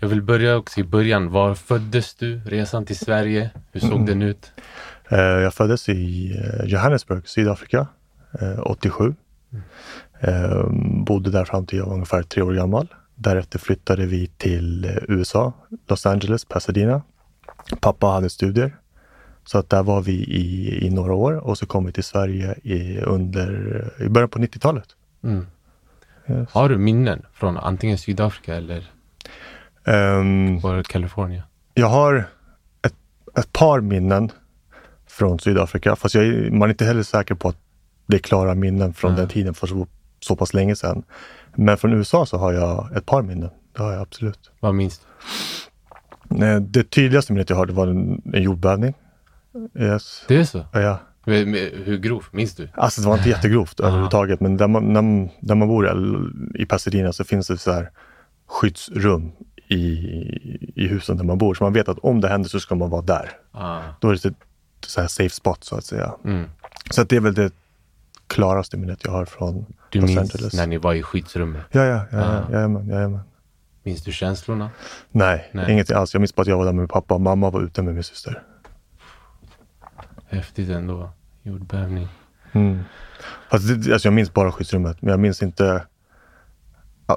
[0.00, 1.30] Jag vill börja också i början.
[1.30, 2.40] Var föddes du?
[2.46, 3.50] Resan till Sverige?
[3.72, 4.06] Hur såg Mm.
[4.06, 4.52] den ut?
[5.08, 7.86] Eh, Jag föddes i eh, Johannesburg, Sydafrika,
[8.40, 9.14] eh, 87.
[10.20, 10.66] Eh,
[11.06, 12.86] Bodde där fram till jag var ungefär tre år gammal.
[13.14, 15.52] Därefter flyttade vi till USA,
[15.88, 17.02] Los Angeles, Pasadena.
[17.80, 18.76] Pappa hade studier.
[19.44, 22.54] Så att där var vi i, i några år och så kom vi till Sverige
[22.62, 24.84] i, under, i början på 90-talet.
[25.24, 25.46] Mm.
[26.30, 26.48] Yes.
[26.52, 28.90] Har du minnen från antingen Sydafrika eller
[29.94, 31.42] Ehm, var det Kalifornien?
[31.74, 32.24] Jag har
[32.82, 32.94] ett,
[33.38, 34.30] ett par minnen
[35.06, 37.56] från Sydafrika, fast jag, man är inte heller säker på att
[38.06, 39.20] det är klara minnen från Nej.
[39.20, 39.86] den tiden för så,
[40.20, 41.02] så pass länge sedan.
[41.54, 43.50] Men från USA så har jag ett par minnen.
[43.76, 44.50] Det har jag absolut.
[44.60, 45.00] Vad minns
[46.28, 46.44] du?
[46.46, 48.94] Eh, Det tydligaste minnet jag har det var en, en jordbävning.
[49.78, 50.24] Yes.
[50.28, 50.64] Det är så?
[50.72, 50.98] Ja.
[51.24, 52.24] Hur grov?
[52.30, 52.68] Minns du?
[52.74, 55.88] Alltså det var inte jättegrovt överhuvudtaget, men där man, när, man- där man bor
[56.54, 57.90] i Pasadena så finns det så här
[58.48, 59.32] skyddsrum
[59.70, 61.54] i, i husen där man bor.
[61.54, 63.30] Så man vet att om det händer så ska man vara där.
[63.52, 63.80] Ah.
[64.00, 64.34] Då är det ett
[64.86, 66.14] så här safe spot så att säga.
[66.24, 66.44] Mm.
[66.90, 67.52] Så att det är väl det
[68.26, 70.54] klaraste minnet jag har från Du Los minns Angeles.
[70.54, 71.62] när ni var i skyddsrummet?
[71.70, 72.34] Ja, ja, ja, Ah.
[72.34, 73.20] ja, jajamän, jajamän.
[73.82, 74.70] Minns du känslorna?
[75.10, 75.72] Nej, Nej.
[75.72, 76.14] ingenting alls.
[76.14, 77.94] Jag minns bara att jag var där med min pappa och mamma var ute med
[77.94, 78.42] min syster.
[80.28, 81.10] Häftigt ändå.
[81.42, 82.08] Jordbävning.
[82.52, 82.80] Mm.
[83.50, 85.82] Det, alltså jag minns bara skyddsrummet, men jag minns inte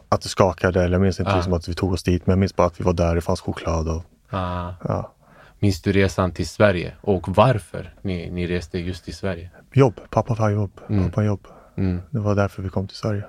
[0.09, 1.35] att, det skakade eller jag minns inte Ah.
[1.35, 2.27] liksom att vi tog oss dit.
[2.27, 4.73] Men jag minns bara att vi var där, det fanns choklad och Ah.
[4.83, 5.11] ja.
[5.59, 9.49] Minns du resan till Sverige och varför ni, ni reste just till Sverige?
[9.73, 9.99] jobb.
[10.09, 10.71] Pappa har jobb.
[10.89, 11.09] Mm.
[11.09, 11.47] Pappa jobb.
[11.77, 12.01] Mm.
[12.11, 13.23] Det var därför vi kom till Sverige.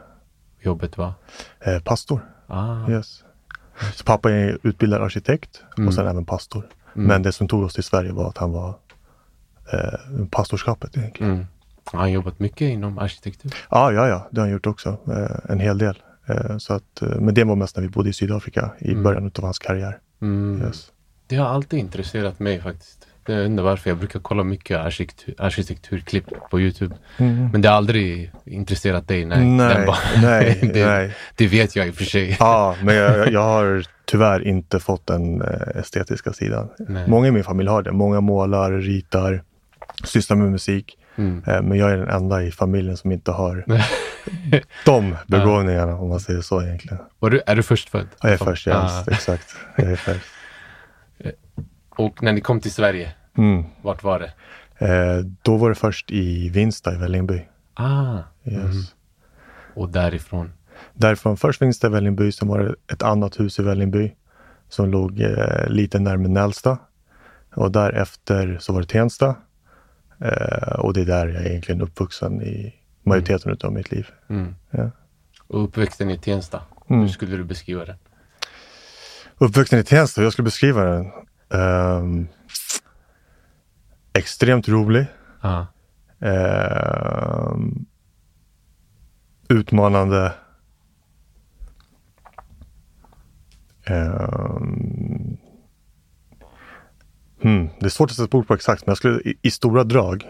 [0.62, 1.12] Jobbet var?
[1.60, 2.20] Eh, pastor.
[2.46, 2.90] Ah.
[2.90, 3.24] Yes.
[3.94, 5.88] Så pappa är utbildad arkitekt Mm.
[5.88, 6.66] och sen även pastor.
[6.96, 7.06] Mm.
[7.08, 8.68] Men det som tog oss till Sverige var att han var
[9.72, 11.32] eh, pastorskapet egentligen.
[11.32, 11.46] Mm.
[11.84, 13.54] Har han jobbat mycket inom arkitektur?
[13.70, 14.88] Ja, ja, ja, det har han gjort också.
[15.08, 16.02] Eh, en hel del.
[16.26, 19.02] Eh, så att, eh, men det var mest när vi bodde i Sydafrika i Mm.
[19.02, 19.98] början av hans karriär.
[20.22, 20.62] Mm.
[20.66, 20.90] Yes.
[21.26, 23.06] Det har alltid intresserat mig faktiskt.
[23.26, 23.90] Jag undrar varför.
[23.90, 26.94] Jag brukar kolla mycket arkitektur, arkitekturklipp på Youtube.
[27.52, 29.24] Men det har aldrig intresserat dig?
[29.24, 29.86] Nej, Nej,
[30.22, 31.14] nej, det, nej.
[31.36, 32.36] det vet jag i och för sig.
[32.40, 36.68] Ja, men jag, jag har tyvärr inte fått den eh, estetiska sidan.
[36.88, 37.08] Nej.
[37.08, 37.92] Många i min familj har det.
[37.92, 39.42] Många målar, ritar,
[40.04, 40.98] sysslar med musik.
[41.16, 41.42] Mm.
[41.68, 43.64] Men jag är den enda i familjen som inte har
[44.84, 46.98] de begåvningarna om man säger så egentligen.
[47.20, 48.06] Du, är du först född?
[48.22, 49.04] Ja, jag är först, jag Ah.
[49.10, 49.56] exakt.
[49.76, 50.24] Jag är först.
[51.96, 53.64] Och när ni kom till Sverige, Mm.
[53.82, 54.32] vart var det?
[54.86, 57.46] Eh, då var det först i Vinsta i Vällingby.
[57.74, 58.56] Ah, Yes.
[58.62, 58.82] Mhm.
[59.74, 60.52] och därifrån?
[60.94, 64.12] Därifrån först Vinsta i Vällingby, sen var det ett annat hus i Vällingby
[64.68, 66.78] som låg eh, lite närmare Nälsta.
[67.54, 69.36] Och därefter så var det Tensta.
[70.20, 74.06] Eh, och det är där jag är egentligen uppvuxen i majoriteten av mitt liv.
[74.28, 74.54] Mm.
[74.70, 74.90] Ja.
[75.46, 77.00] Och uppväxten i Tensta, Mm.
[77.02, 77.96] hur skulle du beskriva den?
[79.38, 81.10] Uppvuxen i Tensta, jag skulle beskriva den.
[81.50, 82.28] ehm,
[84.12, 85.06] extremt rolig.
[85.40, 85.64] Ah.
[86.20, 87.86] Ehm,
[89.48, 90.32] utmanande.
[94.04, 95.36] Ehm,
[97.42, 99.84] hmm, det är svårt att sätta ord på exakt, men jag skulle i, i stora
[99.84, 100.24] drag.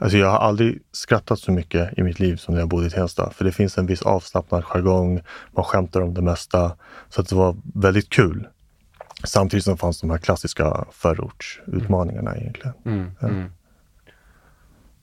[0.00, 2.90] Alltså jag har aldrig skrattat så mycket i mitt liv som när jag bodde i
[2.90, 3.30] Tensta.
[3.30, 5.20] För det finns en viss avslappnad jargong,
[5.52, 6.76] man skämtar om det mesta.
[7.08, 8.48] Så det var väldigt kul.
[9.24, 12.72] Samtidigt som fanns de här klassiska förortsutmaningarna egentligen.
[12.84, 13.10] Mm.
[13.22, 13.52] Mm.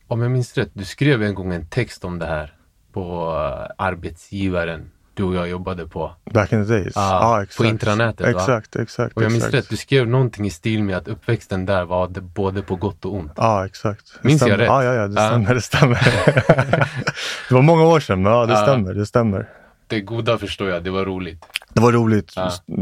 [0.08, 2.54] Om jag minns rätt, du skrev en gång en text om det här
[2.92, 6.12] på eh, arbetsgivaren du och jag jobbade på.
[6.34, 6.94] Back in the days.
[6.96, 7.58] Ja, exakt.
[7.58, 8.42] på intranätet, va?
[8.42, 9.18] Exakt, exakt.
[9.18, 9.64] Och jag minns exakt.
[9.64, 13.14] rätt, du skrev någonting i stil med att uppväxten där var både på gott och
[13.14, 13.32] ont.
[13.36, 14.20] Ja, exakt.
[14.22, 14.68] Det Minns jag rätt?
[14.68, 15.54] Ja, ja, ja, det stämmer.
[15.54, 15.96] Det stämmer.
[17.50, 18.94] det var många år sedan, men ja, det stämmer.
[18.94, 19.50] Det stämmer.
[19.88, 21.46] Det goda förstår jag, det var roligt.
[21.74, 22.34] Det var roligt.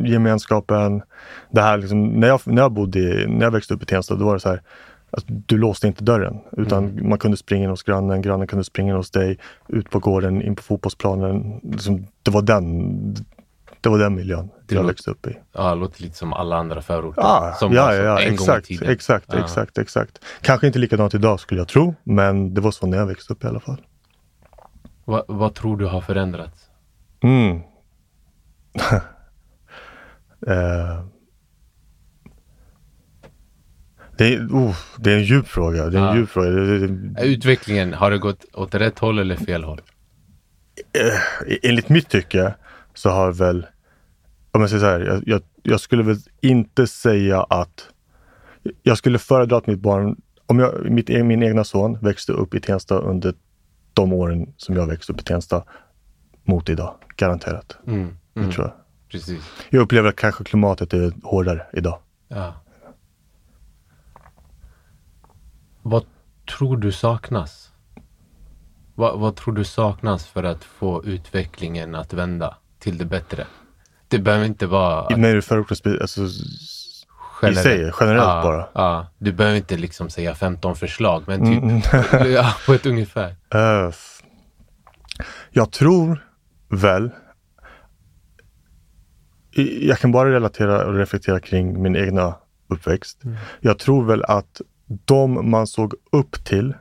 [0.06, 1.02] Gemenskapen.
[1.52, 4.26] Det här liksom, när jag, när jag bodde när jag växte upp i Tensta, då
[4.26, 4.62] var det så här.
[5.14, 7.10] Alltså, du låste inte dörren, utan Mm.
[7.10, 10.42] man kunde springa in hos grannen, grannen kunde springa in hos dig, ut på gården,
[10.42, 11.60] in på fotbollsplanen.
[11.64, 13.14] Liksom, det, var den,
[13.82, 15.38] det var den miljön Det jag låter- växte upp i.
[15.52, 17.22] Ja, det låter lite som alla andra förorter.
[17.22, 18.90] Ja, som ja, var så ja, en gång i exakt, tiden.
[18.90, 19.40] exakt, Ja.
[19.40, 20.20] exakt, exakt.
[20.42, 23.44] Kanske inte likadant idag skulle jag tro, men det var så när jag växte upp
[23.44, 23.82] i alla fall.
[25.06, 26.70] Va, vad tror du har förändrats?
[27.24, 27.56] Mm.
[30.48, 31.04] eh.
[34.18, 35.86] Det, är, uh, det är en djup fråga.
[35.86, 36.16] Det är en Ja.
[36.16, 36.50] djup fråga.
[37.24, 39.82] Utvecklingen, har det gått åt rätt håll eller fel håll?
[40.94, 42.54] eh, enligt mitt tycke
[42.94, 43.66] så har väl,
[44.52, 47.90] om jag säger så här, jag, jag, jag skulle väl inte säga att
[48.84, 50.16] jag skulle föredra att mitt barn,
[50.46, 53.34] om jag, mitt, e- min egna son växte upp i Tensta under
[53.94, 55.64] de åren som jag växte upp i Tensta
[56.44, 56.96] mot idag.
[57.18, 57.78] Garanterat.
[57.88, 58.18] Mm.
[58.36, 58.52] Mm.
[58.52, 58.74] tror jag.
[59.12, 59.44] precis.
[59.70, 62.00] Jag upplever att kanske klimatet är hårdare idag.
[62.28, 62.54] Ja.
[65.84, 66.06] Vad
[66.58, 67.72] tror du saknas?
[68.96, 73.48] Vad, vad tror du saknas för att få utvecklingen att vända till det bättre?
[74.08, 75.00] Det behöver inte vara...
[75.00, 76.22] Att, När du förorten, alltså,
[77.42, 78.68] generellt, i sig, generellt ja, bara?
[78.74, 82.32] Ja, du behöver inte liksom säga 15 förslag, men typ mm.
[82.34, 83.36] ja, på ett ungefär.
[83.56, 83.94] Uh,
[85.52, 86.28] jag tror
[86.70, 87.12] väl
[89.82, 92.36] jag kan bara relatera och reflektera kring min egna
[92.68, 93.24] uppväxt.
[93.24, 93.38] Mm.
[93.60, 96.74] Jag tror väl att de man såg upp till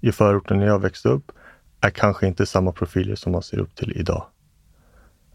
[0.00, 1.32] i förorten när jag växte upp
[1.80, 4.26] är kanske inte samma profiler som man ser upp till idag.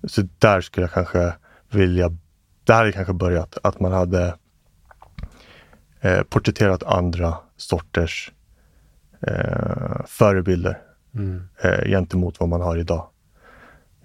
[0.04, 1.34] Så där skulle jag kanske
[1.70, 2.18] vilja,
[2.64, 4.36] där hade kanske börjat, att man hade
[6.02, 8.32] eh, porträtterat andra sorters
[9.22, 10.82] eh, förebilder
[11.14, 11.44] mm.
[11.64, 13.08] eh, gentemot vad man har idag.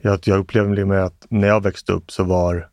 [0.01, 2.69] Jag, jag upplever mer att när jag växte upp så var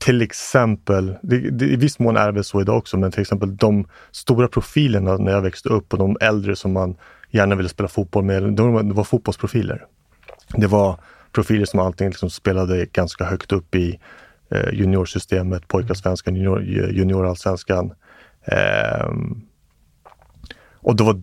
[0.00, 3.20] till exempel, det, det, i viss mån är det väl så idag också, men till
[3.20, 6.96] exempel de stora profilerna när jag växte upp och de äldre som man
[7.30, 9.86] gärna ville spela fotboll med, de, det var fotbollsprofiler.
[10.56, 11.00] Det var
[11.32, 14.00] profiler som antingen liksom spelade ganska högt upp i
[14.50, 17.92] eh, juniorsystemet, pojkarsvenskan, junior, eh, juniorallsvenskan.
[18.44, 19.10] Eh,
[20.74, 21.22] och det var,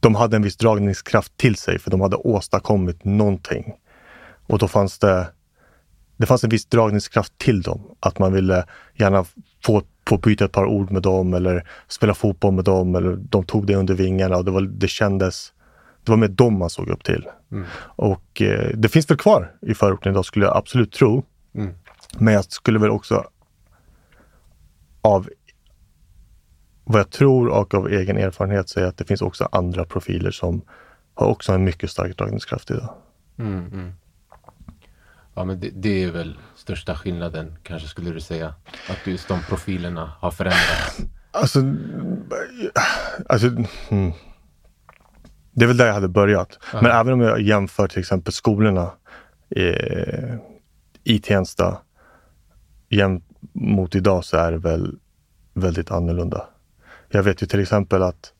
[0.00, 3.74] de hade en viss dragningskraft till sig för de hade åstadkommit någonting.
[4.46, 5.26] Och då fanns det
[6.16, 7.82] det fanns en viss dragningskraft till dem.
[8.00, 8.64] Att man ville
[8.94, 9.24] gärna
[9.64, 13.44] få, få byta ett par ord med dem eller spela fotboll med dem eller de
[13.44, 15.52] tog det under vingarna och det, var, det kändes
[16.06, 17.28] det var med dem man såg upp till.
[17.52, 17.64] Mm.
[17.80, 21.24] Och eh, det finns väl kvar i förorten idag skulle jag absolut tro.
[21.54, 21.74] Mm.
[22.18, 23.24] Men jag skulle väl också
[25.02, 25.28] av
[26.84, 30.62] vad jag tror och av egen erfarenhet säga att det finns också andra profiler som
[31.14, 32.94] har också en mycket stark dragningskraft idag.
[33.38, 33.92] Mm, mm.
[35.36, 38.54] Ja, men det, det, är väl största skillnaden kanske skulle du säga?
[38.90, 41.00] Att just de profilerna har förändrats?
[41.30, 41.58] Alltså,
[43.28, 43.48] alltså
[43.88, 44.12] hmm.
[45.52, 46.58] det är väl där jag hade börjat.
[46.72, 46.82] Ja.
[46.82, 48.90] Men även om jag jämför till exempel skolorna
[49.50, 50.34] eh,
[51.04, 51.78] i Tensta
[53.52, 54.98] mot idag så är det väl
[55.54, 56.48] väldigt annorlunda.
[57.08, 58.32] Jag vet ju till exempel att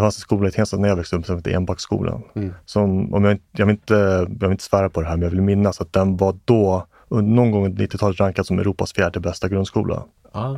[0.00, 2.22] det fanns en skola i Tensta när jag växte upp som hette Enbacksskolan.
[2.34, 2.54] Mm.
[2.64, 3.94] Som, om jag, jag, vill inte,
[4.40, 6.86] jag vill inte svära på det här, men jag vill minnas att den var då,
[7.08, 10.04] någon gång under 90-talet, rankad som Europas fjärde bästa grundskola.
[10.32, 10.56] Ah.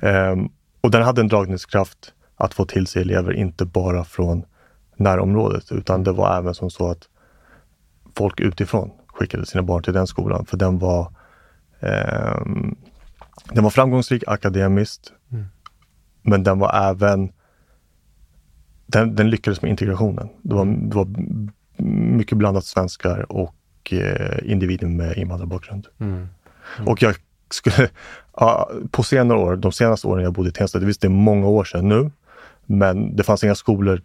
[0.00, 0.32] Mm.
[0.32, 0.50] Um,
[0.80, 1.98] och den hade en dragningskraft
[2.36, 4.44] att få till sig elever, inte bara från
[4.96, 7.08] närområdet, utan det var även som så att
[8.16, 11.12] folk utifrån skickade sina barn till den skolan, för den var,
[11.80, 12.76] um,
[13.52, 15.44] den var framgångsrik akademiskt, mm.
[16.22, 17.32] men den var även
[18.92, 20.28] den, den lyckades med integrationen.
[20.42, 21.08] Det var, det var
[22.16, 23.54] mycket blandat svenskar och
[23.92, 25.86] eh, individer med invandrarbakgrund.
[25.98, 26.28] Mm.
[26.76, 26.88] Mm.
[26.88, 27.14] Och jag
[27.50, 27.88] skulle,
[28.36, 31.10] ja, på senare år, de senaste åren jag bodde i Tensta, det visst det är
[31.10, 32.10] många år sedan nu,
[32.66, 34.02] men det fanns inga skolor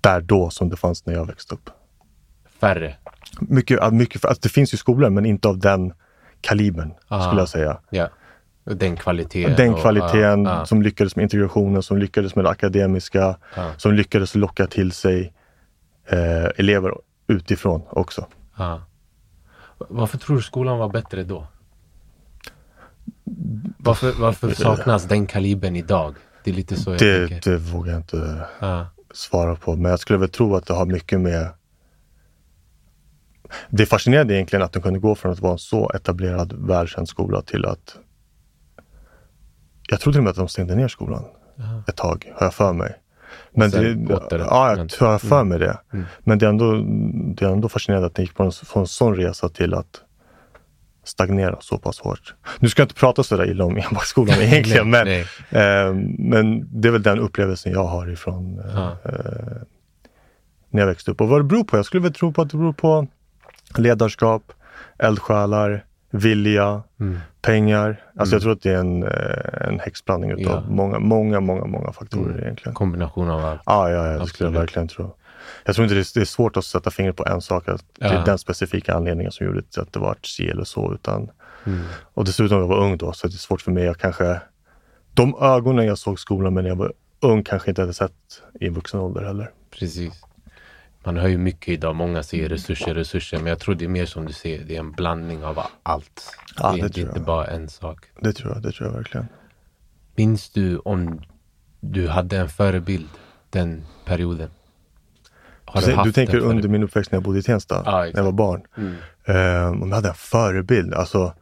[0.00, 1.70] där då som det fanns när jag växte upp.
[2.60, 2.96] Färre?
[3.40, 5.92] Mycket, mycket alltså det finns ju skolor, men inte av den
[6.40, 7.22] kalibern Aha.
[7.22, 7.78] skulle jag säga.
[7.90, 8.10] Yeah.
[8.74, 9.56] Den kvaliteten.
[9.56, 10.64] Den kvaliteten och, uh, uh.
[10.64, 13.76] som lyckades med integrationen, som lyckades med det akademiska, uh.
[13.76, 15.32] som lyckades locka till sig
[16.06, 16.94] eh, elever
[17.26, 18.26] utifrån också.
[19.78, 21.46] Varför tror du skolan var bättre då?
[23.78, 26.14] Varför, varför saknas den kalibern idag?
[26.44, 27.50] Det är lite så jag det, tänker.
[27.50, 28.46] Det vågar jag inte
[29.12, 31.48] svara på, men jag skulle väl tro att det har mycket med
[33.68, 37.42] det fascinerande egentligen att de kunde gå från att vara en så etablerad, välkänd skola
[37.42, 37.96] till att
[39.90, 41.24] jag tror till och med att de stängde ner skolan
[41.60, 41.82] Aha.
[41.88, 42.94] ett tag, har jag för mig.
[43.50, 43.96] Men det,
[44.30, 45.78] ja, jag tror jag för mig det.
[45.92, 46.06] Mm.
[46.20, 46.72] Men det är, ändå,
[47.34, 50.00] det är ändå fascinerande att ni gick på en, från en sån resa till att
[51.04, 52.34] stagnera så pass hårt.
[52.58, 56.88] Nu ska jag inte prata så där illa om enbaksskolan egentligen, men, eh, men det
[56.88, 58.90] är väl den upplevelsen jag har ifrån eh,
[60.70, 61.20] när jag växte upp.
[61.20, 61.76] Och vad det beror på?
[61.76, 63.06] Jag skulle väl tro på att det beror på
[63.76, 64.52] ledarskap,
[64.98, 67.18] eldsjälar, vilja, mm.
[67.42, 67.88] pengar.
[68.16, 68.36] Alltså mm.
[68.36, 70.70] jag tror att det är en, eh, en häxblandning utav ja.
[70.70, 72.42] många, många, många, många faktorer mm.
[72.42, 72.74] egentligen.
[72.74, 73.60] Kombination av allt.
[73.64, 75.14] Ah, ja, ja, det skulle jag verkligen tro.
[75.64, 77.84] Jag tror inte det är, det är svårt att sätta fingret på en sak, att
[77.98, 80.94] det är den specifika anledningen som gjorde att det var si eller så.
[80.94, 81.30] Utan,
[81.64, 81.80] mm.
[82.14, 83.84] Och dessutom jag var ung då, så det är svårt för mig.
[83.84, 84.40] Jag kanske,
[85.14, 88.12] de ögonen jag såg skolan med när jag var ung kanske inte hade sett
[88.60, 89.50] i vuxen ålder heller.
[89.70, 90.27] Precis
[91.04, 91.96] man hör ju mycket idag.
[91.96, 93.38] Många säger resurser, resurser.
[93.38, 96.36] Men jag tror det är mer som du säger, det är en blandning av allt.
[96.56, 98.06] Ja, det, det är inte bara en sak.
[98.20, 99.28] Det tror jag, det tror jag verkligen.
[100.16, 101.20] Minns du om
[101.80, 103.08] du hade en förebild
[103.50, 104.50] den perioden?
[105.64, 108.12] Har Du, du, du, tänker under min uppväxt när jag bodde i Tensta, Ja, när
[108.14, 108.62] jag var barn.
[108.76, 108.94] Mm.
[109.24, 111.34] Eh, om jag hade en förebild, alltså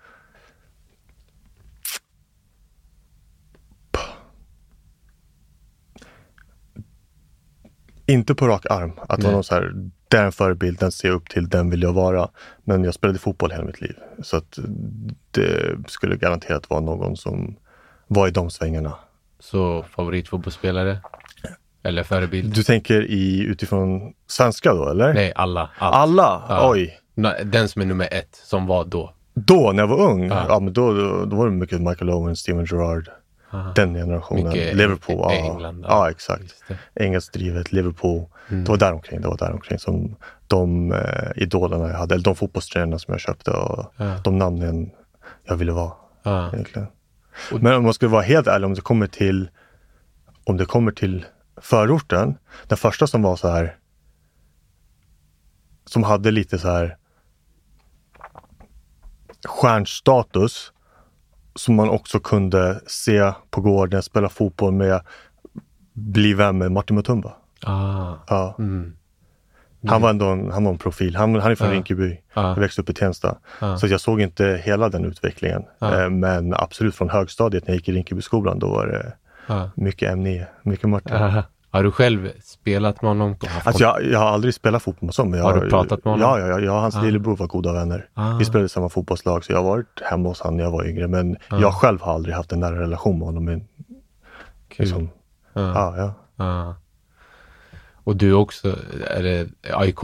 [8.07, 9.33] Inte på rak arm, att det var Nej.
[9.33, 9.73] någon så här,
[10.09, 12.29] den ser jag upp till, den vill jag vara.
[12.65, 13.97] Men jag spelade fotboll hela mitt liv.
[14.23, 14.59] Så att
[15.31, 17.57] det skulle garanterat vara någon som
[18.07, 18.93] var i de svängarna.
[19.39, 20.99] Så favoritfotbollsspelare?
[21.83, 22.55] Eller förebild?
[22.55, 25.15] Du tänker i, utifrån svenska då, eller?
[25.15, 25.71] Nej, alla.
[25.79, 25.97] Allt.
[25.97, 26.43] Alla?
[26.49, 26.71] Ja.
[26.71, 26.99] Oj!
[27.45, 29.15] Den som är nummer ett, som var då.
[29.35, 30.47] Då, när jag var ung, Ja.
[30.49, 30.61] ja.
[30.61, 33.09] men då, då, då var det mycket Michael Owen, Steven Gerrard,
[33.57, 33.73] Aha.
[33.77, 34.45] den generationen.
[34.53, 35.33] Mycket Liverpool, ja.
[35.33, 35.89] England, ja.
[35.89, 36.11] ja.
[36.11, 36.55] exakt.
[36.95, 37.37] Engelskt
[37.73, 38.27] Liverpool.
[38.49, 38.65] Mm.
[38.65, 40.99] Det var däromkring, det var däromkring som de eh,
[41.37, 44.21] idolerna jag hade, eller de fotbollströjorna som jag köpte och Ja.
[44.25, 44.91] de namnen
[45.45, 46.53] jag ville vara Ja.
[46.53, 46.89] egentligen.
[47.53, 49.49] Och- Men om man ska vara helt ärlig, om det kommer till
[50.45, 51.25] om det kommer till
[51.61, 52.35] förorten,
[52.69, 53.77] den första som var så här
[55.85, 56.97] som hade lite så här
[59.45, 60.73] stjärnstatus
[61.57, 65.01] som man också kunde se på gården, spela fotboll med,
[65.93, 67.33] bli vän med Martin Mutumba.
[67.63, 68.15] Ah.
[68.29, 68.55] Ja.
[68.59, 68.93] Mm.
[69.89, 71.17] Han var ändå en, han var en profil.
[71.17, 71.75] Han, han är från Ja.
[71.75, 72.21] Rinkeby.
[72.35, 72.49] Ja.
[72.49, 73.37] Jag växte upp i Tensta.
[73.61, 73.79] Ja.
[73.79, 75.63] Så jag såg inte hela den utvecklingen.
[75.79, 76.03] Ja.
[76.03, 79.13] Eh, Men absolut från högstadiet när jag gick i Rinkebyskolan, då var det
[79.75, 81.17] mycket M9, mycket Martin.
[81.77, 83.37] Har du själv spelat med honom?
[83.65, 85.35] Alltså jag, jag har aldrig spelat fotboll med honom.
[85.39, 86.29] Jag, Har du pratat med honom?
[86.31, 87.03] Ja, ja, ja jag och hans Ah.
[87.03, 88.09] lillebror var goda vänner.
[88.15, 88.37] Ah.
[88.39, 91.09] Vi spelade samma fotbollslag så jag har varit hemma hos honom när jag var yngre.
[91.09, 91.59] Men Ah.
[91.61, 93.45] jag själv har aldrig haft en nära relation med honom.
[93.45, 93.65] Men,
[94.79, 95.09] liksom,
[95.53, 95.95] Ja.
[95.97, 96.15] ja.
[96.37, 96.75] Ja.
[98.05, 98.77] Och du också,
[99.11, 100.01] är det AIK?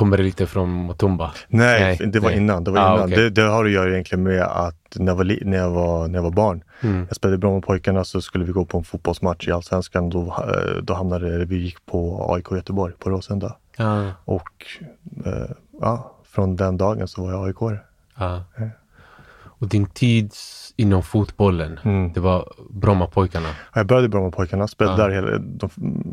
[0.00, 1.30] Kommer det lite från Motumba?
[1.48, 2.38] Nej, det var nej.
[2.38, 2.64] innan.
[2.64, 3.04] Det, var Ah, innan.
[3.04, 3.16] okej.
[3.16, 6.14] Det, det har att göra egentligen med att när jag var, när jag var, när
[6.18, 7.04] jag var barn, Mm.
[7.08, 10.10] jag spelade bra med pojkarna så skulle vi gå på en fotbollsmatch i Allsvenskan.
[10.10, 13.56] Då, eh, då hamnade vi gick på AIK Göteborg på Råsunda.
[13.76, 14.12] Ja.
[14.24, 14.66] Och
[15.26, 17.80] eh, ja, från den dagen så var jag aik
[18.18, 18.44] ja.
[19.42, 20.32] Och din tid
[20.80, 22.12] inom fotbollen, Mm.
[22.12, 23.48] det var Brommapojkarna?
[23.74, 25.08] Jag började bra med pojkarna, spelade Ja.
[25.08, 25.70] där hela de,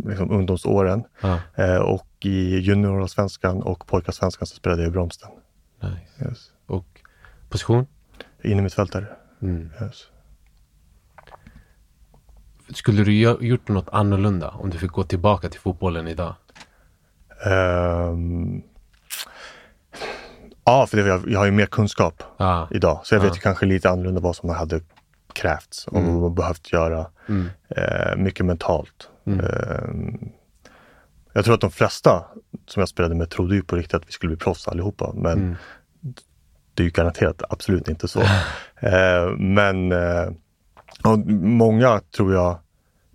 [0.08, 1.04] liksom, ungdomsåren.
[1.22, 1.40] Ja.
[1.56, 5.30] Eh, och i juniorallsvenskan och pojkarsvenskan så spelade jag i Bromsten.
[5.82, 6.30] Nice.
[6.30, 6.52] Yes.
[6.66, 6.86] Och
[7.50, 7.86] position?
[8.44, 9.06] Inne mittfältare.
[9.42, 9.70] Mm.
[9.82, 10.04] Yes.
[12.74, 13.14] Skulle du
[13.48, 16.36] gjort något annorlunda om du fick gå tillbaka till fotbollen idag?
[17.46, 18.62] Ehm,
[20.68, 22.68] ja, för det, jag, jag har ju mer kunskap Ja.
[22.72, 23.00] idag.
[23.04, 23.28] Så jag Ja.
[23.28, 24.82] vet ju kanske lite annorlunda vad som hade
[25.34, 27.06] krävts och man behövt göra.
[27.30, 27.50] Mm.
[27.70, 29.10] Eh, mycket mentalt.
[29.26, 29.40] Mm.
[29.46, 30.30] Ehm,
[31.34, 32.26] jag tror att de flesta
[32.68, 35.12] som jag spelade med trodde ju på riktigt att vi skulle bli proffs allihopa.
[35.16, 35.56] Men Mm.
[36.74, 38.22] det är ju garanterat absolut inte så.
[38.80, 40.30] eh, men eh,
[41.40, 42.58] många tror jag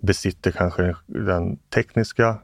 [0.01, 2.39] besitter kanske den, den tekniska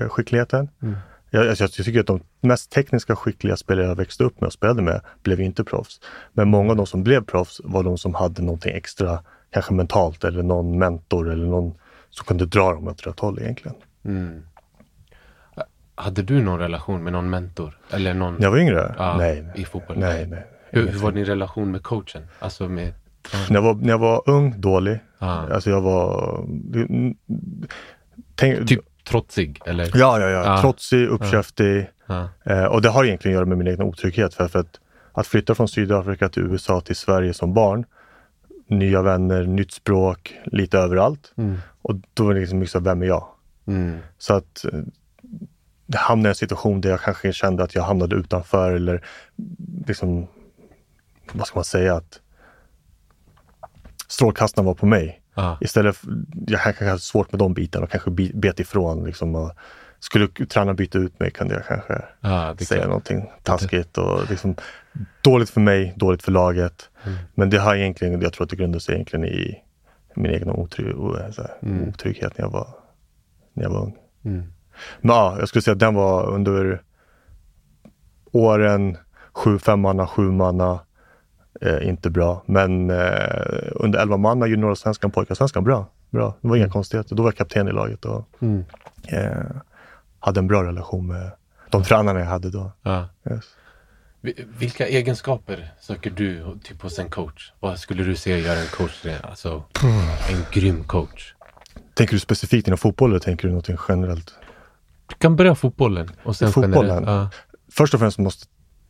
[0.00, 0.68] eh, skickligheten.
[0.82, 0.96] Mm.
[1.34, 4.52] Jag, alltså, jag tycker att de mest tekniska skickliga spelare jag växte upp med och
[4.52, 6.00] spelade med blev inte proffs.
[6.32, 9.18] Men många av de som blev proffs var de som hade någonting extra,
[9.50, 11.74] kanske mentalt eller någon mentor eller någon
[12.10, 13.76] som kunde dra dem åt rätt håll egentligen.
[14.04, 14.42] Mm.
[15.94, 17.78] Hade du någon relation med någon mentor?
[17.90, 18.94] Eller någon När jag var yngre?
[18.98, 19.98] Ja, nej, i fotboll?
[19.98, 20.46] Nej, nej.
[20.70, 22.22] Hur, hur var din relation med coachen?
[22.38, 22.92] Alltså med
[23.48, 24.98] När jag var, när jag var ung, dålig.
[25.18, 25.26] Ja.
[25.26, 26.44] Alltså jag var...
[28.34, 29.60] Tänk, Typ trotsig?
[29.66, 29.90] Eller?
[29.94, 30.44] Ja, ja, ja.
[30.44, 30.60] Ja.
[30.60, 31.90] Trotsig, uppkäftig.
[32.06, 32.28] Ja.
[32.44, 34.34] Eh, och det har egentligen att göra med min egen otrygghet.
[34.34, 34.80] För, för att,
[35.12, 37.84] att flytta från Sydafrika till USA till Sverige som barn.
[38.66, 41.32] Nya vänner, nytt språk, lite överallt.
[41.36, 41.58] Mm.
[41.82, 43.28] Och då var det liksom mycket så, vem är jag?
[43.66, 43.98] Mm.
[44.18, 44.80] Så att eh,
[45.86, 49.04] det hamnade i en situation där jag kanske kände att jag hamnade utanför eller
[49.86, 50.26] liksom,
[51.32, 52.20] vad ska man säga, att
[54.08, 55.20] strålkastarna var på mig.
[55.34, 55.58] Ja.
[55.60, 56.10] Istället för,
[56.46, 59.04] jag kanske hade svårt med de bitarna och kanske bet ifrån.
[59.04, 59.50] Liksom,
[60.00, 62.88] skulle tränaren byta ut mig kunde jag kanske är säga klart.
[62.88, 63.98] någonting taskigt.
[63.98, 64.56] Och liksom,
[65.22, 66.90] dåligt för mig, dåligt för laget.
[67.04, 67.18] Mm.
[67.34, 69.62] Men det har egentligen, jag tror att det grundar sig egentligen i
[70.14, 70.86] min egen otrygg,
[71.36, 71.88] här, Mm.
[71.88, 72.68] otrygghet när jag var,
[73.52, 73.96] när jag var ung.
[74.24, 74.52] Mm.
[75.00, 76.82] Men ja, jag skulle säga att den var under
[78.32, 78.96] åren
[79.32, 80.80] sju femmanna, sju manna,
[81.60, 82.42] eh, inte bra.
[82.46, 85.86] Men eh, under elva manna, juniorallsvenskan, pojkarsvenskan, bra.
[86.10, 86.34] bra.
[86.40, 87.16] Det var inga konstigheter.
[87.16, 88.64] Då var jag kapten i laget och Mm.
[89.08, 89.32] eh,
[90.20, 91.30] hade en bra relation med
[91.70, 92.72] de tränarna jag hade då.
[92.82, 93.08] Ja.
[93.30, 93.44] Yes.
[94.20, 97.52] Vi- Vilka egenskaper söker du typ hos en coach?
[97.60, 99.16] Vad skulle du säga gör en coach till?
[99.22, 99.62] Alltså,
[100.30, 101.34] en grym coach.
[101.94, 104.34] Tänker du specifikt inom fotboll eller tänker du någonting generellt?
[105.08, 106.80] Du kan börja fotbollen och sen Fotbollen?
[106.94, 107.06] generellt.
[107.06, 107.30] Ja.
[107.72, 108.46] Först och främst måste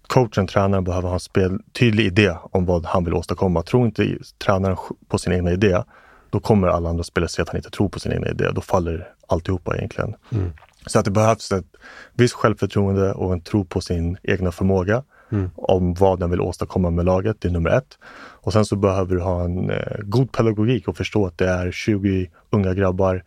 [0.06, 3.62] coachen, tränaren, behöva ha en spel, tydlig idé om vad han vill åstadkomma.
[3.62, 4.76] Tror inte tränaren
[5.08, 5.82] på sin egna idé,
[6.30, 8.50] då kommer alla andra spelare se att han inte tror på sin egna idé.
[8.54, 10.14] Då faller alltihopa egentligen.
[10.32, 10.52] Mm.
[10.86, 11.66] Så att det behövs ett
[12.12, 15.50] visst självförtroende och en tro på sin egna förmåga Mm.
[15.56, 17.36] om vad den vill åstadkomma med laget.
[17.40, 17.98] Det är nummer ett.
[18.16, 21.70] Och sen så behöver du ha en eh, god pedagogik och förstå att det är
[21.70, 23.24] 20 unga grabbar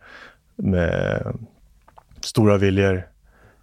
[0.56, 1.22] med
[2.20, 3.08] stora viljor,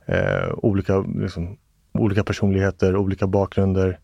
[0.05, 1.57] eh, olika, liksom,
[1.99, 3.99] olika personligheter, olika bakgrunder.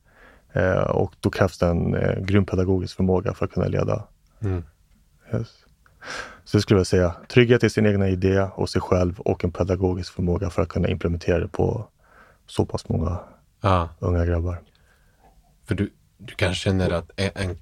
[0.54, 4.04] Eh, och då krävs det en eh, grym pedagogisk förmåga för att kunna leda.
[4.42, 4.64] Mm.
[5.34, 5.48] Yes.
[6.46, 7.16] Så det skulle jag säga.
[7.28, 10.88] Trygghet i sin egna idé och sig själv och en pedagogisk förmåga för att kunna
[10.88, 11.88] implementera det på
[12.48, 13.20] så pass många
[13.62, 14.62] Ja, unga grabbar.
[15.68, 17.58] för du, du kanske känner att en, en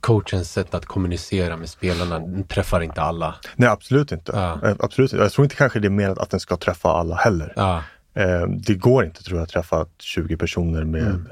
[0.00, 3.34] coachens sätt att kommunicera med spelarna träffar inte alla.
[3.56, 4.32] Nej, absolut inte.
[4.34, 4.68] Ja.
[4.68, 5.22] Eh, Absolut inte.
[5.24, 7.52] Jag tror inte kanske det är menat att den ska träffa alla heller.
[7.56, 7.82] Ja,
[8.16, 11.26] Eh, Det går inte tror jag att träffa 20 personer med Mm.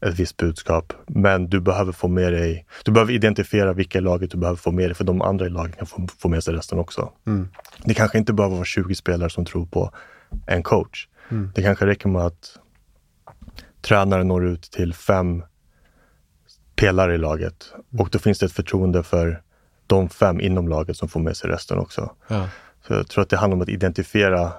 [0.00, 0.92] ett visst budskap.
[1.06, 4.70] Men du behöver få med dig, du behöver identifiera vilka i laget du behöver få
[4.72, 7.12] med dig för de andra i laget kan få, få med sig resten också.
[7.26, 7.48] Mm.
[7.84, 9.90] Det kanske inte behöver vara 20 spelare som tror på
[10.46, 11.08] en coach.
[11.30, 11.52] Mm.
[11.54, 12.58] Det kanske räcker med att
[13.82, 15.42] tränaren når ut till fem
[16.76, 19.42] pelare i laget och då finns det ett förtroende för
[19.86, 22.12] de fem inom laget som får med sig resten också.
[22.28, 22.48] ja,
[22.86, 24.52] Så jag tror att det handlar om att identifiera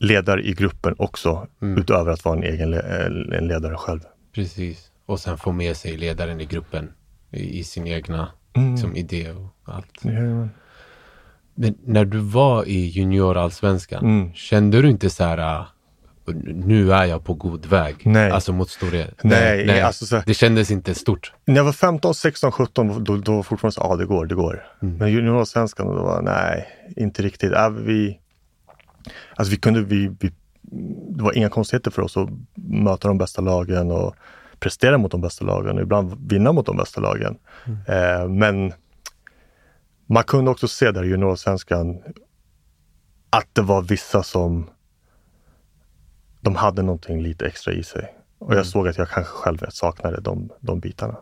[0.00, 1.78] ledare i gruppen också, Mm.
[1.78, 4.00] utöver att vara en egen eh, en ledare själv.
[4.34, 4.86] precis.
[5.06, 6.92] Och sen få med sig ledaren i gruppen
[7.30, 8.72] i, i sin egna Mm.
[8.72, 9.98] liksom, idé och allt.
[10.02, 10.48] Ja.
[11.54, 14.32] Men när du var i juniorallsvenskan, Mm.
[14.34, 15.66] kände du inte så här, ah,
[16.46, 17.94] nu är jag på god väg?
[18.04, 18.30] Nej.
[18.30, 19.14] Alltså mot storhet?
[19.22, 21.32] Nej, alltså så- Det kändes inte stort.
[21.44, 24.34] När jag var 15, 16, 17 då, då var fortfarande så, ja det går, det
[24.34, 24.64] går.
[24.82, 24.96] Mm.
[24.96, 26.66] Men juniorsvenskan, då var nej,
[26.96, 27.52] inte riktigt.
[27.52, 28.18] Äh, vi,
[29.34, 30.32] alltså vi kunde, vi, vi,
[31.10, 34.14] det var inga konstigheter för oss att möta de bästa lagen och
[34.58, 37.38] prestera mot de bästa lagen och ibland vinna mot de bästa lagen.
[37.88, 38.72] Eh, men
[40.06, 42.02] man kunde också se där i juniorsvenskan
[43.30, 44.70] att det var vissa som
[46.40, 48.14] de hade någonting lite extra i sig.
[48.38, 51.16] Och jag såg att jag kanske själv saknade de, de bitarna.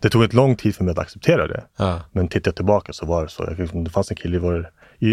[0.00, 1.64] Det tog ett lång tid för mig att acceptera det.
[1.76, 3.54] Ja, Men tittar jag tillbaka så var det så.
[3.58, 4.70] Jag, det fanns en kille i vår,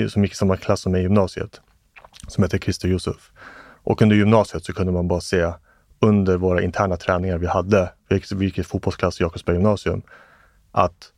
[0.07, 1.61] som gick i samma klass som mig i gymnasiet.
[2.27, 3.31] Som hette Christer Yusuf.
[3.83, 5.51] Och under gymnasiet så kunde man bara se
[5.99, 7.91] under våra interna träningar vi hade.
[8.09, 10.01] Vi gick, i fotbollsklass i Jakobsberg gymnasium.
[10.71, 11.11] Att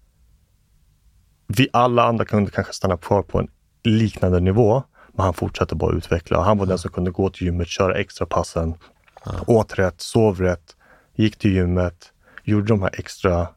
[1.47, 3.47] vi alla andra kunde kanske stanna kvar på en
[3.83, 4.83] liknande nivå.
[5.13, 6.41] Men han fortsatte bara utveckla.
[6.41, 8.75] Han var den som kunde gå till gymmet, köra extra passen.
[9.47, 10.75] Åt rätt, sov rätt,
[11.15, 13.47] gick till gymmet, gjorde de här extra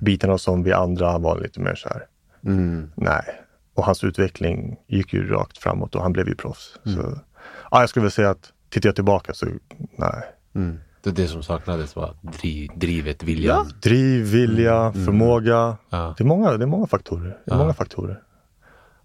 [0.00, 2.06] bitarna som vi andra var lite mer så här.
[2.44, 2.92] mm.
[2.94, 3.40] Nej.
[3.80, 6.78] Och hans utveckling gick ju rakt framåt och han blev ju proffs.
[6.84, 7.18] Så,
[7.70, 9.46] ja, jag skulle vilja säga att tittar jag tillbaka så
[9.98, 10.22] nej.
[10.54, 10.78] Mm.
[11.02, 13.72] Det, det som saknades var driv, drivet, viljan.
[13.82, 15.76] Driv, vilja, förmåga.
[15.90, 16.14] Ja.
[16.18, 17.38] Det, är många, det är många faktorer.
[17.44, 18.22] Det är många faktorer.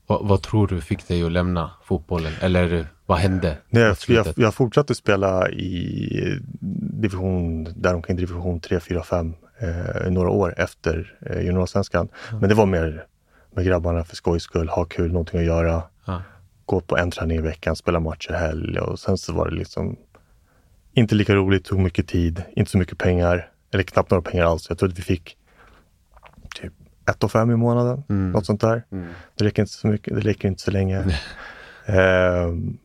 [0.07, 2.33] Vad, vad tror du fick dig att lämna fotbollen?
[2.41, 3.57] Eller vad hände?
[3.69, 6.39] Nej, jag, jag, jag fortsatte spela i
[7.01, 12.07] division, däromkring division 3, 4, 5 eh, några år efter eh, juniorsvenskan.
[12.39, 13.05] Men det var mer
[13.55, 15.83] med grabbarna för skojs skull, ha kul, någonting att göra.
[16.05, 16.21] Ja.
[16.65, 19.97] gå på en träning i veckan, spela matcher helg och sen så var det liksom
[20.93, 24.65] inte lika roligt, tog mycket tid, inte så mycket pengar, eller knappt några pengar alls.
[24.69, 25.37] Jag tror att vi fick
[26.55, 26.73] typ
[27.09, 28.83] ett och fem i månaden, något sånt där.
[29.35, 31.05] Det räcker inte så mycket, det räcker inte så länge.
[31.87, 32.77] Ehm,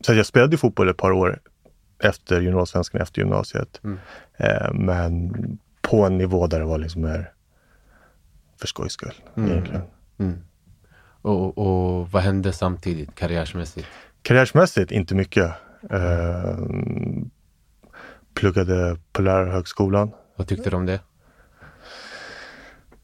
[0.00, 1.40] så jag spelade fotboll ett par år
[2.02, 3.80] efter juniorsvenskan, efter gymnasiet.
[4.36, 5.32] Ehm, men
[5.80, 7.32] på en nivå där det var liksom mer
[8.60, 9.82] för skojs skull egentligen.
[10.20, 10.38] Mm.
[11.22, 13.86] Och, och vad hände samtidigt karriärsmässigt?
[14.22, 15.52] Karriärsmässigt inte mycket.
[15.90, 17.30] Ehm,
[18.34, 20.10] pluggade på lärarhögskolan.
[20.36, 21.00] Vad tyckte du om det?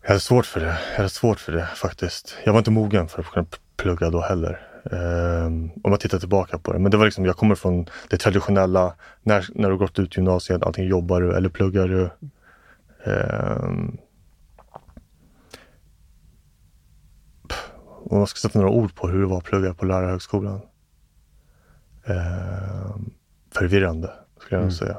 [0.02, 0.78] Jag hade svårt för det.
[0.90, 2.36] Jag hade svårt för det faktiskt.
[2.44, 4.66] Jag var inte mogen för att kunna plugga då heller.
[4.92, 6.78] Ehm, om man tittar tillbaka på det.
[6.78, 8.94] Men det var liksom, jag kommer från det traditionella.
[9.22, 12.10] När, när du gått ut gymnasiet, antingen jobbar du eller pluggar du.
[13.10, 13.98] Ehm,
[18.10, 20.60] om man ska sätta några ord på hur det var att plugga på lärarhögskolan.
[22.04, 23.10] Ehm,
[23.54, 24.98] förvirrande, skulle jag nog säga.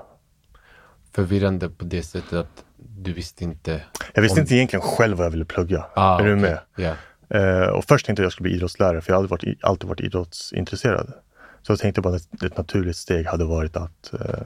[1.12, 3.84] Förvirrande på det sättet att du visste inte.
[4.14, 5.86] Jag visste Om- inte egentligen själv vad jag ville plugga.
[5.96, 6.60] Ah, är du med?
[6.76, 6.94] Ja.
[7.30, 9.90] Eh, och först tänkte jag att jag skulle bli idrottslärare, för jag alltid varit, alltid
[9.90, 11.14] varit idrottsintresserad.
[11.62, 14.42] Så jag tänkte bara att ett, naturligt steg hade varit att eh,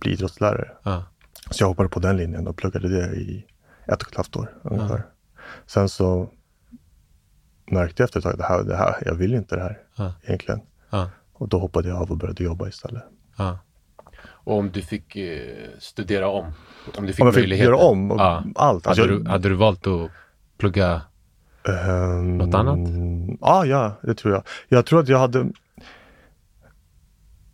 [0.00, 0.70] bli idrottslärare.
[0.82, 1.04] Ja.
[1.50, 3.44] Så jag hoppade på den linjen och pluggade det i
[3.86, 5.02] ett och ett halvt år ungefär.
[5.66, 6.30] Sen så
[7.70, 10.12] märkte jag efter ett tag det här, det här, jag vill inte det här Ja.
[10.22, 10.60] egentligen.
[10.90, 11.10] Ja.
[11.32, 13.02] Och då hoppade jag av och började jobba istället.
[13.36, 13.58] Ja.
[14.22, 15.40] Och om du fick eh,
[15.78, 16.52] studera om?
[16.98, 17.72] Om du fick Om jag fick möjligheten?
[17.72, 18.44] göra om ja.
[18.54, 18.86] allt.
[18.86, 20.10] Alltså hade, jag- du, hade du valt att
[20.58, 21.02] plugga
[21.88, 22.78] Um, Något annat?
[23.40, 24.42] Ah, ja, det tror jag.
[24.68, 25.50] Jag tror att jag hade...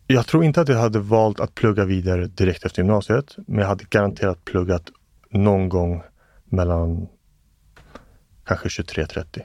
[0.07, 3.67] Jag tror inte att jag hade valt att plugga vidare direkt efter gymnasiet, men jag
[3.67, 4.83] hade garanterat pluggat
[5.29, 6.03] någon gång
[6.45, 7.07] mellan
[8.45, 9.41] kanske 23-30.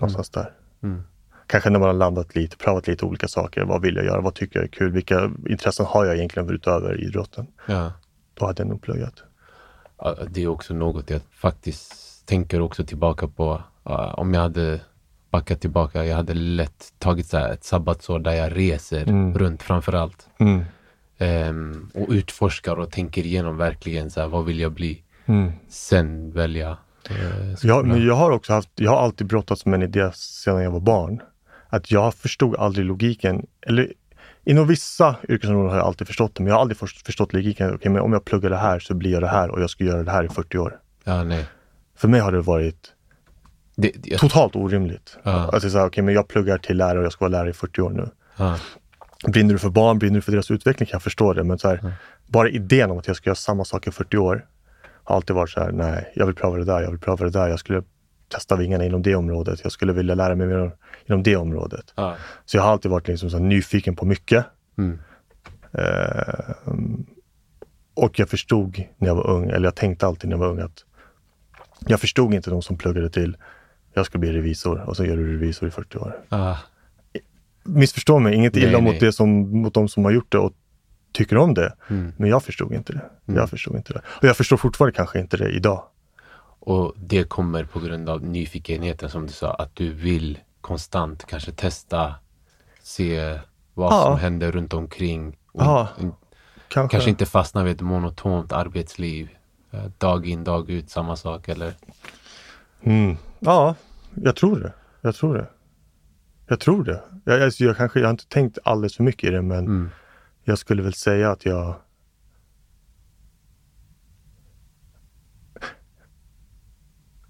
[0.00, 0.52] Någonstans där.
[0.82, 1.02] Mm.
[1.46, 3.64] Kanske när man har landat lite, prövat lite olika saker.
[3.64, 4.20] Vad vill jag göra?
[4.20, 4.90] Vad tycker jag är kul?
[4.92, 7.46] Vilka intressen har jag egentligen utöver idrotten?
[7.66, 7.92] Ja.
[8.34, 9.22] Då hade jag nog pluggat.
[9.98, 13.62] Ja, Det är också något jag faktiskt tänker också tillbaka på.
[14.14, 14.80] Om jag hade
[15.30, 19.38] backat tillbaka, jag hade lätt tagit så ett sabbatsår där jag reser Mm.
[19.38, 20.28] runt framför allt.
[20.38, 20.64] Mm.
[21.18, 25.02] Ehm, och utforskar och tänker igenom verkligen så här, vad vill jag bli?
[25.26, 25.52] Mm.
[25.68, 26.76] Sen välja
[27.10, 27.82] eh, Ja, skola.
[27.82, 30.80] men jag har också haft, jag har alltid brottats med en idé sedan jag var
[30.80, 31.20] barn.
[31.68, 33.92] Att jag förstod aldrig logiken, eller
[34.44, 37.74] inom vissa yrkesområden har jag alltid förstått det, men jag har aldrig först- förstått logiken.
[37.74, 39.84] Okej, men om jag pluggar det här så blir jag det här och jag ska
[39.84, 40.78] göra det här i 40 år.
[41.04, 41.46] Ja, nej.
[41.96, 42.92] För mig har det varit
[43.76, 45.16] Det, jag, totalt orimligt.
[45.22, 45.50] Ja.
[45.56, 47.52] Är så här, okej, men jag pluggar till lärare och jag ska vara lärare i
[47.52, 48.08] 40 år nu.
[48.36, 48.56] ja,
[49.28, 51.44] Brinner du för barn, brinner du för deras utveckling kan jag förstå det.
[51.44, 51.92] Men så här,
[52.26, 54.44] bara idén om att jag ska göra samma sak i 40 år
[55.04, 57.30] har alltid varit så här, nej, jag vill pröva det där, jag vill pröva det
[57.30, 57.82] där, jag skulle
[58.28, 60.72] testa vingarna inom det området, jag skulle vilja lära mig mer
[61.06, 61.92] inom det området.
[61.94, 62.16] ja.
[62.44, 64.46] Så jag har alltid varit liksom så nyfiken på mycket.
[64.78, 64.98] Mm.
[65.72, 66.54] Eh,
[67.94, 70.60] och jag förstod när jag var ung, eller jag tänkte alltid när jag var ung
[70.60, 70.84] att
[71.86, 73.36] jag förstod inte de som pluggade till,
[73.94, 76.20] jag ska bli revisor och så gör du revisor i 40 år.
[76.28, 76.56] Ah,
[77.64, 79.00] Missförstå mig, inget Nej, illa mot, nej.
[79.00, 80.52] det som, mot de som har gjort det och
[81.14, 81.74] tycker om det.
[81.88, 82.12] Mm.
[82.16, 83.32] Men jag förstod inte det.
[83.34, 84.00] Jag förstod inte det.
[84.06, 85.82] Och jag förstår fortfarande kanske inte det idag.
[86.60, 91.52] Och det kommer på grund av nyfikenheten som du sa, att du vill konstant kanske
[91.52, 92.14] testa,
[92.82, 93.38] se
[93.74, 94.02] vad Ja.
[94.02, 95.36] som händer runt omkring.
[95.52, 95.88] Och Ja,
[96.68, 96.94] Kanske.
[96.94, 99.28] Kanske inte fastna vid ett monotont arbetsliv.
[99.70, 101.74] eh, Dag in, dag ut, samma sak eller?
[102.82, 103.16] Mm.
[103.38, 103.74] Ja,
[104.14, 104.72] jag tror det.
[105.00, 105.46] Jag tror det.
[106.46, 107.02] Jag tror det.
[107.24, 109.90] Jag, jag, jag, kanske, jag har inte tänkt alldeles för mycket i det, men Mm.
[110.44, 111.74] Jag skulle väl säga att jag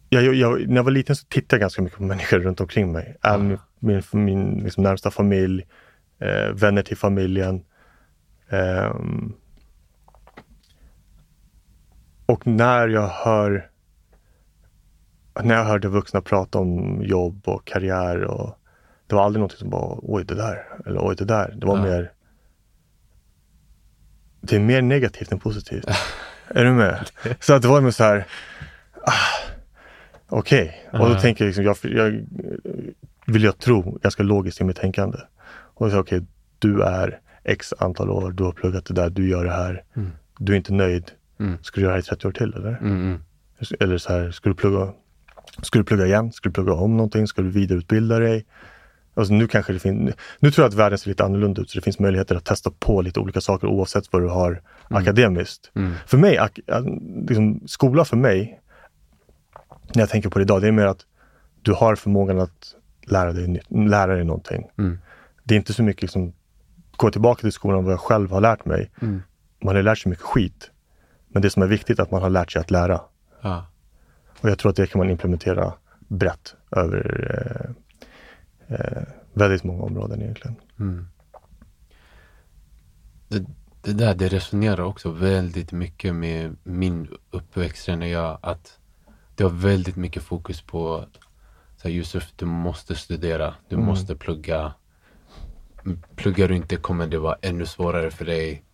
[0.09, 2.93] Jag, jag, när jag var liten så tittade jag ganska mycket på människor runt omkring
[2.93, 3.17] mig.
[3.23, 5.67] Även min, min, liksom närmsta familj,
[6.19, 7.65] eh, vänner till familjen.
[8.49, 9.33] Ehm,
[12.27, 13.71] och när jag hör
[15.43, 18.59] när jag hörde vuxna prata om jobb och karriär och
[19.07, 21.55] det var aldrig något som bara oj det där eller oj det där.
[21.61, 21.83] Det var Ja.
[21.83, 22.13] mer
[24.45, 25.85] det är mer negativt än positivt.
[26.49, 27.11] är du med?
[27.41, 28.27] Så att det var mer så här
[29.03, 29.13] ah,
[30.29, 30.89] okej.
[30.93, 32.27] Och då tänker jag liksom, jag, jag
[33.27, 35.19] vill jag tro ganska logiskt i mitt tänkande.
[35.75, 36.23] Och så okej,
[36.59, 39.83] du är x antal år, du har pluggat det där, du gör det här.
[39.97, 40.11] Mm.
[40.39, 41.11] Du är inte nöjd.
[41.41, 41.59] Mm.
[41.63, 42.79] Ska du göra det här i 30 år till eller?
[42.81, 43.21] Mm, mm.
[43.81, 44.93] Eller så här, ska du plugga,
[45.63, 46.33] ska du plugga igen?
[46.33, 47.27] Ska du plugga om någonting?
[47.27, 48.45] Ska du vidareutbilda dig?
[49.15, 51.79] Alltså nu kanske det finns, nu tror jag att världen ser lite annorlunda ut så
[51.79, 55.71] det finns möjligheter att testa på lite olika saker oavsett vad du har akademiskt.
[55.75, 55.93] Mm.
[56.07, 56.59] För mig, ak,
[57.29, 58.61] liksom, skola för mig,
[59.95, 61.01] när jag tänker på det idag, det är mer att
[61.63, 62.75] du har förmågan att
[63.07, 64.67] lära dig, lära dig någonting.
[64.79, 64.99] Mm.
[65.45, 66.33] Det är inte så mycket liksom,
[66.97, 68.91] gå tillbaka till skolan vad jag själv har lärt mig.
[69.03, 69.23] Mm.
[69.63, 70.71] Man har lärt sig mycket skit.
[71.29, 73.01] Men det som är viktigt är att man har lärt sig att lära.
[73.41, 73.67] Ja.
[74.41, 75.73] Och jag tror att det kan man implementera
[76.09, 77.31] brett över
[77.67, 77.84] eh,
[78.69, 80.57] eh, väldigt många områden egentligen.
[80.81, 81.07] Mm.
[83.29, 83.45] Det,
[83.83, 88.79] det där det resonerar också väldigt mycket med min uppväxt när jag att
[89.35, 91.05] det har väldigt mycket fokus på
[91.77, 93.87] så här, Yusuf, du måste studera, du Mm.
[93.87, 94.73] måste plugga.
[96.17, 98.65] Pluggar du inte kommer det vara ännu svårare för dig.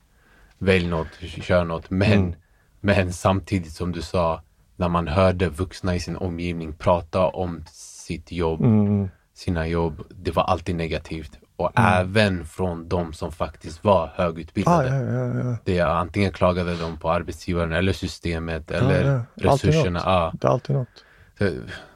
[0.58, 1.90] Välj något, kör något.
[1.90, 2.34] Men, Mm.
[2.80, 4.42] men samtidigt som du sa,
[4.76, 9.08] när man hörde vuxna i sin omgivning prata om sitt jobb, Mm.
[9.40, 11.38] Sina jobb, det var alltid negativt.
[11.56, 14.88] Och även från de som faktiskt var Ah, högutbildade.
[14.88, 15.02] ja,
[15.40, 15.56] ja, ja.
[15.64, 20.00] Det är antingen klagade de på arbetsgivaren eller systemet eller resurserna.
[20.04, 20.32] Ja.
[20.40, 21.04] Det är alltid något.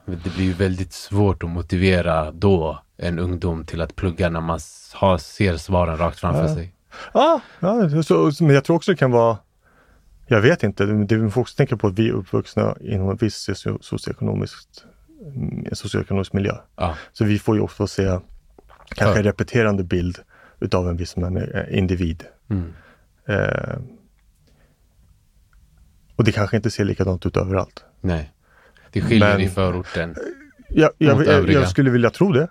[0.06, 4.60] Det blir väldigt svårt att motivera då en ungdom till att plugga när man
[4.94, 6.74] har, ser svaren rakt framför sig.
[7.14, 9.38] Ja, ja så, men jag tror också det kan vara
[10.26, 13.10] jag vet inte, det det vi får också tänka på att vi är uppvuxna inom
[13.10, 14.93] en viss socio- socioekonomiskt, mm,
[15.72, 16.54] socioekonomisk miljö.
[16.76, 16.96] Ja.
[17.12, 18.18] Så vi får ju också se
[18.88, 20.18] kanske en repeterande bild
[20.60, 22.24] utav en viss man, eh, individ.
[22.50, 22.72] Mm.
[23.28, 23.78] Eh,
[26.16, 27.84] och det kanske inte ser likadant ut överallt.
[28.00, 28.32] Nej.
[28.90, 30.14] Det skiljer Men- i förorten.
[30.68, 31.60] Jag, jag, Mot jag, övriga.
[31.60, 32.48] jag skulle vilja tro det.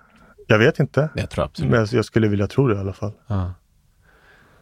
[0.48, 1.10] Jag vet inte.
[1.16, 1.72] Jag tror absolut.
[1.72, 3.12] Men jag, jag skulle vilja tro det i alla fall.
[3.28, 3.54] Ja.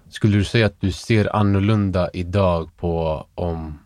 [0.10, 3.80] Skulle du säga att du ser annorlunda idag på om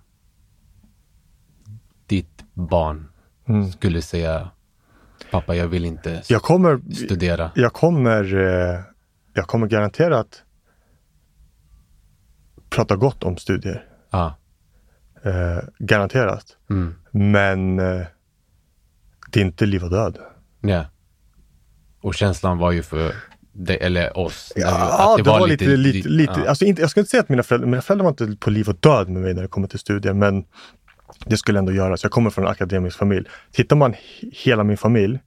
[2.06, 3.08] ditt barn
[3.48, 3.72] Mm.
[3.72, 4.50] skulle säga
[5.32, 7.52] Pappa, jag vill inte Jag kommer, studera.
[7.56, 8.80] jag kommer, eh,
[9.34, 10.44] jag kommer garanterat
[12.70, 13.86] prata gott om studier.
[14.10, 14.36] Ja.
[15.24, 16.58] Eh, garanterat.
[16.70, 16.96] Mm.
[17.12, 18.06] Men eh,
[19.32, 20.18] det är inte liv och död.
[20.62, 20.86] Ja.
[22.02, 23.16] Och känslan var ju för
[23.54, 24.54] det, eller oss.
[24.56, 26.50] Ja, att det, var, lite, lite, lite ja.
[26.50, 28.70] alltså inte, jag ska inte säga att mina föräldrar, mina föräldrar var inte på liv
[28.70, 30.46] och död med mig när det kommer till studier, men
[31.26, 32.04] det skulle ändå göras.
[32.04, 33.28] Jag kommer från en akademisk familj.
[33.52, 35.20] Tittar man he- hela min familj,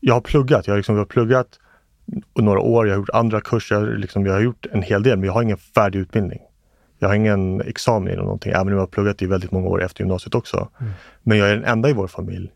[0.00, 1.46] jag har pluggat, jag har, liksom, jag har pluggat
[2.38, 5.26] några år, jag har gjort andra kurser, liksom, jag har gjort en hel del, men
[5.26, 6.38] jag har ingen färdig utbildning.
[6.98, 9.82] Jag har ingen examen eller någonting, även om jag har pluggat i väldigt många år
[9.82, 10.68] efter gymnasiet också.
[11.22, 12.52] Men jag är den enda i vår familj.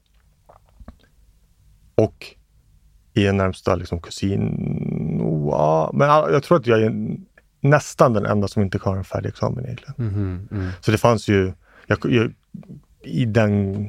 [1.95, 2.27] Och
[3.15, 7.17] i en närmsta liksom, kusin, ja, men ja, jag tror att jag är
[7.61, 9.95] nästan den enda som inte har en färdig examen egentligen.
[9.97, 10.69] Mhm, mm.
[10.81, 11.53] Så det fanns ju,
[11.87, 12.33] jag, jag,
[13.03, 13.87] i den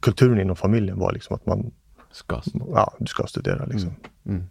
[0.00, 1.70] kulturen inom familjen var liksom att man,
[2.10, 2.42] Ska.
[2.74, 3.94] ja, du ska studera liksom.
[4.26, 4.44] Mm.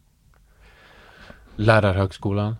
[1.55, 2.55] Lärarhögskolan.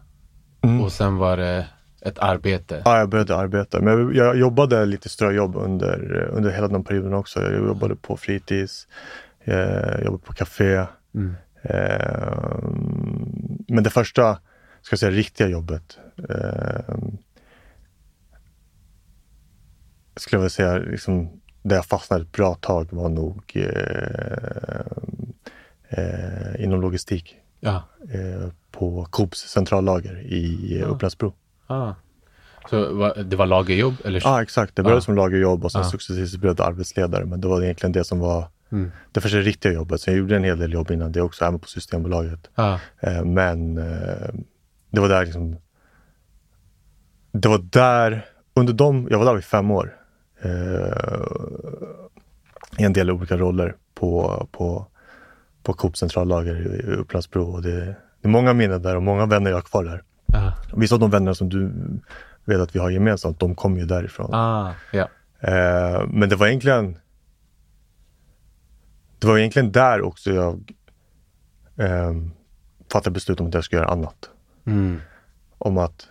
[0.62, 0.82] Mm.
[0.82, 1.68] Och sen var det
[2.02, 2.82] ett arbete.
[2.86, 3.82] Ja, jag började arbeta.
[3.82, 7.42] Men jag, jobbade lite ströjobb under, under hela den perioden också.
[7.42, 8.88] Jag jobbade på fritids,
[9.44, 10.86] jag jobbade på café.
[11.16, 11.36] Mm.
[11.62, 12.60] Eh,
[13.68, 14.40] men det första,
[14.82, 16.96] ska jag säga, riktiga jobbet eh,
[20.16, 21.30] skulle jag vilja säga, liksom,
[21.64, 24.82] där jag fastnade ett bra tag var nog eh,
[25.90, 27.84] eh, inom logistik Ja.
[28.14, 30.86] eh, på Coops centrallager i Ja.
[30.86, 31.34] eh, Upplandsbro.
[31.68, 31.94] Ah.
[32.70, 33.94] Så va- det var lagerjobb?
[34.06, 34.22] Eller?
[34.24, 34.76] Ja, exakt.
[34.76, 35.02] Det började Ja.
[35.02, 35.90] som lagerjobb och sen Ja.
[35.90, 37.26] successivt blev det arbetsledare.
[37.26, 38.92] Men det var egentligen det som var Mm.
[39.12, 40.08] det första riktiga jobbet.
[40.08, 42.50] Jag gjorde en hel del jobb innan det också, även på Systembolaget.
[42.56, 42.80] Ja.
[43.00, 44.30] Eh, Men eh,
[44.90, 45.56] det var där liksom...
[47.32, 49.96] Det var där, under de, jag var där i fem år.
[50.42, 51.24] Eh,
[52.78, 54.88] I en del olika roller på, på,
[55.64, 57.44] på Coop centrallager i Upplandsbro.
[57.44, 57.86] Och det,
[58.22, 60.04] det är många minnen där och många vänner jag har kvar där.
[60.34, 60.52] Ah.
[60.76, 61.72] Vissa av de vänner som du
[62.46, 64.34] vet att vi har gemensamt, de kommer ju därifrån.
[64.34, 64.74] Ah.
[64.92, 65.10] Ja.
[65.40, 66.98] Eh, men det var egentligen
[69.20, 70.74] Det var egentligen där också jag
[71.78, 72.14] eh,
[72.92, 74.30] fattade beslut om att jag ska göra annat.
[74.66, 75.02] Mm.
[75.58, 76.08] Om att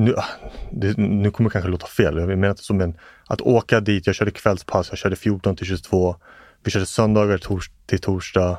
[0.00, 0.24] nu, ah,
[0.72, 2.94] det, nu kommer det kanske låta fel, jag menar inte som en
[3.26, 6.16] att åka dit, jag körde kvällspass, jag körde 14 till 22.
[6.62, 8.58] Vi körde söndagar tors, till torsdag.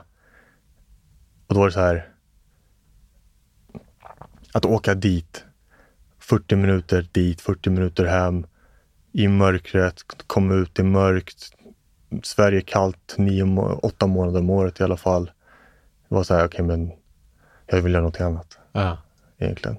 [1.48, 2.10] Och då var det så här
[4.54, 5.46] att åka dit
[6.20, 8.46] 40 minuter dit, 40 minuter hem
[9.12, 11.54] i mörkret, komma ut i mörkt.
[12.24, 13.44] Sverige kallt nio,
[13.82, 15.26] åtta månader om året i alla fall.
[16.10, 16.92] Det var så här, okej men
[17.68, 18.98] jag vill göra någonting annat Ja.
[19.38, 19.78] egentligen.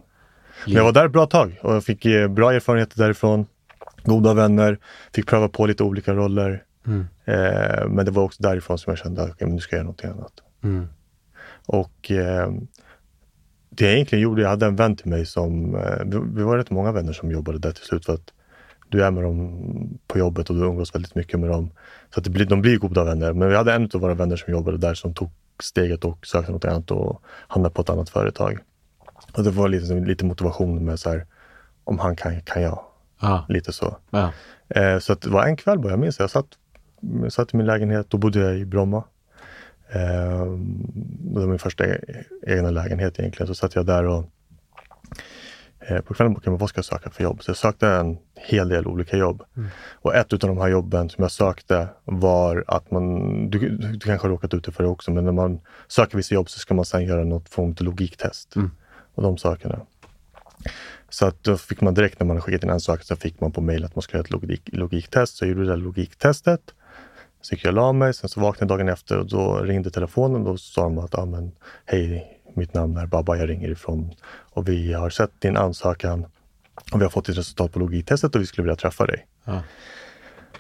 [0.66, 3.46] Men jag var där ett bra tag och jag fick eh, bra erfarenheter därifrån.
[4.05, 4.79] Goda vänner,
[5.14, 6.62] fick pröva på lite olika roller.
[6.87, 7.07] Mm.
[7.25, 9.85] Eh, men det var också därifrån som jag kände att okay, nu ska jag göra
[9.85, 10.33] någonting annat.
[10.64, 10.88] Mm.
[11.66, 12.53] Och eh,
[13.70, 16.57] det jag egentligen gjorde, jag hade en vän till mig som, eh, vi, vi var
[16.57, 18.33] rätt många vänner som jobbade där till slut för att
[18.88, 21.70] du är med dem på jobbet och du umgås väldigt mycket med dem.
[22.14, 23.33] Så att det blir, de blir goda vänner.
[23.33, 25.31] Men vi hade en av våra vänner som jobbade där som tog
[25.62, 28.59] steget och sökte något annat och hamnade på ett annat företag.
[29.32, 31.26] Och det var lite, lite motivation med så här,
[31.85, 32.85] om han kan, kan jag.
[33.18, 33.40] Ah.
[33.48, 33.96] Lite så.
[34.68, 36.46] Eh, så att det var en kväll bara, jag minns jag satt,
[37.22, 39.04] jag satt i min lägenhet, då bodde jag i Bromma.
[39.92, 40.46] Eh,
[41.32, 43.46] det var min första e- egna lägenhet egentligen.
[43.46, 44.24] Så satt jag där och
[45.78, 47.42] eh, på kvällen bokade jag vad ska jag söka för jobb?
[47.42, 49.42] Så jag sökte en hel del olika jobb.
[49.92, 54.26] Och ett av de här jobben som jag sökte var att man, du, du kanske
[54.26, 56.85] har råkat ut för det också, men när man söker vissa jobb så ska man
[56.85, 58.56] sedan göra något form av logiktest.
[58.56, 58.70] Mm.
[59.14, 59.81] Och de sakerna.
[61.09, 63.61] Så att då fick man direkt när man skickat in ansökan så fick man på
[63.61, 65.37] mail att man skulle göra ett logik, logiktest.
[65.37, 66.61] Så jag gjorde det där logiktestet.
[67.40, 69.90] Så gick jag och la mig, sen så vaknade jag dagen efter och då ringde
[69.90, 70.44] telefonen.
[70.44, 71.53] Då sa de att ah, men,
[71.85, 74.14] hej, mitt namn är Baba, jag ringer ifrån
[74.53, 76.27] och vi har sett din ansökan
[76.92, 79.27] och vi har fått ditt resultat på logiktestet och vi skulle vilja träffa dig.
[79.44, 79.62] Ja.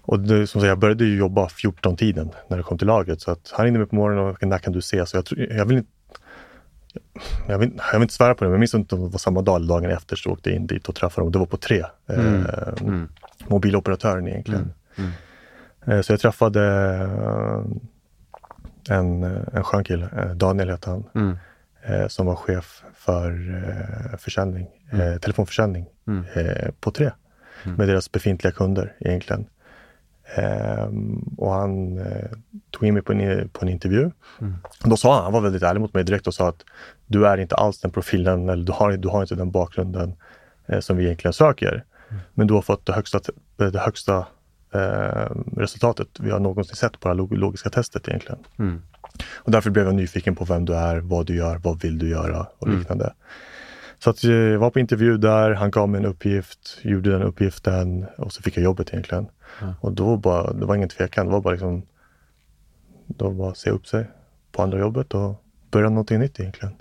[0.02, 3.20] Och det, som sagt, jag började ju jobba 14-tiden när det kom till laget.
[3.20, 5.10] Så att han ringde mig på morgonen och när kan du ses?
[5.10, 5.90] Så jag, tror- jag vill inte
[7.48, 9.18] jag vill, jag vill inte svära på det, men jag minns inte om det var
[9.18, 11.32] samma dag eller dagen efter så åkte jag in dit och träffade dem.
[11.32, 11.84] Det var på tre.
[12.08, 12.46] Mm.
[12.46, 13.08] Eh, Mm.
[13.48, 14.72] mobiloperatören egentligen.
[14.96, 15.10] Mm.
[15.86, 16.60] Eh, Så jag träffade
[18.88, 21.38] eh, en, eh, en skön kille, eh, Daniel hette han, Mm.
[21.82, 23.30] eh, som var chef för
[24.12, 26.24] eh, försäljning, eh, telefonförsäljning Mm.
[26.34, 27.10] eh, på tre
[27.64, 27.76] Mm.
[27.76, 29.46] med deras befintliga kunder egentligen.
[30.36, 32.30] Ehm, och han eh,
[32.70, 34.10] tog in mig på en, på en intervju.
[34.40, 34.54] Mm.
[34.84, 36.64] Då sa han, han var väldigt ärlig mot mig direkt och sa att
[37.06, 40.14] du är inte alls den profilen eller du har, du har inte den bakgrunden
[40.66, 41.84] eh, som vi egentligen söker.
[42.34, 43.20] Men du har fått det högsta,
[43.56, 44.26] det högsta
[44.74, 48.38] eh, resultatet vi har någonsin sett på det här log- logiska testet egentligen.
[48.58, 48.82] Mm.
[49.34, 52.08] Och därför blev jag nyfiken på vem du är, vad du gör, vad vill du
[52.08, 52.78] göra och Mm.
[52.78, 53.12] liknande.
[54.04, 58.06] Så att jag var på intervju där, han gav mig en uppgift, gjorde den uppgiften
[58.18, 59.26] och så fick jag jobbet egentligen.
[59.60, 59.74] Ja.
[59.80, 61.82] Och då bara, det var ingen tvekan, det var bara liksom,
[63.06, 64.10] då var att se upp sig
[64.52, 66.74] på andra jobbet och börja någonting nytt egentligen.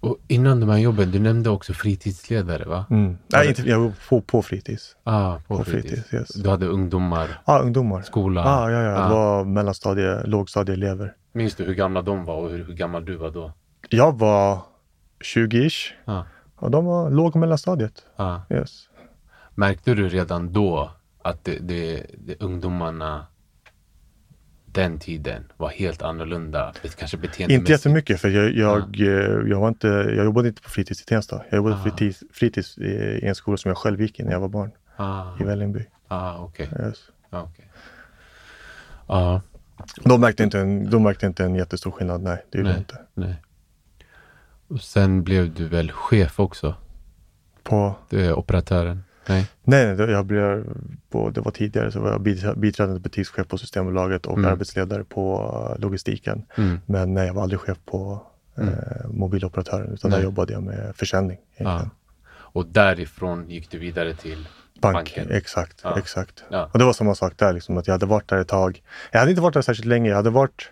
[0.00, 2.84] Och innan de här jobben, du nämnde också fritidsledare va?
[2.90, 3.18] Mm.
[3.26, 4.96] Nej, inte, jag var på, på fritids.
[5.04, 5.88] Ah, på, På fritids.
[5.88, 6.28] fritids, yes.
[6.42, 8.02] Du hade ungdomar, Ja, ungdomar.
[8.02, 8.44] skola.
[8.44, 9.08] Ah, ja, ja, Ah.
[9.08, 11.14] det var mellanstadie, lågstadieelever.
[11.32, 13.52] Minns du hur gamla de var och hur, hur gammal du var då?
[13.88, 14.58] Jag var
[15.20, 16.22] 20-ish Ah,
[16.56, 18.06] och de var låg och mellanstadiet.
[18.16, 18.38] ah.
[18.50, 18.88] Yes.
[19.54, 20.90] Märkte du redan då
[21.22, 23.26] att det, det, det ungdomarna
[24.66, 26.72] den tiden var helt annorlunda?
[26.98, 27.60] Kanske beteendemässigt?
[27.60, 29.06] Inte jättemycket för jag, jag, eh,
[29.50, 31.42] jag, var inte, jag jobbade inte på fritids i Tensta.
[31.50, 31.82] Jag jobbade Ah.
[31.82, 32.84] fritids, fritids i,
[33.22, 35.84] i en skola som jag själv gick i när jag var barn, Ah, i Vällingby.
[36.08, 36.68] ah okej.
[36.80, 36.98] Yes.
[37.30, 37.70] Ah, okej.
[39.08, 39.40] Ja,
[40.04, 42.44] De, märkte inte en, de märkte inte en jättestor skillnad, nej.
[42.50, 42.98] Det gjorde de nej, inte.
[43.14, 43.42] nej.
[44.68, 46.74] Och sen blev du väl chef också?
[47.62, 49.02] På, Du är operatören?
[49.28, 49.46] Nej?
[49.64, 50.64] nej, jag blev,
[51.10, 54.50] på, det var tidigare så var jag bit- biträdande butikschef på Systembolaget och Mm.
[54.52, 55.40] arbetsledare på
[55.76, 56.44] eh, logistiken.
[56.56, 56.80] Mm.
[56.86, 58.22] Men nej, jag var aldrig chef på
[58.58, 60.24] eh, mobiloperatören utan där Nej.
[60.24, 61.38] jobbade jag med försäljning.
[61.56, 61.90] Egentligen.
[62.28, 64.48] Och därifrån gick du vidare till
[64.80, 65.30] Bank, banken?
[65.30, 65.98] exakt, Ja.
[65.98, 66.44] exakt.
[66.48, 66.70] Ja.
[66.72, 68.82] Och det var samma sak där, liksom, att jag hade varit där ett tag.
[69.12, 70.70] Jag hade inte varit där särskilt länge, jag hade varit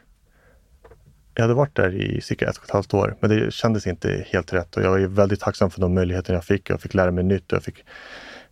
[1.35, 4.27] jag hade varit där i cirka ett och ett halvt år, men det kändes inte
[4.29, 6.71] helt rätt och jag är väldigt tacksam för de möjligheter jag fick.
[6.71, 7.85] Jag fick lära mig nytt och jag fick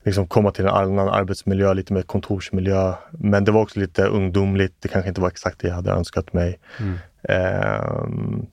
[0.02, 2.94] liksom komma till en annan arbetsmiljö, lite mer kontorsmiljö.
[3.10, 4.74] Men det var också lite ungdomligt.
[4.80, 6.58] Det kanske inte var exakt det jag hade önskat mig.
[6.80, 6.98] Mm.
[7.22, 8.46] Ehm,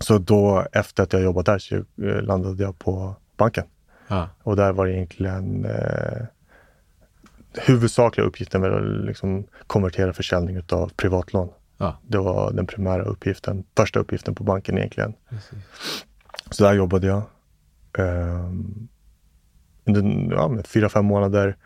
[0.00, 3.64] så då efter att jag jobbat där så eh, landade jag på banken.
[4.08, 4.28] Ja.
[4.42, 6.26] Och där var det egentligen eh,
[7.54, 11.48] huvudsakliga uppgiften var att liksom konvertera försäljning av privatlån.
[11.82, 11.98] Ja.
[12.06, 15.14] Det var den primära uppgiften, första uppgiften på banken egentligen.
[15.28, 15.58] Precis.
[16.50, 17.22] Så där jobbade jag.
[17.98, 18.88] Um,
[19.84, 21.56] under ja, men fyra, fem månader.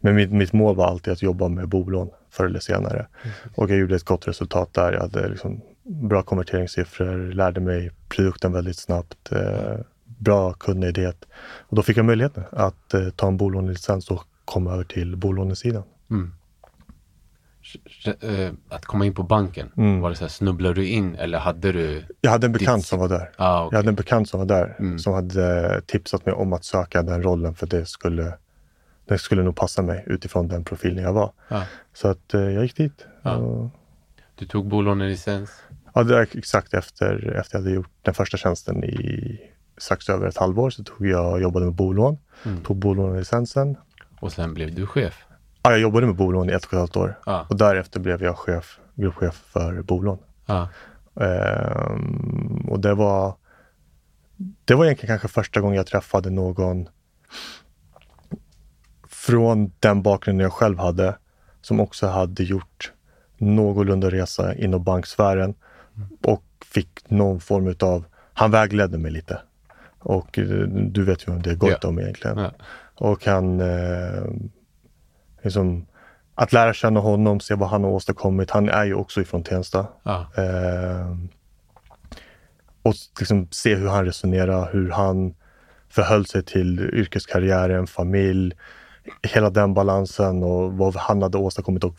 [0.00, 3.06] Men mitt, mitt mål var alltid att jobba med bolån förr eller senare.
[3.54, 4.92] Och jag gjorde ett gott resultat där.
[4.92, 9.32] Jag hade liksom bra konverteringssiffror, lärde mig produkten väldigt snabbt.
[9.32, 11.24] Eh, bra kundnöjdhet.
[11.68, 15.82] Och då fick jag möjligheten att eh, ta en bolånelicens och komma över till bolånesidan.
[16.10, 16.32] Mm.
[18.20, 20.00] Eh, Att komma in på banken, Mm.
[20.00, 22.04] var det så här, snubblade du in eller hade du?
[22.20, 23.30] Jag hade en bekant Ditt- som var där.
[23.36, 23.76] Ah, Jag okej.
[23.76, 24.98] hade en bekant som var där Mm.
[24.98, 28.34] som hade tipsat mig om att söka den rollen för det skulle,
[29.08, 31.32] det skulle nog passa mig utifrån den profilen jag var.
[31.48, 31.62] Ja.
[31.94, 33.06] Så att eh, jag gick dit.
[33.22, 33.36] Ja.
[33.36, 33.70] Och,
[34.34, 35.50] Du tog bolånelicens?
[35.94, 39.38] ja, det är exakt efter, efter jag hade gjort den första tjänsten i
[39.78, 42.18] strax över ett halvår så tog jag jobbade med bolån.
[42.44, 42.62] Mm.
[42.62, 43.76] Tog bolånelicensen.
[44.20, 45.24] Och sen blev du chef?
[45.64, 47.46] Ja, jag jobbade med bolån i ett och ett halvt år Ja.
[47.50, 50.18] och därefter blev jag chef, gruppchef för bolån.
[50.46, 50.68] Ja.
[51.20, 53.34] Ehm, och det var
[54.64, 56.88] Det var egentligen kanske första gången jag träffade någon
[59.08, 61.16] från den bakgrunden jag själv hade
[61.60, 62.92] som också hade gjort
[63.38, 65.54] någorlunda resa inom banksfären
[66.22, 69.38] och fick någon form utav, han vägledde mig lite.
[69.98, 71.88] Och eh, du vet ju vem det är gott Ja.
[71.88, 72.38] om egentligen.
[72.38, 72.50] Ja.
[72.94, 74.24] Och han, eh,
[75.44, 75.86] liksom,
[76.34, 78.50] att lära känna honom, se vad han har åstadkommit.
[78.50, 79.86] Han är ju också ifrån Tensta.
[80.02, 80.26] Ja.
[80.36, 81.16] Eh,
[82.82, 85.34] och liksom se hur han resonerar, hur han
[85.88, 88.52] förhöll sig till yrkeskarriären, familj,
[89.22, 91.96] hela den balansen och vad han hade åstadkommit och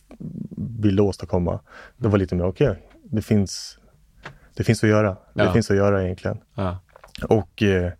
[0.79, 1.59] ville åstadkomma.
[1.97, 3.77] Det var lite mer, okej, det, finns,
[4.55, 5.17] det finns att göra.
[5.33, 5.53] Det Ja.
[5.53, 6.37] finns att göra egentligen.
[6.55, 6.79] Ja.
[7.29, 7.91] Och eh,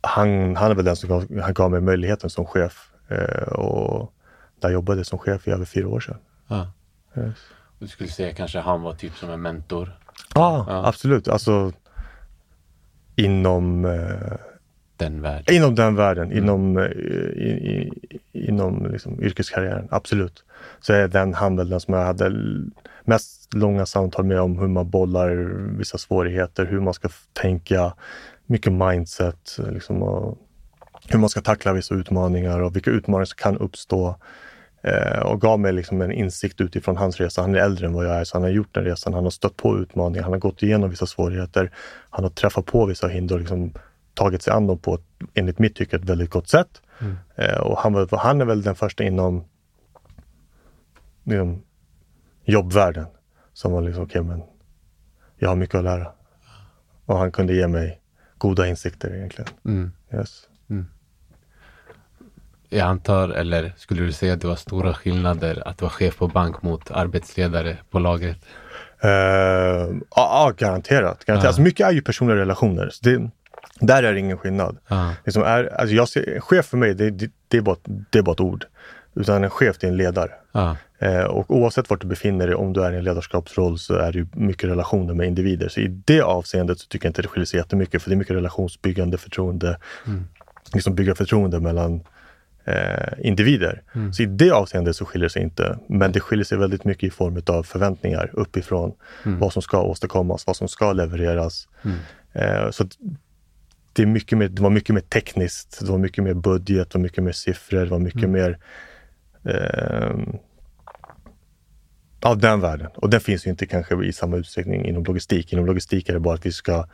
[0.00, 2.90] han, han är väl den som gav, han gav mig möjligheten som chef.
[3.08, 4.12] Eh, och
[4.60, 6.18] där jobbade jag som chef i över fyra år sedan.
[6.48, 6.72] Ja.
[7.16, 7.34] Yes.
[7.78, 9.98] Du skulle säga kanske han var typ som en mentor?
[10.34, 10.86] Ja, Ja.
[10.88, 11.28] absolut.
[11.28, 11.72] Alltså
[13.16, 14.36] inom, eh,
[14.96, 15.54] Den världen?
[15.54, 19.88] inom den världen, inom, eh, i, i, inom liksom, yrkeskarriären.
[19.90, 20.44] Absolut.
[20.80, 22.32] Så är den han väl den som jag hade
[23.04, 25.30] mest långa samtal med om hur man bollar
[25.78, 27.94] vissa svårigheter, hur man ska tänka,
[28.46, 30.38] mycket mindset, liksom, och
[31.08, 34.16] hur man ska tackla vissa utmaningar och vilka utmaningar som kan uppstå.
[34.82, 37.42] Eh, och gav mig liksom en insikt utifrån hans resa.
[37.42, 39.14] Han är äldre än vad jag är, så han har gjort den resan.
[39.14, 41.70] Han har stött på utmaningar, han har gått igenom vissa svårigheter.
[42.10, 43.72] Han har träffat på vissa hinder och liksom
[44.14, 46.82] tagit sig an dem på ett, enligt mitt tycke, ett väldigt gott sätt.
[46.98, 47.16] Mm.
[47.34, 49.44] Eh, och han, han är väl den första inom
[51.24, 51.62] liksom,
[52.44, 53.06] jobbvärlden
[53.52, 54.42] som var liksom, okej men
[55.36, 56.12] jag har mycket att lära.
[57.04, 58.00] Och han kunde ge mig
[58.38, 59.50] goda insikter egentligen.
[59.64, 59.92] Mm.
[60.14, 60.48] Yes.
[62.68, 66.28] Jag antar, eller skulle du säga att det var stora skillnader att vara chef på
[66.28, 68.38] bank mot arbetsledare på lagret?
[69.04, 69.10] Uh,
[70.16, 71.24] ja, garanterat.
[71.24, 71.24] garanterat.
[71.26, 71.46] Ja.
[71.46, 72.90] Alltså mycket är ju personliga relationer.
[72.92, 73.30] Så det,
[73.80, 74.76] där är det ingen skillnad.
[74.88, 75.12] Ja.
[75.24, 78.22] Liksom är, alltså jag ser, chef för mig, det, det, det, är bara, det är
[78.22, 78.64] bara ett ord.
[79.14, 80.30] Utan en chef, det är en ledare.
[80.52, 80.76] Ja.
[80.98, 84.12] Eh, och oavsett vart du befinner dig, om du är i en ledarskapsroll, så är
[84.12, 85.68] det mycket relationer med individer.
[85.68, 88.18] Så i det avseendet så tycker jag inte det skiljer sig jättemycket, för det är
[88.18, 89.78] mycket relationsbyggande, förtroende,
[90.74, 92.00] liksom bygga förtroende mellan
[92.66, 93.82] eh, individer.
[94.12, 95.78] Så i det avseendet så skiljer det sig inte.
[95.86, 98.92] Men det skiljer sig väldigt mycket i form av förväntningar uppifrån.
[99.38, 101.68] Vad som ska åstadkommas, vad som ska levereras.
[102.32, 102.84] Eh, så
[103.92, 106.98] det, är mycket mer, det var mycket mer tekniskt, det var mycket mer budget, det
[106.98, 108.58] var mycket mer siffror, det var mycket mer
[109.44, 110.38] ehm,
[112.22, 112.90] av den världen.
[112.94, 115.52] Och den finns ju inte kanske i samma utsträckning inom logistik.
[115.52, 116.86] Inom logistik är det bara att vi ska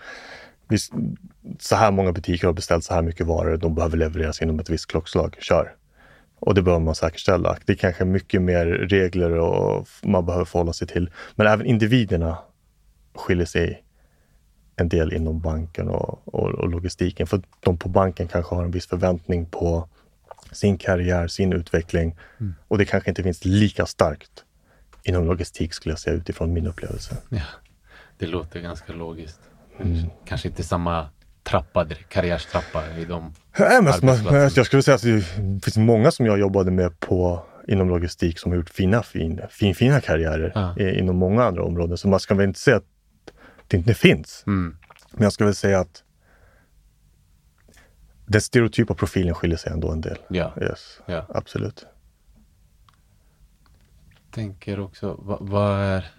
[1.58, 4.70] så här många butiker har beställt så här mycket varor, de behöver levereras inom ett
[4.70, 5.36] visst klockslag.
[5.40, 5.74] Kör!
[6.38, 7.58] Och det behöver man säkerställa.
[7.64, 11.10] Det är kanske mycket mer regler och man behöver förhålla sig till.
[11.34, 12.38] Men även individerna
[13.14, 13.84] skiljer sig
[14.76, 17.26] en del inom banken och, och, och logistiken.
[17.26, 19.88] För de på banken kanske har en viss förväntning på
[20.52, 22.16] sin karriär, sin utveckling.
[22.68, 24.44] Och det kanske inte finns lika starkt
[25.02, 27.16] inom logistik skulle jag säga utifrån min upplevelse.
[27.28, 27.42] ja.
[28.18, 29.40] Det låter ganska logiskt.
[29.80, 30.10] Mm.
[30.24, 31.08] Kanske inte samma
[31.42, 33.22] trappa, karriärstrappa i de
[33.58, 34.50] Nej, men, men, arbetsplatserna.
[34.56, 38.52] jag skulle säga att det finns många som jag jobbade med på inom logistik som
[38.52, 41.96] har gjort fina, fin, fin, fina karriärer i, inom många andra områden.
[41.96, 42.86] Så man ska väl inte säga att
[43.68, 44.44] det inte finns.
[44.46, 44.76] Mm.
[45.12, 46.02] Men jag ska väl säga att
[48.26, 50.18] den stereotypa profilen skiljer sig ändå en del.
[50.28, 50.52] Ja.
[50.60, 51.26] Yes, Ja.
[51.28, 51.86] absolut.
[54.30, 56.10] tänker också, vad, vad, är,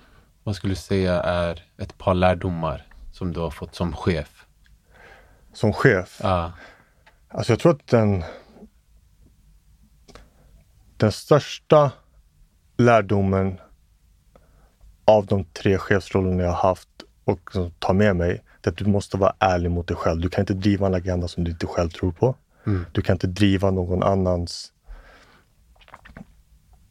[0.43, 4.45] vad skulle du säga är ett par lärdomar som du har fått som chef?
[5.53, 6.51] Som chef, Ja.
[7.29, 8.23] alltså jag tror att den
[10.97, 11.91] den största
[12.77, 13.59] lärdomen
[15.05, 16.89] av de tre chefsrollerna jag har haft
[17.23, 20.21] och som tar med mig, det är att du måste vara ärlig mot dig själv.
[20.21, 22.35] Du kan inte driva en agenda som du inte själv tror på.
[22.91, 24.73] Du kan inte driva någon annans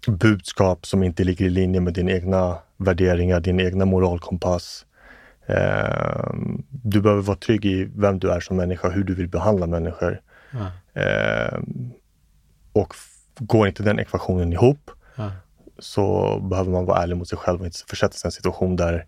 [0.06, 4.86] budskap som inte ligger i linje med dina egna värderingar, din egna moralkompass.
[5.46, 6.34] Eh,
[6.70, 10.20] du behöver vara trygg i vem du är som människa, hur du vill behandla människor.
[10.94, 11.58] Eh,
[12.72, 12.94] och
[13.38, 15.30] går inte den ekvationen ihop Ja.
[15.78, 18.76] så behöver man vara ärlig mot sig själv och inte försätta sig i en situation
[18.76, 19.06] där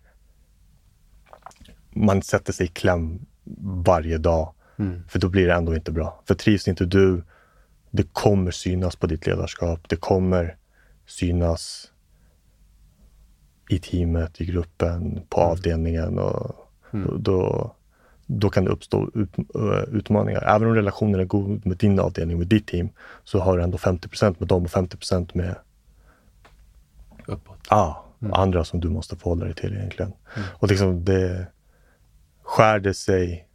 [1.89, 3.25] man sätter sig i kläm
[3.85, 4.53] varje dag.
[4.77, 5.03] Mm.
[5.07, 6.23] För då blir det ändå inte bra.
[6.27, 7.23] För trivs inte du,
[7.91, 9.89] det kommer synas på ditt ledarskap.
[9.89, 10.57] Det kommer
[11.05, 11.91] synas
[13.69, 16.19] i teamet, i gruppen, på avdelningen.
[16.19, 16.55] Och
[16.91, 17.71] då, då,
[18.25, 20.43] då kan det uppstå ut, ö, utmaningar.
[20.55, 22.89] Även om relationen är god med din avdelning, med ditt team,
[23.23, 25.55] så har du ändå 50% med dem och 50% med
[27.27, 27.57] Uppåt.
[27.69, 30.13] Ja, andra som du måste förhålla dig till egentligen.
[30.59, 31.47] Och liksom det
[32.43, 33.47] skär det sig,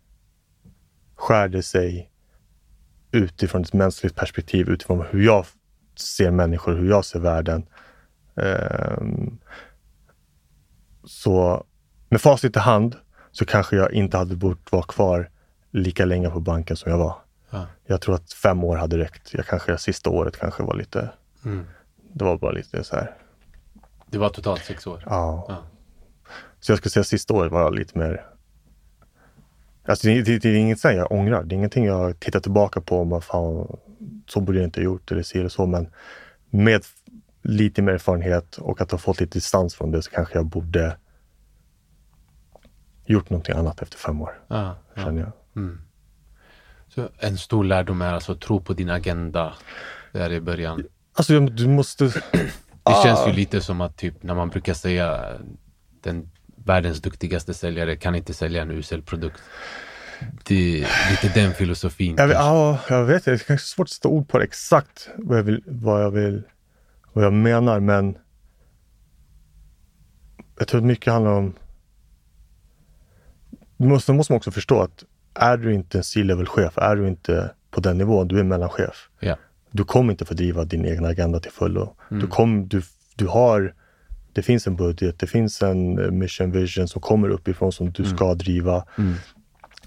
[1.17, 2.11] skär det sig
[3.13, 5.47] utifrån ett mänskligt perspektiv, utifrån hur jag
[5.97, 7.67] ser människor, hur jag ser världen.
[8.37, 9.39] Ehm,
[11.11, 11.65] så
[12.09, 12.97] med facit i hand
[13.31, 15.31] så kanske jag inte hade bort vara kvar
[15.71, 17.15] lika länge på banken som jag var.
[17.51, 17.67] Ja.
[17.87, 19.35] Jag tror att fem år hade räckt.
[19.35, 21.11] Jag kanske, sista året kanske var lite,
[21.45, 21.67] Mm.
[22.13, 23.17] det var bara lite så här,
[24.07, 25.03] Det var totalt sex år.
[25.07, 25.45] Ja.
[25.49, 25.57] Ja.
[26.61, 28.27] Så jag skulle säga sista året var jag lite mer...
[29.85, 31.43] Alltså det, det, det är inget jag ångrar.
[31.45, 33.79] Det är ingenting jag tittar tillbaka på och bara fan,
[34.27, 35.67] så borde jag inte ha gjort eller så eller så.
[35.67, 35.89] Men
[36.51, 36.85] med
[37.43, 40.97] lite mer erfarenhet och att ha fått lite distans från det så kanske jag borde
[43.07, 44.41] gjort någonting annat efter fem år.
[44.49, 44.76] Ja.
[44.97, 45.32] känner jag.
[46.88, 49.55] Så en stor lärdom är alltså tro på din agenda.
[50.12, 50.84] Där i början.
[51.14, 52.05] Alltså du måste...
[52.82, 53.03] Det Ah.
[53.03, 55.24] känns ju lite som att typ när man brukar säga
[56.03, 59.43] den världens duktigaste säljare kan inte sälja en usel produkt.
[60.45, 62.14] Det är lite den filosofin.
[62.18, 65.09] Jag vet, ja, jag vet, det är kanske svårt att sätta ord på det exakt
[65.16, 66.43] vad jag vill, vad jag vill,
[67.13, 68.19] vad jag menar, men
[70.59, 71.55] jag tror att mycket handlar om
[73.77, 75.05] du måste, måste man också förstå att
[75.35, 79.09] är du inte en C-level-chef, är du inte på den nivån, du är mellanchef.
[79.21, 79.37] Ja.
[79.71, 81.95] Du kommer inte få driva din egna agenda till fullo.
[82.09, 82.83] Du, kom, du,
[83.17, 83.75] du har,
[84.33, 88.05] det finns en budget, det finns en eh, mission vision som kommer uppifrån som du
[88.05, 88.85] ska driva.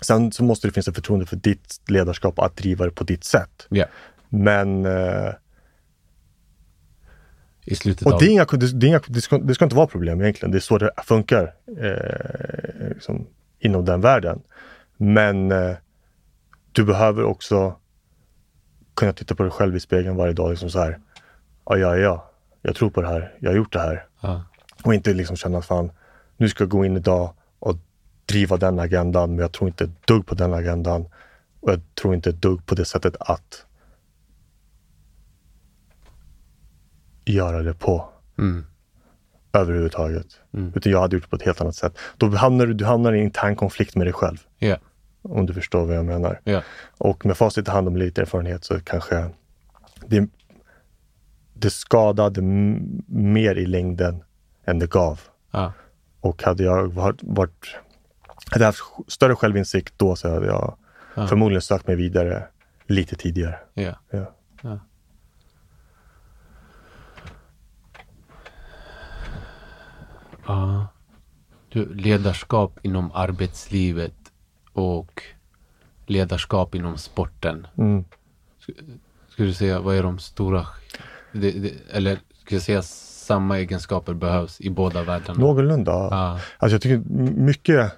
[0.02, 3.24] Sen så måste det finnas ett förtroende för ditt ledarskap att driva det på ditt
[3.24, 3.68] sätt.
[3.70, 3.86] Ja.
[4.30, 5.30] Men eh,
[7.66, 8.20] I slutet och av...
[8.20, 10.52] det, är inga, det, är inga, det, ska, det ska inte vara problem egentligen.
[10.52, 13.28] Det är så det funkar eh, liksom,
[13.60, 14.42] inom den världen.
[14.98, 15.76] Men eh,
[16.72, 17.76] du behöver också
[18.94, 20.50] kunna titta på dig själv i spegeln varje dag.
[20.50, 21.00] Liksom så här,
[21.66, 24.06] ja, ja, ja, jag tror på det här, jag har gjort det här.
[24.22, 24.44] Ja.
[24.84, 25.92] Och inte liksom känna att fan,
[26.38, 27.78] nu ska jag gå in idag och
[28.26, 31.06] driva den agendan, men jag tror inte ett dugg på den agendan.
[31.60, 33.66] Och jag tror inte ett dugg på det sättet att
[37.26, 38.66] göra det på Mm.
[39.54, 40.26] överhuvudtaget.
[40.54, 40.72] Mm.
[40.76, 41.98] Utan jag hade gjort det på ett helt annat sätt.
[42.18, 44.38] Då hamnar du, du hamnar i en intern konflikt med dig själv.
[44.58, 44.78] Ja.
[45.22, 46.40] Om du förstår vad jag menar.
[46.44, 46.62] Ja.
[46.98, 49.30] Och med facit i hand och med lite erfarenhet så kanske
[50.08, 50.28] det,
[51.54, 52.42] det skadade
[53.08, 54.24] mer i längden
[54.66, 55.20] än det gav.
[55.52, 55.74] Ja.
[56.20, 57.76] Och hade jag varit, varit
[58.52, 60.78] hade jag haft större självinsikt då så hade jag
[61.16, 61.28] Ja.
[61.28, 62.44] förmodligen sökt mig vidare
[62.88, 63.60] lite tidigare.
[63.74, 63.94] Ja.
[64.62, 64.80] Ja.
[70.48, 70.88] Ja.
[71.70, 74.14] Du, ledarskap inom arbetslivet
[74.74, 75.24] och
[76.06, 77.68] ledarskap inom sporten.
[77.78, 78.06] Mm.
[79.30, 80.68] Skulle du säga, vad är de stora...
[81.32, 85.40] Det, det, eller skulle jag säga samma egenskaper behövs i båda världarna?
[85.40, 85.92] Någorlunda.
[85.92, 86.40] ja.
[86.58, 86.98] Alltså jag tycker
[87.40, 87.92] mycket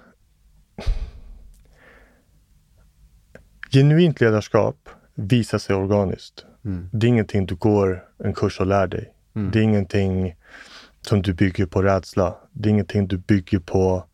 [3.70, 6.44] genuint ledarskap visar sig organiskt.
[6.64, 6.88] Mm.
[6.92, 9.12] Det är ingenting du går en kurs och lär dig.
[9.34, 9.50] Mm.
[9.50, 10.34] Det är ingenting
[11.08, 12.36] som du bygger på rädsla.
[12.52, 14.04] Det är ingenting du bygger på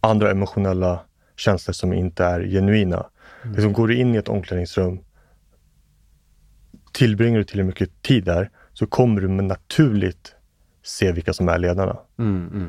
[0.00, 1.00] andra emotionella
[1.36, 3.06] känslor som inte är genuina.
[3.42, 3.54] Mm.
[3.54, 5.00] Liksom går du in i ett omklädningsrum,
[6.92, 10.34] tillbringar du tillräckligt mycket tid där, så kommer du naturligt
[10.82, 11.96] se vilka som är ledarna.
[12.18, 12.68] Mm, mm,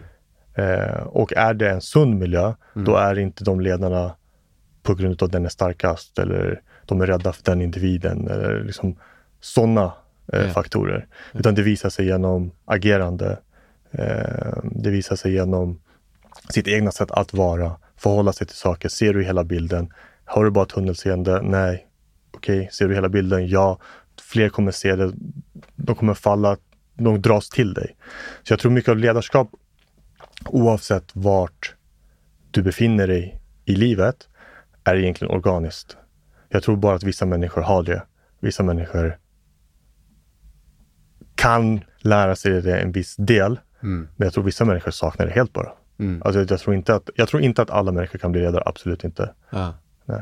[0.55, 2.85] Eh, och är det en sund miljö, Mm.
[2.85, 4.15] då är inte de ledarna
[4.83, 8.63] på grund av att den är starkast eller de är rädda för den individen eller
[8.63, 8.95] liksom
[9.39, 9.93] sådana
[10.33, 10.49] eh, Ja.
[10.49, 11.07] faktorer.
[11.33, 13.39] Utan det visar sig genom agerande.
[13.91, 15.81] Eh, det visar sig genom
[16.49, 18.89] sitt egna sätt att vara, förhålla sig till saker.
[18.89, 19.93] Ser du hela bilden?
[20.25, 21.41] Har du bara tunnelseende?
[21.41, 21.87] Nej.
[22.31, 23.47] Okej, ser du hela bilden?
[23.47, 23.79] Ja.
[24.21, 25.13] Fler kommer se det.
[25.75, 26.57] De kommer falla.
[26.93, 27.95] De dras till dig.
[28.43, 29.49] Så jag tror mycket av ledarskap
[30.45, 31.75] oavsett vart
[32.51, 34.15] du befinner dig i livet
[34.83, 35.97] är egentligen organiskt.
[36.49, 38.03] Jag tror bara att vissa människor har det.
[38.39, 39.17] Vissa människor
[41.41, 45.31] kan lära sig det en viss del, mm, men jag tror vissa människor saknar det
[45.31, 45.71] helt bara.
[45.99, 46.21] mm.
[46.25, 49.03] Alltså jag, tror inte att, jag tror inte att alla människor kan bli ledare, absolut
[49.03, 49.33] inte.
[49.49, 49.73] Ja.
[50.05, 50.21] Nej.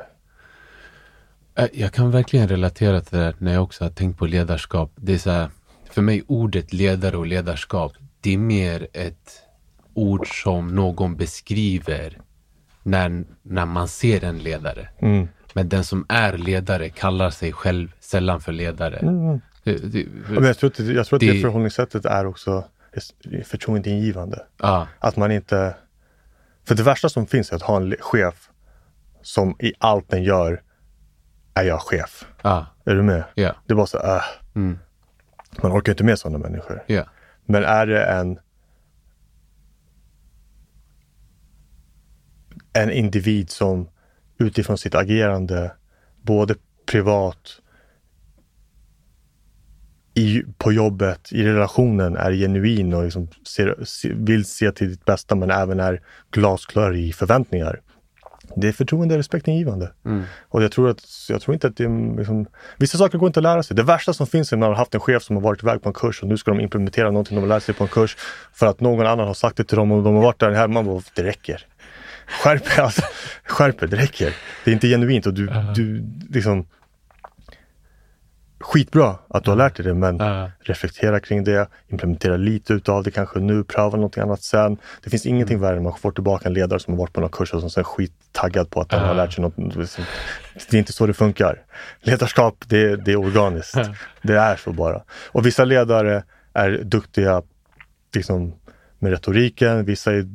[1.73, 4.91] Jag kan verkligen relatera till det där när jag också har tänkt på ledarskap.
[4.95, 5.49] Det är så här,
[5.91, 9.41] för mig ordet ledare och ledarskap, det är mer ett
[9.93, 12.17] ord som någon beskriver
[12.83, 14.89] när, när man ser en ledare.
[14.99, 15.27] Mm.
[15.53, 18.97] Men den som är ledare kallar sig själv sällan för ledare.
[18.97, 19.41] Mm.
[19.63, 22.63] Det, det, Men jag tror att, jag tror att det, Det- förhållningssättet är också
[23.45, 24.45] förtroendeingivande.
[24.57, 25.75] ja, Att man inte...
[26.67, 28.49] För det värsta som finns är att ha en chef
[29.21, 30.61] som i allt den gör
[31.53, 32.25] är jag chef.
[32.41, 33.23] ja, Är du med?
[33.35, 34.21] ja, Det är bara så, äh,
[34.55, 34.79] mm,
[35.63, 36.83] man orkar inte med sådana människor.
[36.87, 37.03] ja,
[37.45, 38.39] Men är det en
[42.73, 43.89] en individ som
[44.37, 45.71] utifrån sitt agerande,
[46.21, 46.55] både
[46.85, 47.61] privat,
[50.19, 55.05] i, på jobbet, i relationen, är genuin och liksom ser, se, vill se till ditt
[55.05, 56.01] bästa men även är
[56.31, 57.79] glasklar i förväntningar.
[58.55, 59.91] Det är förtroende och respektingivande.
[60.05, 62.45] mm, Och jag tror, att, jag tror inte att det är liksom,
[62.77, 63.75] Vissa saker går inte att lära sig.
[63.77, 65.81] Det värsta som finns är när man har haft en chef som har varit iväg
[65.81, 67.89] på en kurs och nu ska de implementera någonting de har lärt sig på en
[67.89, 68.17] kurs
[68.53, 70.73] för att någon annan har sagt det till dem och de har varit där hemma.
[70.73, 71.65] Man bara, det räcker.
[72.43, 73.01] Skärp er, alltså,
[73.43, 74.33] skärp er, det räcker.
[74.65, 76.65] Det är inte genuint och du, du liksom
[78.61, 83.03] Skitbra att du har lärt dig det men ja, reflektera kring det, implementera lite utav
[83.03, 84.77] det kanske nu, pröva någonting annat sen.
[85.03, 87.21] Det finns ingenting värre än att man får tillbaka en ledare som har varit på
[87.21, 89.13] någon kurs och som sen är skittaggad på att den har Ja.
[89.13, 89.55] lärt sig något.
[90.69, 91.61] Det är inte så det funkar.
[92.01, 93.77] Ledarskap, det, det är organiskt.
[94.21, 95.01] Det är så bara.
[95.27, 97.41] Och vissa ledare är duktiga
[98.15, 98.53] liksom,
[98.99, 100.25] med retoriken, vissa är,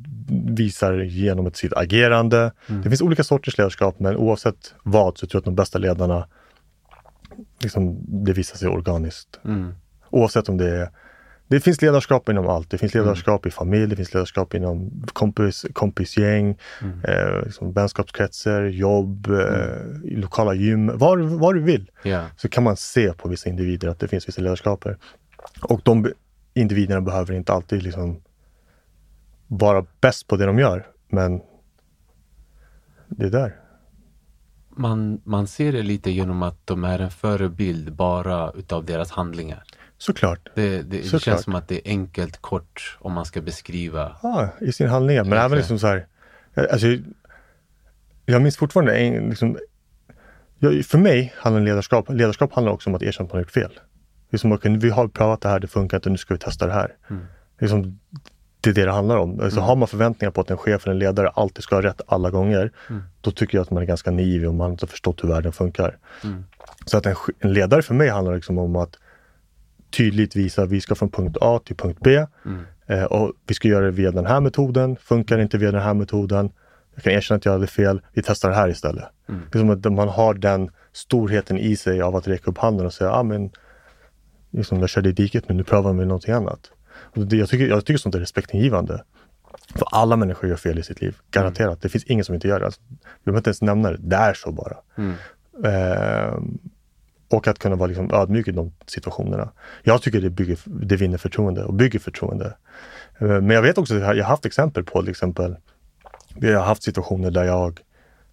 [0.54, 2.52] visar genom sitt agerande.
[2.66, 6.26] Det finns olika sorters ledarskap men oavsett vad så tror jag att de bästa ledarna
[7.58, 9.40] liksom, det visar sig organiskt.
[9.44, 9.74] mm,
[10.10, 10.90] Oavsett om det är
[11.48, 12.70] det finns ledarskap inom allt.
[12.70, 16.58] Det finns ledarskap i familj, det finns ledarskap inom kompis, kompisgäng,
[17.08, 21.90] eh, liksom vänskapskretsar, jobb, eh, i lokala gym, var, var du vill.
[22.02, 24.98] ja, Så kan man se på vissa individer att det finns vissa ledarskaper.
[25.62, 26.12] Och de
[26.54, 28.22] individerna behöver inte alltid liksom
[29.46, 31.40] vara bäst på det de gör, men
[33.08, 33.56] det är där.
[34.76, 39.62] Man, man ser det lite genom att de är en förebild bara utav deras handlingar.
[39.98, 40.48] Såklart.
[40.54, 41.22] Det, det, det Såklart.
[41.22, 44.16] känns som att det är enkelt, kort om man ska beskriva.
[44.22, 45.24] Ja, i sin handlingar.
[45.24, 46.06] Men även liksom så här.
[46.54, 46.86] jag- Alltså,
[48.26, 49.58] jag minns fortfarande en, liksom,
[50.58, 53.50] Ja, för mig handlar ledarskap, ledarskap handlar också om att erkänna att man har gjort
[53.50, 53.78] fel.
[54.30, 56.72] Liksom, okay, vi har prövat det här, det funkar inte, nu ska vi testa det
[56.72, 56.94] här.
[57.10, 57.24] Mm.
[57.60, 57.98] Liksom,
[58.64, 59.40] det är det det handlar om.
[59.40, 59.68] Alltså, Mm.
[59.68, 62.30] Har man förväntningar på att en chef eller en ledare alltid ska ha rätt alla
[62.30, 63.02] gånger, Mm.
[63.20, 65.52] då tycker jag att man är ganska naiv och man har inte förstått hur världen
[65.52, 65.96] funkar.
[66.24, 66.44] Mm.
[66.86, 68.96] Så att en, en ledare för mig handlar liksom om att
[69.96, 72.60] tydligt visa att vi ska från punkt A till punkt B Mm.
[72.86, 74.96] eh, och vi ska göra det via den här metoden.
[74.96, 76.50] Funkar det inte via den här metoden,
[76.94, 79.04] jag kan erkänna att jag hade fel, vi testar det här istället.
[79.28, 79.40] Mm.
[79.52, 82.86] Det är som att man har den storheten i sig av att räcka upp handen
[82.86, 83.50] och säga, ah, men
[84.50, 86.70] liksom, jag körde i diket nu, nu prövar vi någonting annat.
[87.14, 89.04] Det, jag, tycker, jag tycker sånt är respektingivande.
[89.74, 91.82] För alla människor gör fel i sitt liv, garanterat.
[91.82, 92.66] Det finns ingen som inte gör det.
[92.66, 94.76] Alltså, vi behöver inte ens nämna det, det är så bara.
[94.96, 95.14] Mm.
[95.64, 96.58] Ehm,
[97.30, 99.50] och att kunna vara liksom ödmjuk i de situationerna.
[99.82, 102.56] Jag tycker det, bygger, det vinner förtroende och bygger förtroende.
[103.18, 105.56] Ehm, men jag vet också, jag har haft exempel på till exempel,
[106.36, 107.80] vi har haft situationer där jag,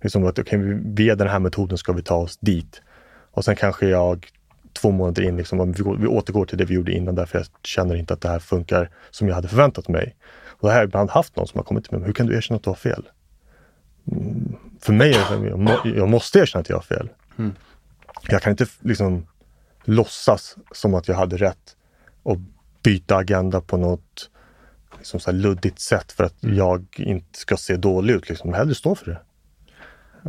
[0.02, 2.82] liksom att okay, via den här metoden ska vi ta oss dit.
[3.32, 4.28] Och sen kanske jag
[4.74, 7.48] två månader in, liksom, vi, går- vi återgår till det vi gjorde innan därför jag
[7.64, 10.16] känner inte att det här funkar som jag hade förväntat mig.
[10.48, 12.26] Och det här har jag ibland haft någon som har kommit till mig, hur kan
[12.28, 13.10] du erkänna att du har fel?
[14.12, 17.10] Mm, för mig är det jag, må, jag måste erkänna att jag har fel.
[17.38, 17.52] Mm.
[18.28, 19.28] Jag kan inte liksom
[19.84, 21.76] låtsas som att jag hade rätt
[22.24, 22.38] och
[22.84, 24.30] byta agenda på något
[24.98, 28.30] liksom så luddigt sätt för att jag inte ska se dålig ut.
[28.30, 28.54] Liksom.
[28.54, 29.20] Hellre stå för det.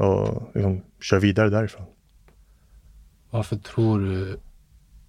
[0.01, 1.87] Och liksom, kör vidare därifrån.
[3.33, 4.39] Varför tror du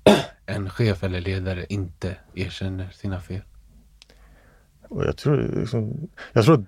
[0.45, 3.41] en chef eller ledare inte erkänner sina fel?
[4.89, 6.65] Jag tror liksom, jag tror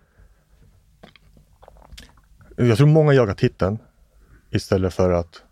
[2.58, 3.78] jag tror många jagar titeln
[4.50, 5.44] istället för att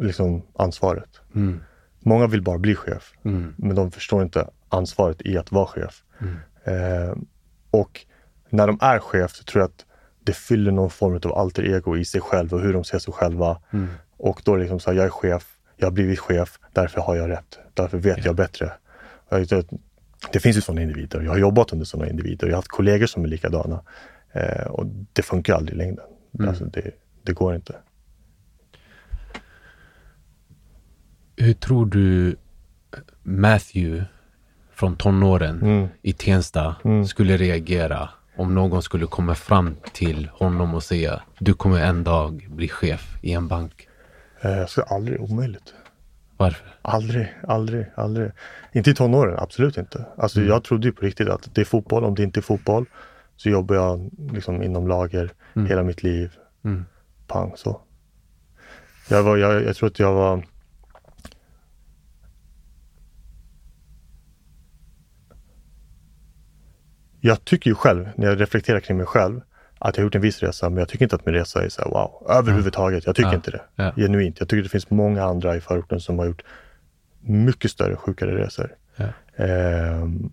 [0.00, 1.20] liksom ansvaret.
[1.34, 1.60] Mm.
[2.00, 3.54] Många vill bara bli chef, Mm.
[3.56, 6.04] men de förstår inte ansvaret i att vara chef.
[6.20, 6.36] Mm.
[6.64, 7.16] Eh,
[7.70, 8.06] och
[8.50, 9.85] när de är chef så tror jag att
[10.26, 13.12] det fyller någon form av alter ego i sig själv och hur de ser sig
[13.14, 13.60] själva.
[13.70, 13.88] Mm.
[14.16, 17.00] Och då är det liksom så här, jag är chef, jag har blivit chef, därför
[17.00, 17.58] har jag rätt.
[17.74, 18.72] Därför vet jag bättre.
[20.32, 21.20] Det finns ju sådana individer.
[21.20, 22.46] Jag har jobbat under sådana individer.
[22.46, 23.80] Jag har haft kollegor som är likadana.
[24.32, 26.04] Eh, och det funkar aldrig i längden.
[26.38, 26.48] Mm.
[26.48, 26.90] Alltså det,
[27.22, 27.74] det går inte.
[31.36, 32.36] Hur tror du
[33.22, 34.04] Matthew
[34.72, 35.88] från tonåren Mm.
[36.02, 37.06] i Tensta Mm.
[37.06, 42.46] skulle reagera om någon skulle komma fram till honom och säga du kommer en dag
[42.50, 43.88] bli chef i en bank?
[44.40, 45.74] Eh, jag skulle aldrig, omöjligt.
[46.36, 46.74] Varför?
[46.82, 48.30] Aldrig, aldrig, aldrig.
[48.72, 50.06] Inte i tonåren, absolut inte.
[50.16, 50.50] Alltså Mm.
[50.50, 52.86] jag trodde ju på riktigt att det är fotboll, om det inte är fotboll
[53.36, 55.68] så jobbar jag liksom inom lager Mm.
[55.68, 56.32] hela mitt liv.
[56.64, 56.84] Mm.
[57.26, 57.80] Pang så.
[59.08, 60.42] Jag, var, jag, jag tror att jag var
[67.26, 69.40] Jag tycker ju själv, när jag reflekterar kring mig själv,
[69.78, 71.68] att jag har gjort en viss resa, men jag tycker inte att min resa är
[71.68, 73.06] så här wow, överhuvudtaget.
[73.06, 73.34] Jag tycker Ja.
[73.34, 73.60] inte det.
[73.74, 73.92] Ja.
[73.96, 74.40] Genuint.
[74.40, 76.42] Jag tycker det finns många andra i förorten som har gjort
[77.20, 78.74] mycket större, sjukare resor.
[78.96, 79.04] Ja.
[79.44, 80.30] Ehm,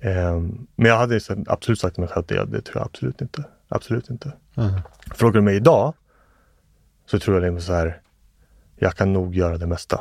[0.00, 3.20] ehm, men jag hade absolut sagt till mig själv att det, det tror jag absolut
[3.20, 3.44] inte.
[3.68, 4.32] Absolut inte.
[4.56, 4.80] Mm.
[5.14, 5.94] Frågar du mig idag
[7.06, 8.00] så tror jag det är så här,
[8.76, 10.00] jag kan nog göra det mesta.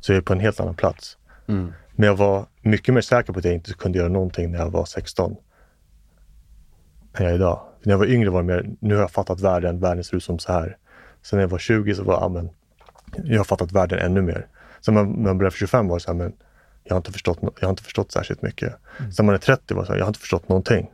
[0.00, 1.18] Så jag är på en helt annan plats.
[1.46, 1.72] Mm.
[1.96, 4.70] Men jag var mycket mer säker på att jag inte kunde göra någonting när jag
[4.70, 5.36] var 16.
[7.18, 7.60] Än jag är idag.
[7.82, 10.24] När jag var yngre var det mer, nu har jag fattat världen, världen ser ut
[10.24, 10.76] som så här.
[11.22, 12.50] Sen när jag var 20 så var jag, ah, men,
[13.24, 14.46] jag har fattat världen ännu mer.
[14.80, 16.32] Sen när man, började 25 var det så här, men
[16.84, 18.74] jag har inte förstått, jag har inte förstått särskilt mycket.
[18.98, 20.90] Sen när man är 30 var det så här, jag har inte förstått någonting.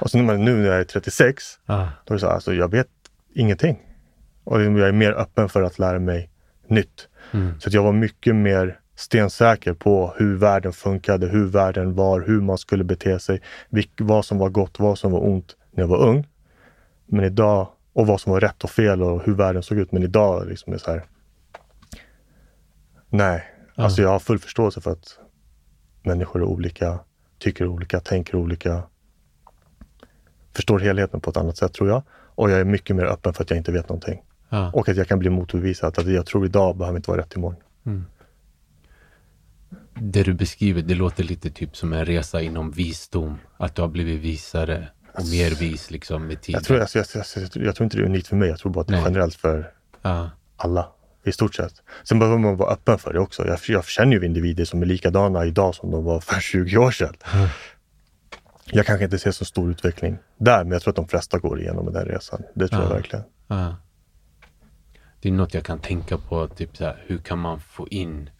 [0.00, 1.86] Och sen när man, nu när jag är 36, Ah.
[2.04, 2.88] då är det så här, alltså jag vet
[3.34, 3.78] ingenting.
[4.44, 6.30] Och jag är mer öppen för att lära mig
[6.66, 7.08] nytt.
[7.32, 7.60] Mm.
[7.60, 12.40] Så att jag var mycket mer stensäker på hur världen funkade, hur världen var, hur
[12.40, 13.42] man skulle bete sig,
[14.00, 16.26] vad som var gott, vad som var ont när jag var ung.
[17.06, 19.92] Men idag, och vad som var rätt och fel och hur världen såg ut.
[19.92, 21.04] Men idag liksom är det så här.
[23.08, 23.84] Nej, Ja.
[23.84, 25.18] alltså jag har full förståelse för att
[26.02, 26.98] människor är olika,
[27.38, 28.82] tycker olika, tänker olika.
[30.56, 32.02] Förstår helheten på ett annat sätt tror jag.
[32.34, 34.22] Och jag är mycket mer öppen för att jag inte vet någonting.
[34.48, 34.70] Ah.
[34.70, 35.98] Och att jag kan bli motbevisad.
[35.98, 38.04] Att det jag tror idag behöver inte vara rätt imorgon.
[39.94, 43.38] Det du beskriver, det låter lite typ som en resa inom visdom.
[43.56, 46.58] Att du har blivit visare och mer vis liksom med tiden.
[46.58, 47.24] Jag tror, alltså, jag, jag,
[47.54, 48.48] jag, jag tror inte det är unikt för mig.
[48.48, 49.04] Jag tror bara att det är Nej.
[49.08, 49.70] generellt för
[50.02, 50.26] Ah.
[50.56, 50.88] alla
[51.24, 51.74] i stort sett.
[52.04, 53.46] Sen behöver man vara öppen för det också.
[53.46, 56.90] Jag, jag känner ju individer som är likadana idag som de var för 20 år
[56.90, 57.14] sedan.
[58.64, 61.60] Jag kanske inte ser så stor utveckling där, men jag tror att de flesta går
[61.60, 62.42] igenom den resan.
[62.54, 62.94] Det tror jag Ja.
[62.94, 63.24] verkligen.
[63.48, 63.72] Ah.
[65.20, 68.30] Det är något jag kan tänka på, typ så här, hur kan man få in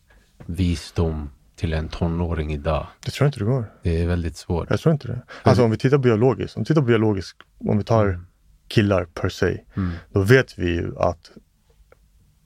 [0.47, 1.31] visdom
[1.63, 2.87] till en tonåring idag?
[3.05, 3.73] Det tror jag inte det går.
[3.83, 4.71] Det är väldigt svårt.
[4.71, 5.23] Jag tror inte det.
[5.43, 8.21] Alltså om vi tittar biologiskt, om vi tittar biologiskt, om vi tar
[8.69, 9.91] killar per se, Mm.
[10.13, 11.31] då vet vi ju att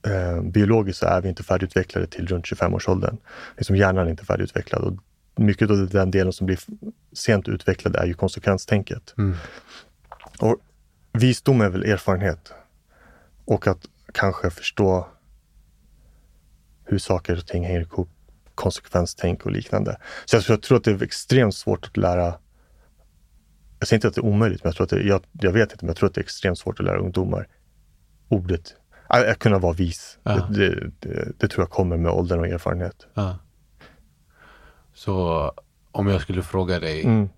[0.07, 3.17] eh, biologiskt så är vi inte färdigutvecklade till runt 25-årsåldern.
[3.57, 4.93] Liksom hjärnan är inte färdigutvecklad och
[5.43, 6.59] mycket av den delen som blir
[7.13, 9.13] sent utvecklad är ju konsekvenstänket.
[9.17, 9.35] Mm.
[10.39, 10.55] Och
[11.13, 12.53] visdom är väl erfarenhet
[13.45, 15.07] och att kanske förstå
[16.85, 18.09] hur saker och ting hänger ihop,
[18.57, 19.97] konsekvenstänk och liknande.
[20.25, 22.33] Så jag, jag tror att det är extremt svårt att lära
[23.79, 25.71] jag säger inte att det är omöjligt, men jag, tror att det, jag, jag vet
[25.71, 27.47] inte, men jag tror att det är extremt svårt att lära ungdomar
[28.29, 28.75] ordet,
[29.07, 30.19] att, att kunna vara vis.
[30.23, 30.35] Ja.
[30.35, 33.07] Det, det, det, det tror jag kommer med åldern och erfarenhet.
[33.13, 33.37] Ja.
[34.93, 35.51] Så
[35.91, 37.29] om jag skulle fråga dig, Mm.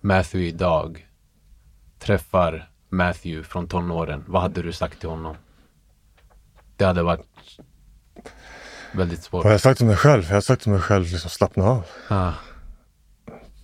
[0.00, 1.06] Matthew idag
[1.98, 5.36] träffar Matthew från tonåren, vad hade du sagt till honom?
[6.76, 7.29] Det hade varit
[8.92, 9.32] väldigt svårt.
[9.38, 10.24] Vad har jag sagt till mig själv?
[10.28, 11.86] Jag har sagt till mig själv, liksom, slappna av.
[12.08, 12.32] Ah,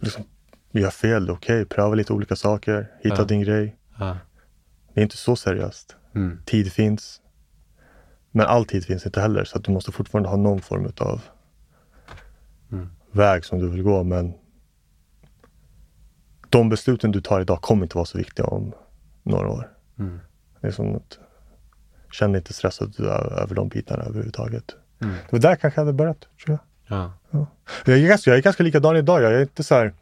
[0.01, 0.24] Liksom,
[0.72, 1.64] gör fel, det är okej.
[1.64, 2.91] Pröva lite olika saker.
[3.03, 3.24] Hitta Ja.
[3.24, 3.77] din grej.
[3.99, 4.14] ah,
[4.95, 5.97] Det är inte så seriöst.
[6.14, 7.20] mm, Tid finns.
[8.31, 11.20] Men all tid finns inte heller, så att du måste fortfarande ha någon form av
[12.72, 12.89] Mm.
[13.12, 14.03] väg som du vill gå.
[14.03, 14.35] Men
[16.51, 18.72] de besluten du tar idag kommer inte vara så viktiga om
[19.22, 19.72] några år.
[19.99, 20.20] mm,
[20.61, 21.18] Det är som att
[22.12, 24.77] känn inte stressad över de bitarna överhuvudtaget.
[25.01, 25.14] Mm.
[25.14, 27.11] Det var där kanske jag hade börjat, tror jag.
[27.30, 27.47] ja,
[27.84, 29.22] Jag är ganska, jag är ganska likadan idag.
[29.22, 29.92] Jag är inte så här...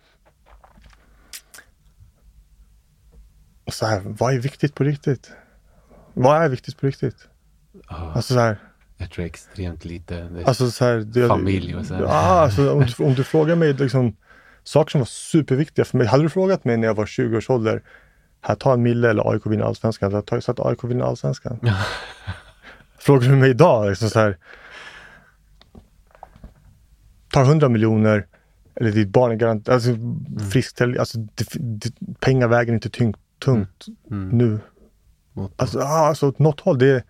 [3.72, 5.32] Så här, vad är viktigt på riktigt?
[6.14, 7.28] Vad är viktigt på riktigt?
[7.86, 8.58] ah, Alltså så här,
[8.96, 10.44] jag tror extremt lite.
[10.46, 12.02] Alltså så här det, Familj och så här.
[12.02, 14.16] Ja, alltså om, du, om du frågar mig liksom,
[14.64, 16.06] saker som var superviktiga för mig.
[16.06, 17.82] Hade du frågat mig när jag var 20 års ålder,
[18.40, 20.10] här ta en mille eller AIK vinner allsvenskan.
[20.10, 21.60] Jag hade sagt AIK vinner allsvenskan.
[22.98, 24.38] Frågar du mig idag, liksom så här,
[27.34, 28.26] ta 100 miljoner
[28.74, 29.90] eller ditt barn är garant, alltså
[30.50, 31.18] friskt, alltså
[32.20, 33.14] pengar väger inte tyng,
[33.44, 34.58] tungt mm, nu.
[35.32, 37.02] mot, Alltså, ah, alltså åt något håll, det är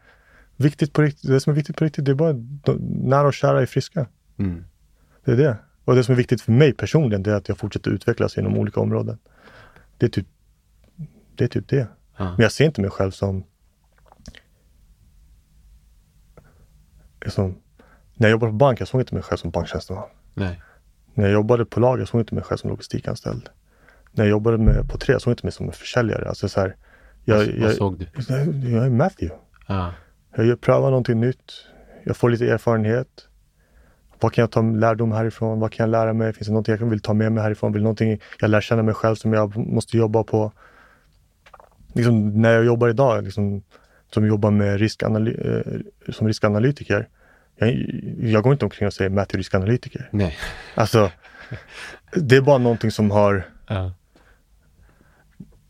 [0.57, 1.31] viktigt på riktigt.
[1.31, 4.07] Det som är viktigt på riktigt, det är bara de, nära och kära är friska.
[4.37, 4.65] mm,
[5.25, 5.57] Det är det.
[5.85, 8.59] Och det som är viktigt för mig personligen, det är att jag fortsätter utvecklas inom
[8.59, 9.19] olika områden.
[9.99, 10.27] Det är typ
[11.35, 11.45] det.
[11.45, 11.89] Är typ det.
[12.17, 13.45] ja, Men jag ser inte mig själv som...
[17.27, 17.57] som
[18.15, 20.05] när jag jobbade på bank, jag såg inte mig själv som banktjänsteman.
[20.35, 20.63] nej,
[21.15, 23.49] När jag jobbade på lager, jag såg inte mig själv som logistikanställd.
[24.13, 26.29] När jag jobbade med, på tre, jag såg inte mig som en försäljare.
[26.29, 26.77] Alltså så här,
[27.25, 28.07] jag, vad, jag, vad såg du?
[28.71, 29.37] jag är Matthew.
[29.67, 29.91] Ah,
[30.37, 31.53] Jag prövar någonting nytt.
[32.05, 33.29] Jag får lite erfarenhet.
[34.21, 35.61] Vad kan jag ta lärdom härifrån?
[35.61, 36.33] Vad kan jag lära mig?
[36.33, 37.73] Finns det någonting jag vill ta med mig härifrån?
[37.73, 40.53] Vill någonting jag lär känna mig själv som jag måste jobba på?
[41.95, 43.63] Liksom, när jag jobbar idag, liksom,
[44.15, 45.59] som jobbar med riskanaly-
[46.07, 47.09] eh, som riskanalytiker.
[47.57, 47.71] Jag,
[48.19, 50.09] jag går inte omkring och säger Matthew riskanalytiker.
[50.13, 50.37] nej,
[50.75, 51.11] Alltså,
[52.13, 53.93] det är bara någonting som har ja,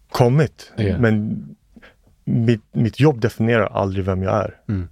[0.08, 0.72] kommit.
[0.76, 0.98] Ja.
[0.98, 1.44] Men
[2.24, 4.60] mitt, mitt jobb definierar aldrig vem jag är.
[4.68, 4.88] mm.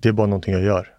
[0.00, 0.92] Det är bara någonting jag gör.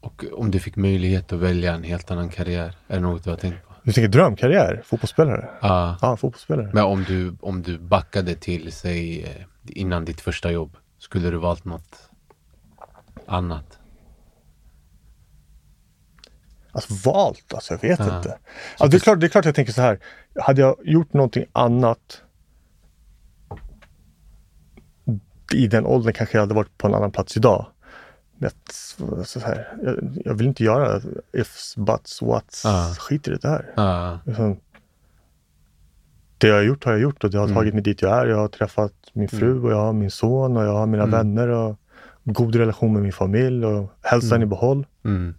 [0.00, 3.30] Och om du fick möjlighet att välja en helt annan karriär, är det något du
[3.30, 3.74] har tänkt på?
[3.82, 4.82] Du tänker drömkarriär?
[4.84, 5.48] Fotbollsspelare?
[5.60, 6.70] Ah, Ja, fotbollsspelare.
[6.74, 9.28] men om du, om du backade till, säg, eh,
[9.66, 12.09] innan ditt första jobb, skulle du valt något
[13.30, 13.78] annat?
[16.72, 18.16] Alltså valt, alltså jag vet Ja.
[18.16, 18.38] inte.
[18.78, 19.98] Alltså, det, är klart, det är klart jag tänker så här.
[20.40, 22.22] Hade jag gjort någonting annat
[25.52, 27.66] i den åldern kanske jag hade varit på en annan plats idag.
[28.38, 28.50] Men
[29.24, 31.00] så här, jag, jag vill inte göra
[31.32, 32.62] ifs, buts, whats.
[32.64, 32.94] Ja.
[32.98, 33.72] Skit i det där.
[33.76, 34.60] Ah, Liksom,
[36.38, 37.56] det jag har gjort har jag gjort och det har Mm.
[37.56, 38.26] tagit mig dit jag är.
[38.26, 41.48] Jag har träffat min fru och jag har min son och jag har mina vänner
[41.48, 41.76] och
[42.32, 44.86] god relation med min familj och hälsan i behåll.
[45.04, 45.34] mm,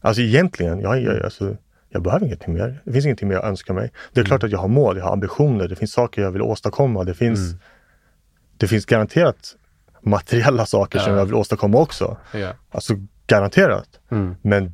[0.00, 1.56] Alltså egentligen, jag, jag, alltså,
[1.88, 2.82] jag behöver ingenting mer.
[2.84, 3.92] Det finns ingenting mer jag önskar mig.
[4.12, 6.42] Det är klart att jag har mål, jag har ambitioner, det finns saker jag vill
[6.42, 7.04] åstadkomma.
[7.04, 7.60] Det finns, Mm.
[8.56, 9.56] det finns garanterat
[10.02, 11.18] materiella saker som Ja.
[11.18, 12.16] jag vill åstadkomma också.
[12.32, 12.94] ja, Alltså
[13.26, 14.00] garanterat.
[14.10, 14.72] mm, Men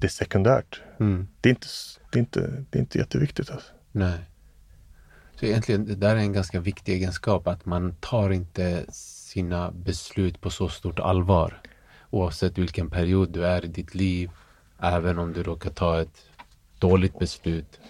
[0.00, 0.82] det är sekundärt.
[1.00, 1.28] mm.
[1.40, 1.66] Det är inte,
[2.12, 3.50] det är inte, det är inte jätteviktigt.
[3.50, 3.72] Alltså.
[3.92, 4.18] Nej.
[5.40, 8.84] Så egentligen, det där är en ganska viktig egenskap, att man tar inte
[9.32, 11.60] sina beslut på så stort allvar.
[12.10, 14.30] Oavsett vilken period du är i ditt liv,
[14.80, 16.26] även om du råkar ta ett
[16.78, 17.80] dåligt beslut.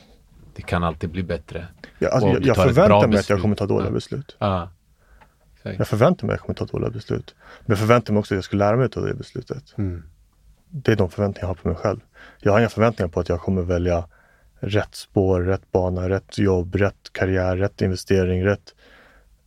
[0.55, 1.67] Det kan alltid bli bättre.
[1.99, 3.41] Jag, alltså, jag, jag förväntar mig att jag beslut.
[3.43, 3.95] kommer ta dåliga Ja.
[3.95, 4.37] beslut.
[4.39, 4.71] Ja.
[5.63, 7.35] Jag förväntar mig att jag kommer ta dåliga beslut.
[7.61, 9.75] Men jag förväntar mig också att jag ska lära mig ta det beslutet.
[9.79, 10.03] Mm.
[10.69, 12.01] Det är de förväntningar jag har på mig själv.
[12.41, 14.05] Jag har inga förväntningar på att jag kommer välja
[14.61, 18.75] rätt spår, rätt bana, rätt jobb, rätt karriär, rätt investering, rätt...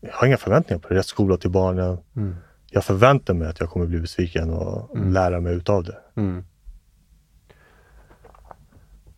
[0.08, 0.95] Jag har inga förväntningar på det.
[0.95, 1.97] Rätt skola till barnen.
[2.16, 2.36] Mm.
[2.72, 5.97] Jag förväntar mig att jag kommer bli besviken och lära mig utav det.
[6.16, 6.43] Mm.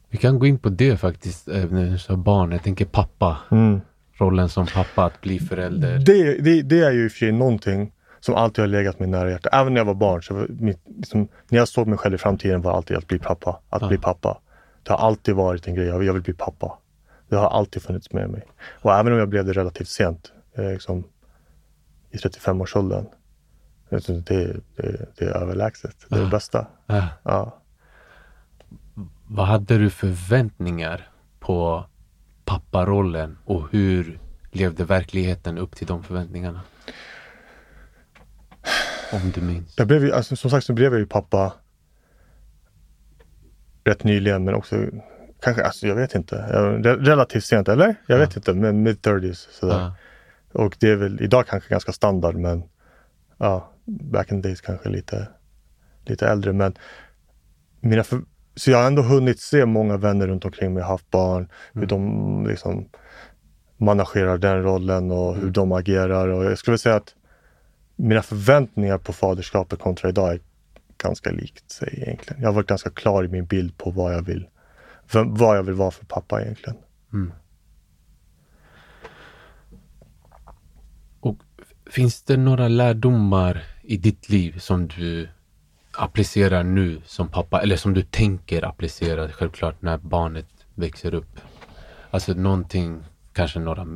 [0.10, 2.52] Vi kan gå in på det faktiskt, eh, du sa barn.
[2.52, 3.38] Jag tänker pappa.
[3.52, 3.82] Mm.
[4.20, 6.00] Rollen som pappa, att bli förälder.
[6.00, 9.10] Det, det, det är ju i och för sig någonting som alltid har legat mig
[9.10, 9.54] nära hjärtat.
[9.54, 12.62] Även när jag var barn, så mitt, liksom, när jag såg mig själv i framtiden
[12.62, 13.60] var alltid att bli pappa.
[13.70, 13.88] Att Ja.
[13.88, 14.38] bli pappa.
[14.84, 16.78] Det har alltid varit en grej, jag vill, bli pappa.
[17.30, 18.44] Det har alltid funnits med mig.
[18.82, 21.04] Och även om jag blev det relativt sent, liksom,
[22.12, 23.06] i 35-årsåldern.
[23.90, 26.30] vet du, Det, det, det är överlägset, det är det Ja.
[26.32, 26.68] bästa.
[26.88, 27.62] Äh, Ja.
[29.28, 31.86] vad hade du för förväntningar på
[32.46, 34.20] papparollen och hur
[34.52, 36.62] levde verkligheten upp till de förväntningarna?
[39.14, 39.74] Om du minns.
[39.78, 41.54] Jag blev ju, alltså, som sagt så blev jag ju pappa
[43.84, 44.76] rätt nyligen men också
[45.42, 46.36] kanske, alltså jag vet inte,
[46.84, 47.96] relativt sent eller?
[48.08, 49.80] Jag vet inte, men mid 30s sådär.
[49.80, 49.94] Ja.
[50.54, 52.64] Och det är väl idag kanske ganska standard men
[53.38, 55.28] ja, back in the days kanske lite,
[56.06, 56.54] lite äldre.
[56.54, 56.76] Men
[57.80, 58.22] mina för,
[58.56, 62.46] så jag har ändå hunnit se många vänner runt omkring mig haft barn, hur de
[62.50, 62.90] liksom
[63.78, 66.28] managerar den rollen och hur de agerar.
[66.28, 67.16] Och jag skulle vilja säga att
[67.96, 70.40] mina förväntningar på faderskapet kontra idag är
[70.98, 72.42] ganska likt sig egentligen.
[72.42, 74.48] Jag har varit ganska klar i min bild på vad jag vill,
[75.14, 76.78] vem- vad jag vill vara för pappa egentligen.
[77.14, 77.34] Mm.
[81.20, 85.30] Och f- finns det några lärdomar i ditt liv som du
[85.92, 91.40] applicerar nu som pappa eller som du tänker applicera självklart när barnet växer upp?
[92.12, 93.88] Alltså någonting, kanske några,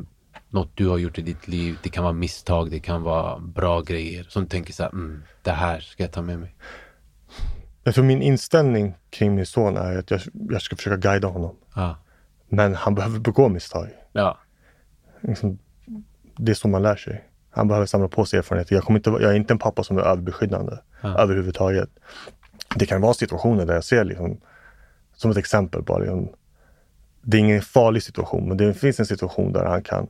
[0.48, 1.78] något du har gjort i ditt liv.
[1.82, 5.22] Det kan vara misstag, det kan vara bra grejer som du tänker så här, mm,
[5.42, 6.54] det här ska jag ta med mig.
[7.84, 11.56] Jag tror min inställning kring min son är att jag, jag ska försöka guida honom.
[11.74, 11.96] Ja,
[12.48, 13.88] Men han behöver begå misstag.
[14.12, 14.38] ja,
[15.20, 15.58] Liksom,
[16.36, 17.24] det är så man lär sig.
[17.54, 18.74] Han behöver samla på sig erfarenheter.
[18.74, 21.18] Jag, kommer inte, jag är inte en pappa som är överbeskyddande Ja.
[21.18, 21.88] överhuvudtaget.
[22.76, 24.40] Det kan vara situationer där jag ser, liksom,
[25.16, 26.28] som ett exempel bara, liksom,
[27.22, 30.06] det är ingen farlig situation, men det finns en situation där han kan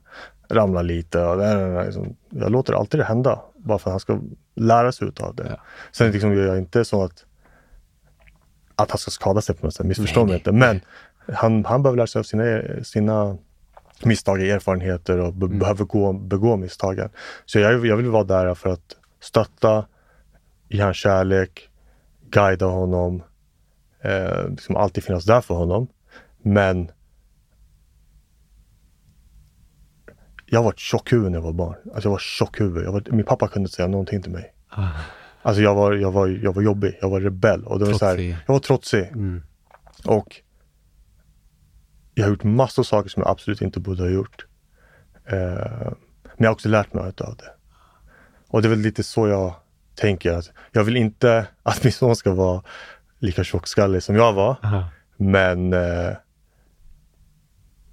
[0.49, 1.24] ramla lite.
[1.24, 4.20] Och det är, liksom, jag låter alltid det hända, bara för att han ska
[4.55, 5.47] lära sig utav det.
[5.51, 5.57] Ja.
[5.93, 7.24] Sen liksom, jag är inte så att,
[8.76, 10.53] att han ska skada sig på något sätt, missförstå mig inte.
[10.53, 10.80] Men
[11.32, 13.36] han, han behöver lära sig av sina, sina
[14.05, 17.09] misstag och erfarenheter och be- behöver gå, begå misstagen.
[17.44, 19.86] Så jag, jag vill vara där för att stötta,
[20.68, 21.68] ge han kärlek,
[22.30, 23.22] guida honom,
[24.03, 25.88] eh, liksom alltid finnas där för honom.
[26.42, 26.90] Men
[30.46, 31.76] jag var tjockhuvud när jag var barn.
[31.94, 32.84] Alltså jag var tjockhuvud.
[32.84, 34.55] Jag var, min pappa kunde inte säga någonting till mig.
[34.68, 34.88] Ah,
[35.42, 37.64] Alltså jag var, jag var, jag var jobbig, jag var rebell.
[37.64, 38.14] Och det var så här,
[38.46, 39.03] jag var trotsig.
[39.07, 39.42] mm,
[40.07, 40.36] Och
[42.14, 44.46] jag har gjort massor av saker som jag absolut inte borde ha gjort.
[45.24, 45.36] Eh,
[46.22, 47.52] men jag har också lärt mig av det.
[48.48, 49.54] Och det är väl lite så jag
[49.94, 50.32] tänker.
[50.32, 52.62] Att jag vill inte att min son ska vara
[53.18, 54.56] lika tjockskallig som jag var.
[54.62, 54.84] aha,
[55.16, 56.10] Men eh,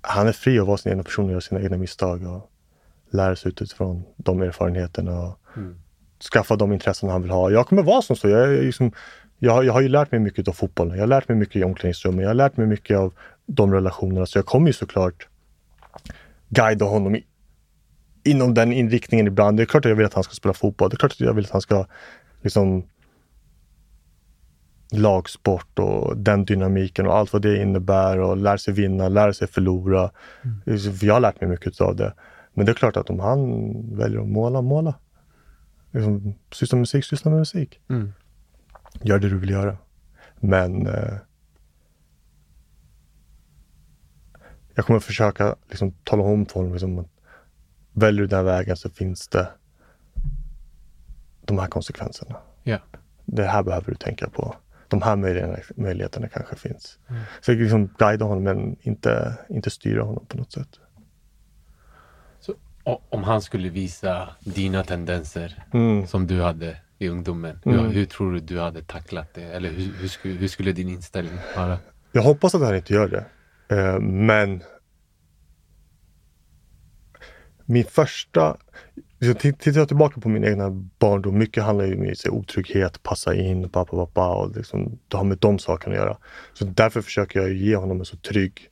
[0.02, 2.50] han är fri att vara sin egna person och göra sina egna misstag och
[3.12, 5.80] lära sig utifrån de erfarenheterna och mm,
[6.34, 7.52] skaffa de intressen han vill ha.
[7.52, 8.30] Jag kommer vara som så.
[8.30, 8.92] Jag, liksom,
[9.40, 10.94] jag, har- jag har ju lärt mig mycket av fotbollen.
[10.96, 12.22] Jag har lärt mig mycket i omklädningsrummet.
[12.24, 13.14] Jag har lärt mig mycket av
[13.50, 14.26] de relationerna.
[14.26, 15.28] Så jag kommer ju såklart
[16.50, 17.26] guida honom i,
[18.24, 19.58] inom den inriktningen ibland.
[19.58, 20.90] Det är klart att jag vill att han ska spela fotboll.
[20.90, 21.86] Det är klart att jag vill att han ska
[22.42, 22.88] liksom
[24.92, 29.48] lagsport och den dynamiken och allt vad det innebär och lära sig vinna, lära sig
[29.48, 30.12] förlora.
[30.66, 32.14] För Jag har lärt mig mycket av det.
[32.54, 33.50] Men det är klart att om han
[33.98, 34.96] väljer att måla, måla.
[35.92, 37.80] Liksom, syssla med musik, syssla med musik.
[37.90, 38.14] mm.
[39.02, 39.78] Gör det du vill göra.
[40.40, 41.14] Men eh,
[44.80, 47.08] jag kommer försöka liksom, tala om för honom liksom, att
[47.94, 49.48] väljer du den här vägen så finns det
[51.46, 52.36] de här konsekvenserna.
[52.64, 52.78] Ja.
[53.26, 54.56] Det här behöver du tänka på.
[54.88, 57.00] De här möjligheterna, möjligheterna kanske finns.
[57.42, 60.80] Så jag liksom guida honom men inte, inte styra honom på något sätt.
[62.40, 62.54] Så,
[63.10, 66.08] om han skulle visa dina tendenser Mm.
[66.08, 67.80] som du hade i ungdomen, Mm.
[67.80, 69.44] hur, hur tror du du hade tacklat det?
[69.44, 71.78] Eller hur, hur, skulle, hur skulle din inställning vara?
[72.12, 73.26] Jag hoppas att han inte gör det.
[73.70, 74.64] Eh, men
[77.66, 78.58] min första...
[79.20, 83.04] liksom, Tittar jag tillbaka på min egna barndom, mycket handlar ju om så, här, otrygghet,
[83.04, 86.18] passa in, pappa, pappa och liksom, det har med de sakerna att göra.
[86.54, 88.70] Så därför försöker jag ge honom en så trygg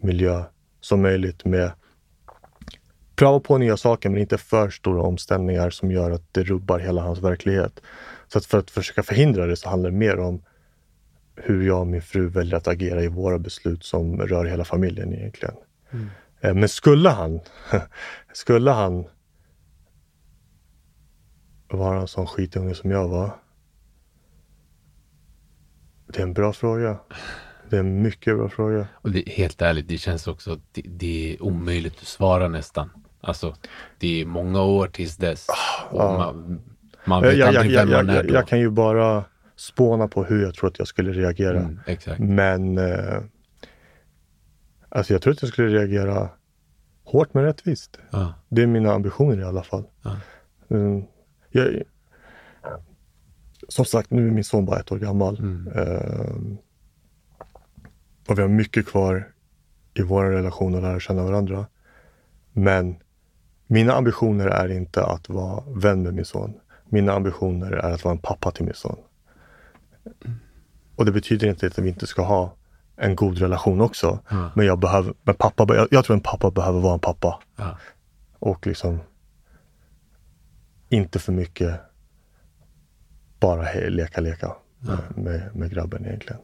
[0.00, 0.44] miljö
[0.80, 1.72] som möjligt med
[3.16, 7.02] pröva på nya saker men inte för stora omställningar som gör att det rubbar hela
[7.02, 7.80] hans verklighet.
[8.28, 10.42] Så att för att försöka förhindra det så handlar det mer om
[11.36, 15.12] hur jag och min fru väljer att agera i våra beslut som rör hela familjen
[15.12, 15.54] egentligen.
[16.40, 17.40] Eh, Men skulle han,
[18.32, 19.04] skulle han
[21.68, 23.30] vara en sån skitunge som jag var?
[26.06, 26.98] Det är en bra fråga.
[27.70, 28.88] Det är en mycket bra fråga.
[28.94, 32.90] Och det, helt ärligt, det känns också, det, det är omöjligt att svara nästan.
[33.20, 33.56] Alltså,
[33.98, 35.46] det är många år tills dess.
[35.90, 36.18] Och ja.
[36.18, 36.60] man,
[37.04, 38.34] man vet Jag, jag, aldrig jag, vem man är jag, då.
[38.34, 39.24] jag kan ju bara
[39.56, 41.60] spåna på hur jag tror att jag skulle reagera.
[41.60, 41.78] Mm.
[42.18, 43.22] Men eh,
[44.88, 46.28] alltså jag tror att jag skulle reagera
[47.04, 47.98] hårt men rättvist.
[48.10, 49.84] Ja, Det är mina ambitioner i alla fall.
[50.02, 50.16] Ja.
[50.68, 51.04] Mm,
[51.50, 51.82] jag,
[53.68, 55.38] som sagt, nu är min son bara ett år gammal.
[55.38, 55.68] Mm.
[55.74, 56.58] Ehm,
[58.28, 59.32] och vi har mycket kvar
[59.94, 61.66] i vår relation att lära känna varandra.
[62.52, 62.96] Men
[63.66, 66.54] mina ambitioner är inte att vara vän med min son.
[66.84, 68.96] Mina ambitioner är att vara en pappa till min son.
[70.96, 72.54] Och det betyder inte att vi inte ska ha
[72.96, 74.18] en god relation också.
[74.28, 74.50] Ja.
[74.54, 77.40] Men, jag, behöver, men pappa, jag, jag tror en pappa behöver vara en pappa.
[77.56, 77.78] ja.
[78.38, 79.00] Och liksom
[80.88, 81.80] inte för mycket
[83.40, 86.40] bara leka, leka med, med, med grabben egentligen.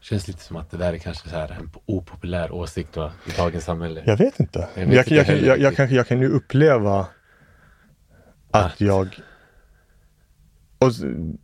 [0.00, 3.30] Känns lite som att det där är kanske så här en opopulär åsikt va, i
[3.36, 4.02] dagens samhälle.
[4.06, 4.68] Jag vet inte.
[4.74, 5.76] Jag Jag, vet jag, inte jag, kan- jag, jag, riktigt.
[5.76, 7.00] kan, jag kan ju uppleva
[8.50, 9.20] att Att- jag
[10.80, 10.92] och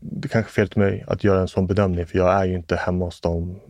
[0.01, 2.55] det kanske är fel till mig att göra en sån bedömning för jag är ju
[2.55, 3.61] inte hemma hos dem.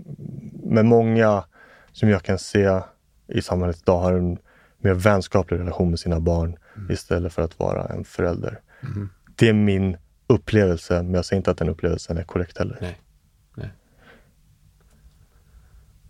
[0.65, 1.45] Men många
[1.93, 2.81] som jag kan se
[3.27, 4.39] i samhället idag har en
[4.79, 6.91] mer vänskaplig relation med sina barn Mm.
[6.91, 8.61] istället för att vara en förälder.
[9.37, 9.97] Det är min
[10.27, 12.79] upplevelse, men jag säger inte att den upplevelsen är korrekt heller.
[12.81, 13.01] Nej.
[13.55, 13.71] Nej.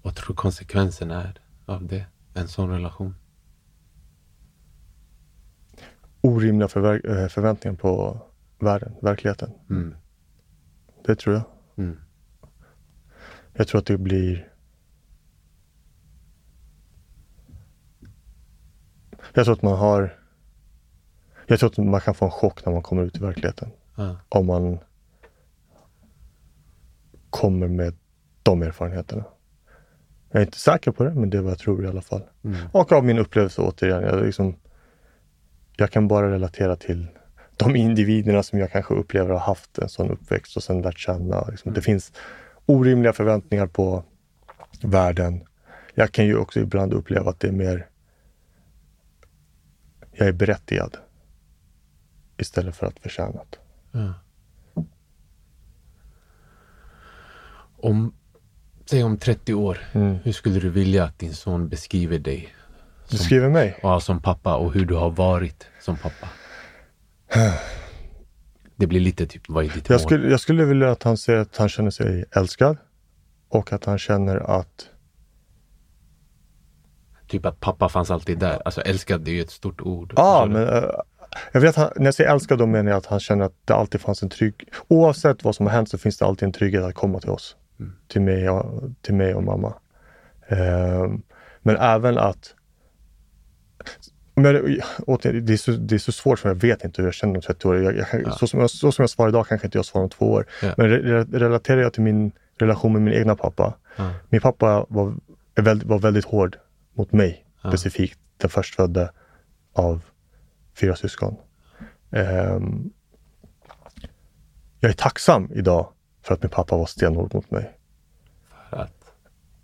[0.02, 2.06] Vad tror du konsekvensen är av det?
[2.34, 3.14] En sån relation?
[6.20, 8.20] Orimliga eh, förväntningar på
[8.58, 9.50] världen, verkligheten.
[9.70, 9.94] Mm.
[11.04, 11.44] Det tror jag.
[11.76, 12.00] Mm.
[13.52, 14.52] Jag tror att det blir...
[19.34, 20.20] Jag tror att man har...
[21.46, 23.70] Jag tror att man kan få en chock när man kommer ut i verkligheten.
[23.94, 24.16] Ja.
[24.28, 24.78] Om man
[27.30, 27.94] kommer med
[28.42, 29.24] de erfarenheterna.
[30.30, 32.22] Jag är inte säker på det, men det är vad jag tror i alla fall.
[32.44, 32.56] Mm.
[32.72, 34.02] Och av min upplevelse återigen.
[34.02, 34.56] Jag, liksom,
[35.76, 37.06] jag kan bara relatera till
[37.56, 41.46] de individerna som jag kanske upplever har haft en sån uppväxt och sen lärt känna.
[41.48, 42.12] Liksom, Det finns
[42.66, 44.04] orimliga förväntningar på
[44.82, 45.44] världen.
[45.94, 47.88] Jag kan ju också ibland uppleva att det är mer
[50.12, 50.96] jag är berättigad
[52.36, 53.58] istället för att förtjänat.
[53.92, 54.14] Ja.
[57.78, 58.14] Om,
[58.86, 60.14] säg om 30 år, Mm.
[60.24, 62.54] hur skulle du vilja att din son beskriver dig?
[63.10, 63.78] Du skriver mig?
[63.82, 66.28] Ja, som pappa och hur du har varit som pappa.
[68.76, 70.00] Det blir lite typ, vad är ditt Jag mål?
[70.00, 72.76] skulle, jag skulle vilja att han säger att han känner sig älskad
[73.48, 74.88] och att han känner att
[77.28, 78.62] Typ att pappa fanns alltid där.
[78.64, 80.12] Alltså älskad, det är ju ett stort ord.
[80.16, 80.52] Ja, du?
[80.52, 80.90] men eh,
[81.52, 83.54] jag vet att han, när jag säger älskad då menar jag att han känner att
[83.64, 84.68] det alltid fanns en trygg...
[84.88, 87.56] Oavsett vad som har hänt så finns det alltid en trygghet att komma till oss.
[88.08, 89.74] Till, mig och, till mig och mamma.
[90.48, 91.22] Ehm,
[91.62, 92.54] men även att...
[94.38, 97.14] Men, återigen, det, är så, det är så svårt för jag vet inte hur jag
[97.14, 97.82] känner om 30 år.
[97.82, 100.04] Jag, jag, kan- så, som jag, så som jag svarar idag kanske inte jag svarar
[100.04, 100.46] om två år.
[100.62, 100.74] Ja.
[100.76, 103.74] Men re, re, relaterar jag till min relation med min egna pappa.
[103.96, 104.10] Ja.
[104.28, 105.14] Min pappa var,
[105.54, 106.56] väldigt, var väldigt hård
[106.94, 107.68] mot mig Ja.
[107.70, 108.18] specifikt.
[108.36, 109.10] Den förstfödde
[109.72, 110.02] av
[110.80, 111.36] fyra syskon.
[112.12, 112.90] Ehm,
[114.80, 115.88] jag är tacksam idag
[116.22, 117.72] för att min pappa var stenhård mot mig.
[118.70, 118.92] För att,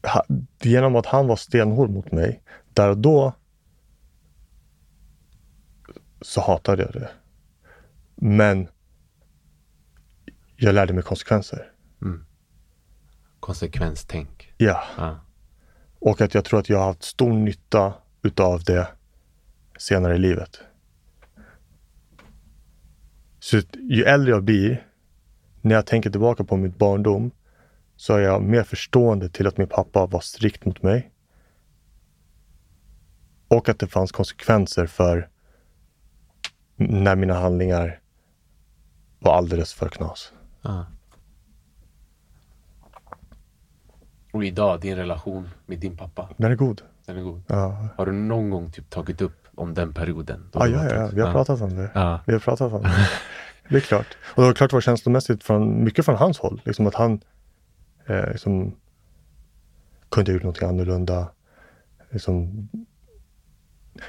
[0.06, 0.24] Ha,
[0.62, 2.42] genom att han var stenhård mot mig,
[2.74, 3.32] där och då
[6.22, 7.10] så hatade jag det.
[8.14, 8.68] Men
[10.56, 11.72] jag lärde mig konsekvenser.
[13.40, 14.54] konsekvenstänk.
[14.56, 14.84] Ja.
[14.96, 15.20] Ja.
[15.98, 18.88] Och att jag tror att jag har haft stor nytta utav det
[19.78, 20.60] senare i livet.
[23.38, 24.86] Så ju äldre jag blir,
[25.60, 27.30] när jag tänker tillbaka på mitt barndom,
[27.96, 31.10] så är jag mer förstående till att min pappa var strikt mot mig.
[33.48, 35.28] Och att det fanns konsekvenser för
[36.90, 38.00] när mina handlingar
[39.18, 40.32] var alldeles för knas.
[40.62, 40.86] Ja.
[44.32, 46.82] Och idag, din relation med din pappa, Den är god.
[47.06, 47.42] den är god.
[47.46, 50.48] Ja, Har du någon gång typ tagit upp om den perioden?
[50.52, 51.90] Då ja, ja, var vi har pratat om det.
[51.94, 52.20] Ja.
[52.26, 53.08] Vi har pratat om det.
[53.68, 54.06] Det är klart.
[54.34, 56.60] Och det har klart varit känslomässigt från, mycket från hans håll.
[56.64, 57.20] Liksom att han
[58.06, 58.76] eh, liksom,
[60.08, 61.28] kunde ha gjort någonting annorlunda.
[62.10, 62.68] Liksom,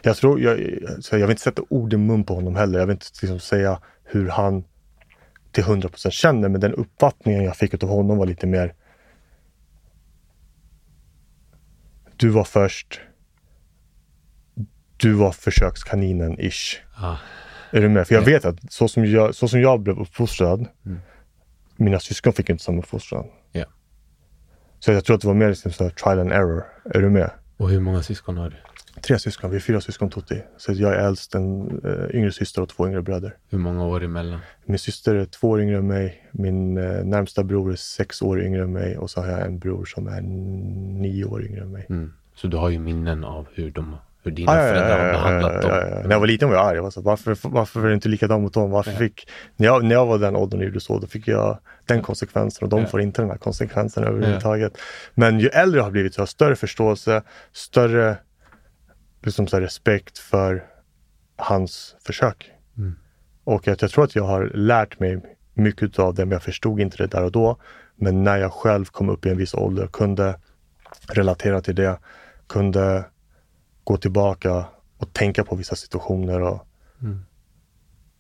[0.02, 0.60] jag tror, jag,
[1.12, 2.80] jag vill inte sätta ord i mun på honom heller.
[2.80, 4.64] Jag vill inte liksom, säga hur han
[5.52, 6.50] till 100% känner.
[6.50, 8.74] Men den uppfattningen jag fick av honom var lite mer
[12.18, 13.02] Du var först.
[14.98, 16.78] Du var försökskaninen-ish.
[16.98, 17.18] Ja.
[17.72, 18.08] Är du med?
[18.08, 20.68] För jag vet att så som jag, så som jag blev uppfostrad,
[21.76, 23.26] mina syskon fick inte samma uppfostran.
[23.52, 23.66] Ja.
[24.80, 26.64] Så jag tror att det var mer liksom så trial and error.
[26.86, 27.32] Är du med?
[27.58, 28.56] Och hur många syskon har du?
[29.02, 30.44] Tre syskon, vi är fyra syskon Tutti.
[30.58, 33.36] Så jag är äldst, en uh, yngre syster och två yngre bröder.
[33.50, 34.40] Hur många år emellan?
[34.66, 36.28] Min syster är två år yngre än mig.
[36.32, 39.60] Min uh, närmsta bror är sex år yngre än mig och så har jag en
[39.60, 40.22] bror som är
[41.02, 41.86] nio år yngre än mig.
[41.90, 42.14] Mm.
[42.36, 45.18] Så du har ju minnen av hur, de, hur dina Ah, ja, ja, föräldrar ja,
[45.20, 45.90] har ja, behandlat ja, dem?
[45.90, 46.04] ja, ja.
[46.08, 46.76] När jag var liten var jag arg.
[46.76, 48.72] Jag var så, varför, varför är det inte likadant mot dem?
[48.72, 48.98] Varför Ja.
[48.98, 52.02] fick, när, jag, när jag var den åldern och gjorde så, då fick jag den
[52.02, 52.88] konsekvensen och de Ja.
[52.88, 54.78] får inte den här konsekvensen överhuvudtaget.
[55.14, 57.22] Men ju äldre jag har blivit så har jag större förståelse,
[57.52, 58.18] större
[59.26, 60.66] liksom så respekt för
[61.36, 62.52] hans försök.
[62.78, 62.96] Mm.
[63.44, 66.80] Och att jag tror att jag har lärt mig mycket av det, men jag förstod
[66.80, 67.58] inte det där och då.
[67.96, 70.40] Men när jag själv kom upp i en viss ålder kunde
[71.08, 72.00] relatera till det,
[72.48, 73.06] kunde
[73.84, 74.66] gå tillbaka
[74.98, 76.68] och tänka på vissa situationer och
[77.02, 77.20] Mm.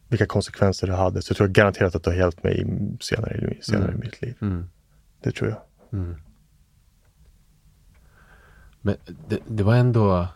[0.07, 1.21] vilka konsekvenser det hade.
[1.21, 2.65] Så jag tror garanterat att det har hjälpt mig
[3.01, 4.01] senare, i- senare Mm.
[4.01, 4.35] i mitt liv.
[4.41, 4.69] Mm.
[5.23, 5.59] Det tror jag.
[5.99, 6.15] Mm.
[8.81, 8.95] Men
[9.29, 10.27] det, det var ändå,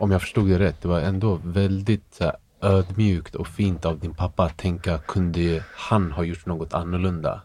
[0.00, 3.98] om jag förstod det rätt, det var ändå väldigt så här, ödmjukt och fint av
[3.98, 7.42] din pappa att tänka, kunde han ha gjort något annorlunda?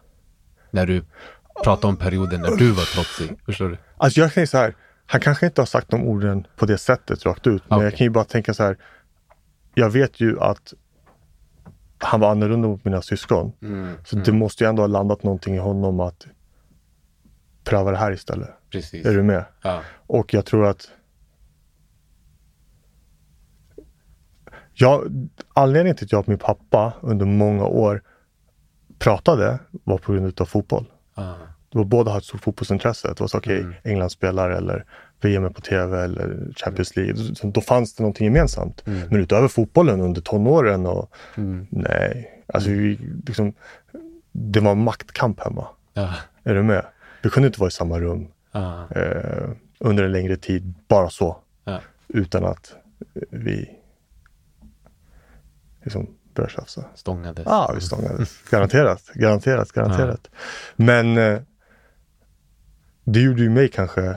[0.70, 1.04] När du
[1.64, 3.78] pratar om perioden när du var trotsig, förstår du?
[3.96, 4.74] Alltså jag säger så här,
[5.06, 7.84] han kanske inte har sagt de orden på det sättet rakt ut, men Okej.
[7.84, 8.76] jag kan ju bara tänka så här.
[9.74, 10.74] Jag vet ju att
[11.98, 13.52] han var annorlunda mot mina syskon.
[13.62, 13.94] Mm.
[14.04, 16.26] Så det måste ju ändå ha landat någonting i honom att
[17.64, 18.48] pröva det här istället.
[18.70, 19.06] Precis.
[19.06, 19.44] Är du med?
[19.62, 19.82] Ja.
[20.06, 20.90] Och jag tror att
[24.82, 28.02] jag, anledningen till att jag och min pappa under många år
[28.98, 30.84] pratade var på grund av fotboll.
[31.72, 33.08] Det var båda har ett stort fotbollsintresse.
[33.08, 33.74] Det var så okej, Mm.
[33.84, 34.84] England spelar eller
[35.20, 37.16] VM på tv eller Champions League.
[37.34, 38.82] Så Då fanns det någonting gemensamt.
[38.86, 39.00] Mm.
[39.08, 41.66] Men utöver fotbollen under tonåren och Mm.
[41.70, 43.52] nej, alltså vi, liksom,
[44.32, 45.66] det var maktkamp hemma.
[45.94, 46.14] Ja.
[46.44, 46.86] Är du med?
[47.22, 48.88] Vi kunde inte vara i samma rum Ja.
[48.90, 51.36] eh, under en längre tid, bara så.
[52.08, 52.74] Utan att
[53.30, 53.70] vi
[55.82, 56.84] liksom började tjafsa.
[56.94, 57.44] Stångades.
[57.46, 58.38] Ja, vi stångades.
[58.50, 60.30] Garanterat, garanterat, garanterat.
[60.76, 61.38] Men eh,
[63.04, 64.16] det gjorde ju mig kanske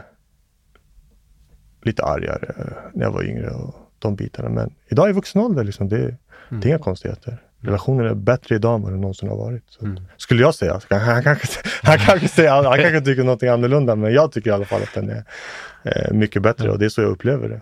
[1.81, 2.53] lite argare
[2.93, 4.49] när jag var yngre och de bitarna.
[4.49, 6.17] Men idag i vuxen ålder, liksom, det,
[6.49, 7.41] det är inga konstigheter.
[7.59, 9.63] Relationen är bättre idag än vad den någonsin har varit.
[9.67, 10.03] Så, Mm.
[10.17, 10.79] Skulle jag säga.
[10.89, 11.47] Han kanske,
[11.83, 14.93] han, kanske säger, han kanske tycker någonting annorlunda, men jag tycker i alla fall att
[14.93, 15.23] den är
[15.83, 17.61] eh, mycket bättre och det är så jag upplever det.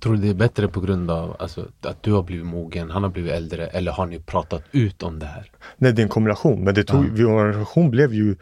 [0.00, 3.02] Tror du det är bättre på grund av alltså, att du har blivit mogen, han
[3.02, 5.50] har blivit äldre, eller har ni pratat ut om det här?
[5.76, 6.64] Nej, det är en kombination.
[6.64, 7.28] Men det tog, Ja.
[7.28, 8.36] vår relation blev ju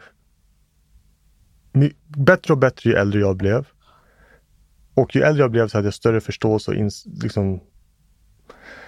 [2.07, 3.67] bättre och bättre ju äldre jag blev.
[4.93, 7.59] Och ju äldre jag blev så hade jag större förståelse och ins- liksom,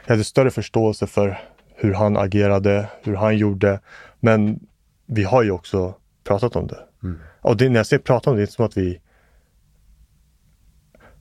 [0.05, 1.39] jag hade större förståelse för
[1.75, 3.79] hur han agerade, hur han gjorde.
[4.19, 4.59] Men
[5.05, 6.79] vi har ju också pratat om det.
[7.03, 7.19] Mm.
[7.41, 8.99] Och det, när jag säger prata om det, det är inte som att vi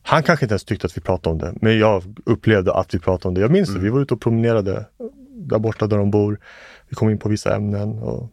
[0.07, 2.99] han kanske inte ens tyckte att vi pratade om det, men jag upplevde att vi
[2.99, 3.41] pratade om det.
[3.41, 4.87] Jag minns det, vi var ute och promenerade
[5.31, 6.41] där borta där de bor.
[6.89, 8.31] Vi kom in på vissa ämnen och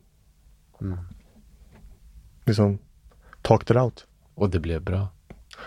[0.81, 0.97] Mm.
[2.45, 2.79] liksom
[3.41, 4.07] talked it out.
[4.35, 5.07] Och det blev bra.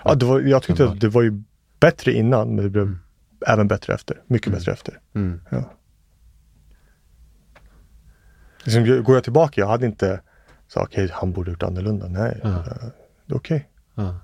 [0.05, 1.43] Ja, det var, jag tyckte att det var ju
[1.81, 2.99] bättre innan, men det blev
[3.47, 4.23] även bättre efter.
[4.27, 5.01] Mycket bättre efter.
[5.15, 5.41] Mm.
[5.51, 5.71] Ja.
[8.65, 10.21] Liksom, går jag tillbaka, jag hade inte
[10.69, 12.09] så okej, han borde gjort annorlunda.
[12.09, 12.49] Nej, Ja.
[12.49, 12.65] eh,
[13.27, 13.69] det är okej.
[13.95, 14.17] Ja.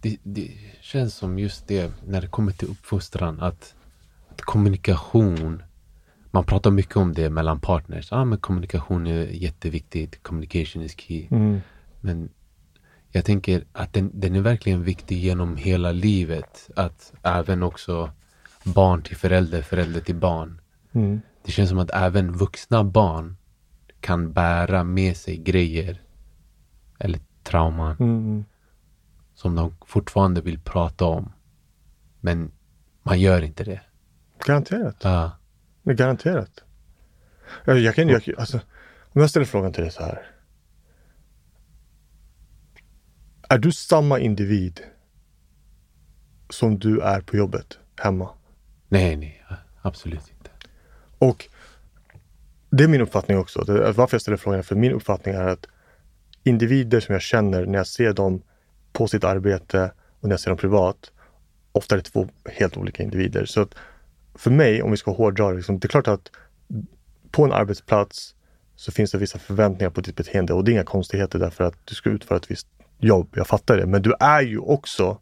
[0.00, 3.74] Det, det känns som just det när det kommer till uppfostran att,
[4.28, 5.62] att kommunikation
[6.30, 8.08] man pratar mycket om det mellan partners.
[8.10, 10.22] Ja, men kommunikation är jätteviktigt.
[10.22, 11.26] Communication is key.
[11.30, 11.60] Mm.
[12.00, 12.28] Men
[13.10, 16.70] jag tänker att den, den är verkligen viktig genom hela livet.
[16.76, 18.10] Att även också
[18.64, 20.60] barn till förälder, förälder till barn.
[20.92, 21.20] Mm.
[21.44, 23.36] Det känns som att även vuxna barn
[24.00, 26.00] kan bära med sig grejer
[26.98, 28.44] eller trauman Mm.
[29.40, 31.32] Som de fortfarande vill prata om.
[32.20, 32.52] Men
[33.02, 33.80] man gör inte det.
[34.46, 34.96] Garanterat.
[35.02, 35.30] Ja.
[35.82, 36.64] Men Garanterat.
[37.64, 38.60] Jag, jag kan, jag, alltså,
[39.12, 40.30] om jag ställer frågan till dig så här.
[43.48, 44.80] Är du samma individ
[46.50, 48.28] som du är på jobbet hemma?
[48.88, 49.44] Nej, nej.
[49.82, 50.50] Absolut inte.
[51.18, 51.48] Och
[52.70, 53.60] det är min uppfattning också.
[53.60, 55.66] Det, varför jag ställer frågan är för min uppfattning är att
[56.42, 58.42] individer som jag känner när jag ser dem
[58.92, 61.12] på sitt arbete och när jag ser dem privat,
[61.72, 63.44] ofta är det två helt olika individer.
[63.44, 63.74] Så att
[64.34, 66.30] för mig, om vi ska hårdra det, liksom, det är klart att
[67.30, 68.34] på en arbetsplats
[68.76, 71.74] så finns det vissa förväntningar på ditt beteende och det är inga konstigheter därför att
[71.84, 72.66] du ska utföra ett visst
[72.98, 73.28] jobb.
[73.36, 73.86] Jag fattar det.
[73.86, 75.18] Men du är ju också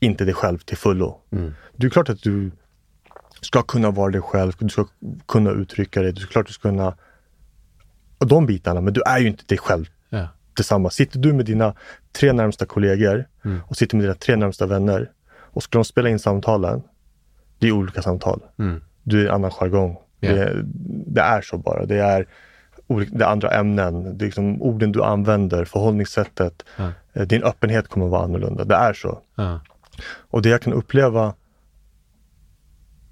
[0.00, 1.20] inte dig själv till fullo.
[1.30, 1.54] Mm.
[1.76, 2.50] Det är klart att du
[3.40, 4.86] ska kunna vara dig själv, du ska
[5.26, 6.94] kunna uttrycka dig, du ska klart du ska kunna
[8.18, 9.86] de bitarna, men du är ju inte dig själv.
[10.58, 10.94] Tillsammans.
[10.94, 11.74] Sitter du med dina
[12.12, 13.60] tre närmsta kollegor Mm.
[13.66, 16.82] och sitter med dina tre närmsta vänner och ska de spela in samtalen,
[17.58, 18.40] det är olika samtal.
[18.58, 18.80] Mm.
[19.02, 19.96] Du är en annan jargong.
[20.20, 20.32] Ja.
[20.34, 20.62] Det,
[21.06, 21.86] det är så bara.
[21.86, 22.26] Det är,
[23.10, 24.18] det är andra ämnen.
[24.18, 26.64] Det är liksom orden du använder, förhållningssättet.
[26.76, 26.92] Ja.
[27.12, 28.64] Eh, Din öppenhet kommer vara annorlunda.
[28.64, 29.20] Det är så.
[29.34, 29.60] Ja.
[30.30, 31.34] Och det jag kan uppleva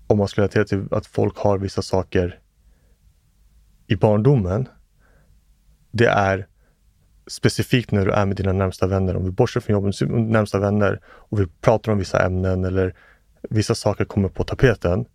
[0.07, 2.39] om man ska relatera till att folk har vissa saker
[3.87, 4.69] i barndomen.
[5.91, 6.47] Det är
[7.27, 9.17] specifikt när du är med dina närmsta vänner.
[9.17, 12.95] Om vi bortser från jobbet, närmsta vänner och vi pratar om vissa ämnen eller
[13.51, 15.07] vissa saker kommer på tapeten.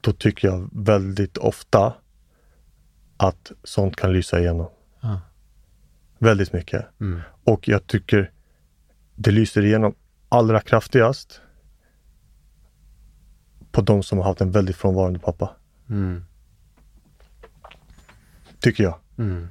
[0.00, 1.94] Då tycker jag väldigt ofta
[3.16, 4.70] att sånt kan lysa igenom.
[5.00, 5.20] Ja.
[6.18, 7.00] Väldigt mycket.
[7.00, 7.20] Mm.
[7.44, 8.30] Och jag tycker
[9.14, 9.94] det lyser igenom
[10.28, 11.40] allra kraftigast
[13.72, 15.56] på de som har haft en väldigt frånvarande pappa.
[15.88, 16.24] Mm.
[18.60, 18.98] Tycker jag.
[19.18, 19.48] Mm.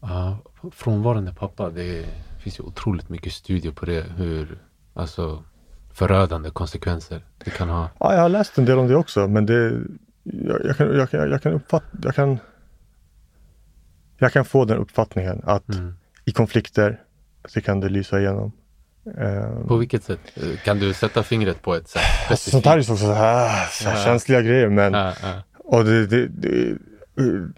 [0.00, 0.38] Ja,
[0.72, 2.06] frånvarande pappa, det
[2.38, 4.04] finns ju otroligt mycket studier på det.
[4.16, 4.58] Hur,
[4.94, 5.44] alltså
[5.92, 7.88] förödande konsekvenser det kan ha.
[8.00, 9.80] Ja, jag har läst en del om det också, men det,
[10.22, 12.38] jag, jag, kan, jag, jag kan uppfatta, jag kan,
[14.18, 15.94] jag kan få den uppfattningen att Mm.
[16.24, 17.00] i konflikter
[17.48, 18.52] så kan det lysa igenom.
[19.18, 20.20] Eh, På vilket sätt?
[20.64, 22.38] Kan du sätta fingret på ett sätt?
[22.38, 25.42] sånt här är ju så, så här, så här känsliga grejer, men Ja, ja.
[25.58, 26.78] Och det, det, det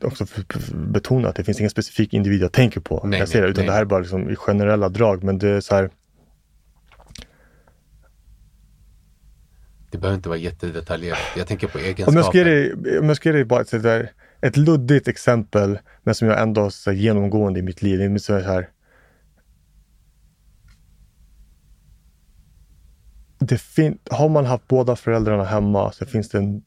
[0.03, 3.07] också för- för- betona att det finns ingen specifik individ jag tänker på.
[3.07, 3.67] Nej, jag ser det, utan nej.
[3.67, 5.23] det här är bara liksom i generella drag.
[5.25, 5.91] Men det är så här,
[9.91, 11.19] Det behöver inte vara jättedetaljerat.
[11.37, 12.85] Jag tänker på om jag ska ge egenskaper.
[12.91, 16.71] dig, om jag ska dig bara ett, där, ett luddigt exempel, men som jag ändå
[16.71, 17.99] så här, genomgående i mitt liv.
[17.99, 18.69] Det är så här,
[23.39, 26.63] det fin- har man haft båda föräldrarna hemma så finns det en,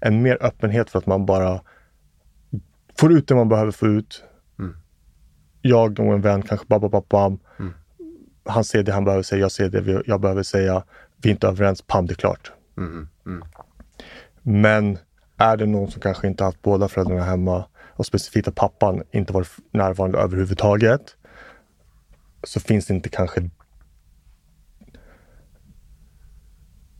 [0.00, 1.60] en mer öppenhet för att man bara
[3.00, 4.24] får ut det man behöver få ut.
[4.58, 4.76] Mm.
[5.62, 7.38] Jag och en vän kanske bam, bam, bam.
[7.58, 7.74] Mm.
[8.44, 10.84] Han ser det han behöver säga, jag ser det jag behöver säga.
[11.16, 12.52] Vi är inte överens, pam, det är klart.
[12.76, 13.44] Mm, mm,
[14.42, 14.98] Men
[15.36, 17.64] är det någon som kanske inte haft båda föräldrarna hemma
[17.96, 21.16] och specifikt att pappan inte varit närvarande överhuvudtaget
[22.44, 23.50] så finns det inte kanske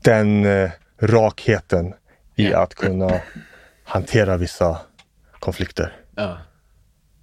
[0.03, 1.95] den eh, rakheten
[2.37, 3.21] i att kunna
[3.85, 4.79] hantera vissa
[5.41, 5.97] konflikter.
[6.17, 6.39] ja.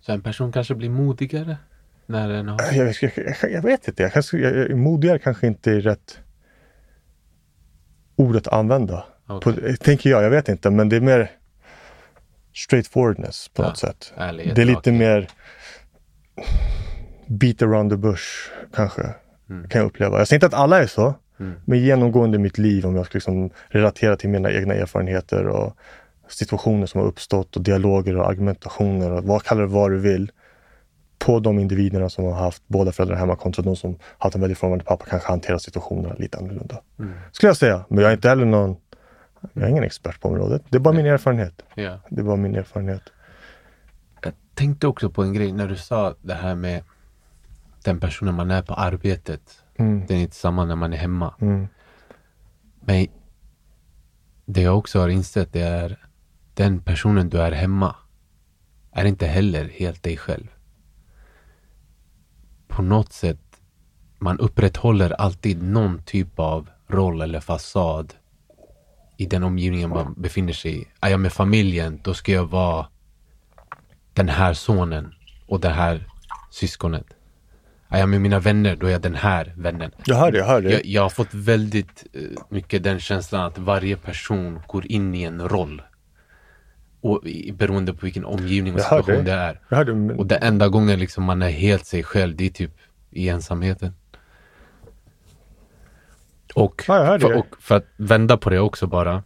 [0.01, 1.57] Så en person kanske blir modigare
[2.05, 2.59] när den har...
[2.73, 3.11] Jag, jag,
[3.41, 6.19] jag, jag vet inte, jag kanske, jag, modigare kanske inte är rätt
[8.15, 9.05] ordet att använda.
[9.27, 9.53] Okej.
[9.53, 11.31] På, tänker jag, jag vet inte, men det är mer
[12.53, 14.13] straightforwardness på Ja, något sätt.
[14.17, 14.93] ärlighet, det är lite rakhet.
[14.93, 15.27] mer
[17.27, 19.01] beat around the bush kanske.
[19.49, 19.69] Mm.
[19.69, 20.17] Kan jag uppleva.
[20.17, 21.53] Jag säger inte att alla är så, Mm.
[21.65, 25.77] men genomgående i mitt liv om jag ska liksom relatera till mina egna erfarenheter och
[26.29, 30.31] situationer som har uppstått och dialoger och argumentationer och vad kallar det vad du vill.
[31.19, 34.57] På de individerna som har haft båda föräldrarna hemma kontra de som haft en väldigt
[34.57, 36.81] frånvarande pappa kanske hanterar situationerna lite annorlunda.
[36.99, 37.13] Mm.
[37.31, 37.85] Skulle jag säga.
[37.89, 38.75] Men jag är inte heller någon,
[39.53, 40.63] jag är ingen expert på området.
[40.69, 41.61] Det är bara min erfarenhet.
[41.75, 41.99] Ja.
[42.09, 43.01] Det är bara min erfarenhet.
[44.23, 46.83] Jag tänkte också på en grej när du sa det här med
[47.83, 49.63] den personen man är på arbetet.
[49.77, 50.05] Mm.
[50.07, 51.33] Det är inte samma när man är hemma.
[51.41, 51.67] Mm.
[52.79, 53.07] Men
[54.45, 56.06] det jag också har insett det är
[56.57, 57.95] den personen du är hemma
[58.91, 60.47] är inte heller helt dig själv.
[62.67, 63.61] På något sätt,
[64.19, 68.13] man upprätthåller alltid någon typ av roll eller fasad
[69.17, 70.87] i den omgivningen man befinner sig i.
[71.01, 72.87] Är jag med familjen, då ska jag vara
[74.13, 75.13] den här sonen
[75.47, 76.07] och det här
[76.51, 77.05] syskonet.
[77.89, 79.91] Är jag med mina vänner, då är jag den här vännen.
[80.05, 80.71] Jag hör det, jag hör det.
[80.71, 85.23] Jag, jag har fått väldigt eh, mycket den känslan att varje person går in i
[85.23, 85.81] en roll.
[87.01, 89.31] Och beroende på vilken omgivning och situation det.
[89.31, 89.59] är.
[89.85, 92.77] det men, Och det enda gången liksom man är helt sig själv, det är typ
[93.11, 93.93] i ensamheten.
[96.55, 99.23] Och, Ja, för, och för att vända på det också bara.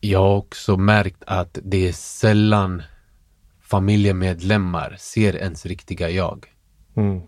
[0.00, 2.82] Jag har också märkt att det är sällan
[3.62, 6.46] familjemedlemmar ser ens riktiga jag.
[6.96, 7.22] mm.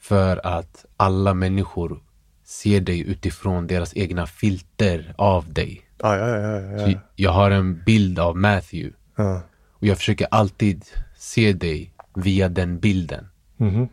[0.00, 2.02] För att alla människor
[2.44, 5.85] ser dig utifrån deras egna filter av dig.
[5.98, 6.98] Ja, ja, ja, ja.
[7.16, 9.40] Jag har en bild av Matthew ja.
[9.72, 10.84] och jag försöker alltid
[11.16, 13.28] se dig via den bilden.
[13.56, 13.88] Mhm.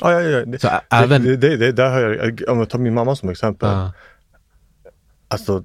[0.00, 0.44] Ja, ja, ja.
[0.44, 1.22] Det, Så ä- även...
[1.24, 3.68] det, det, det, där har jag, om jag tar min mamma som exempel.
[3.68, 3.92] Ja,
[5.30, 5.64] Alltså,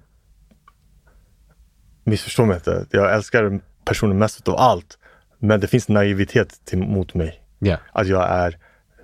[2.04, 2.86] missförstå mig inte.
[2.92, 4.98] Jag älskar personen mest av allt.
[5.40, 7.42] Men det finns naivitet till, mot mig.
[7.60, 7.78] ja.
[7.92, 8.58] Att jag är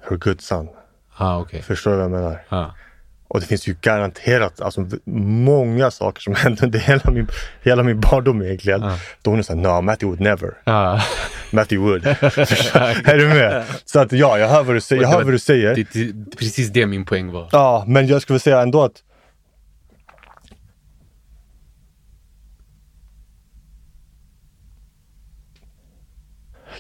[0.10, 0.70] her good son.
[1.18, 1.62] Ah, okej.
[1.62, 2.42] Förstår du vad jag menar?
[3.30, 7.28] Och det finns ju garanterat alltså, många saker som hände under hela min,
[7.64, 8.82] hela min barndom egentligen.
[8.82, 8.98] Ja.
[9.22, 10.54] Då hon är såhär, no, Matthew would never.
[10.64, 11.02] Ja.
[11.52, 12.06] Matthew would.
[13.08, 13.64] är du med?
[13.86, 15.02] Så att ja, jag hör vad du säger.
[15.02, 15.76] Jag hör vad du säger.
[15.76, 17.50] Det, det, precis det min poäng var.
[17.52, 19.04] Ja, men jag skulle säga ändå att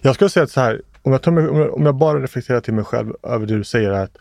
[0.01, 2.83] Jag skulle säga att så här, om jag, mig, om jag bara reflekterar till mig
[2.83, 4.11] själv över det du säger att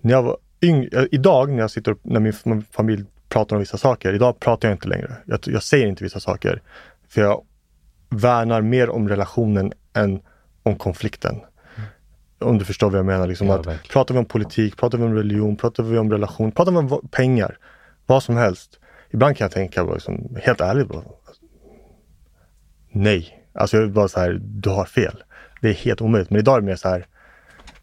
[0.00, 3.76] när jag var yngre, idag när jag sitter och, när min familj pratar om vissa
[3.78, 5.16] saker, idag pratar jag inte längre.
[5.24, 6.62] Jag, jag säger inte vissa saker.
[7.08, 7.42] För jag
[8.08, 10.20] värnar mer om relationen än
[10.62, 11.40] om konflikten.
[12.38, 13.26] Om du förstår vad jag menar.
[13.26, 13.92] Liksom Ja, att verkligen.
[13.92, 17.08] pratar vi om politik, pratar vi om religion, pratar vi om relation, pratar vi om
[17.10, 17.58] pengar,
[18.06, 18.78] vad som helst.
[19.10, 21.02] Ibland kan jag tänka, liksom, helt ärligt, bara,
[22.90, 23.36] nej.
[23.52, 25.22] Alltså jag är bara så här, du har fel.
[25.60, 26.30] Det är helt omöjligt.
[26.30, 27.06] Men idag är det mer så här,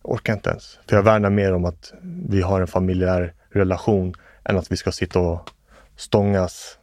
[0.07, 0.79] orkar inte ens.
[0.89, 1.93] För jag värnar mer om att
[2.27, 4.13] vi har en familjär relation
[4.45, 5.49] än att vi ska sitta och
[5.95, 6.77] stångas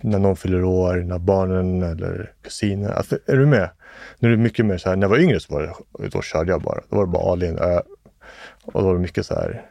[0.00, 2.90] när någon fyller år, när barnen eller kusiner.
[2.90, 3.70] Alltså, är du med?
[4.18, 5.62] Nu är det mycket mer så här, när jag var yngre så var
[5.98, 6.80] det, då körde jag bara.
[6.90, 7.58] Då var det bara all in.
[7.58, 7.80] ö.
[8.64, 9.66] och då var det mycket så här,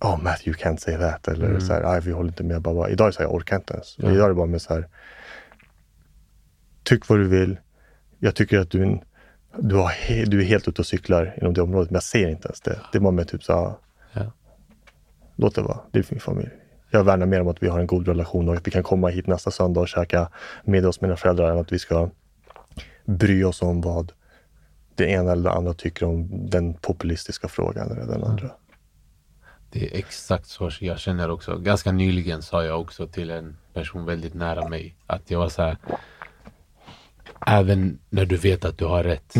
[0.00, 1.28] Oh Matthew you can't say that.
[1.28, 2.62] Eller så här, nej vi håller inte med.
[2.62, 2.88] Bara, bara.
[2.90, 3.94] Idag är så här, jag orkar inte ens.
[3.98, 4.10] Ja.
[4.10, 4.88] Idag är det bara med så här,
[6.82, 7.58] tyck vad du vill.
[8.18, 9.00] Jag tycker att du, är en-
[9.58, 12.48] du, har du är helt ute och cyklar inom det området, men jag ser inte
[12.48, 12.80] ens det.
[12.92, 13.72] Det är bara med typ så här,
[14.12, 14.32] Ja.
[15.36, 15.78] låt det vara.
[15.90, 16.50] Det är min familj.
[16.90, 19.08] Jag värnar mer om att vi har en god relation och att vi kan komma
[19.08, 20.28] hit nästa söndag och käka
[20.64, 22.10] middag hos mina föräldrar än att vi ska
[23.04, 24.12] bry oss om vad
[24.94, 28.50] det ena eller det andra tycker om den populistiska frågan eller den andra.
[29.70, 31.58] Det är exakt så jag känner också.
[31.58, 35.62] Ganska nyligen sa jag också till en person väldigt nära mig att jag var så
[35.62, 35.76] här.
[37.46, 39.34] Även när du vet att du har rätt.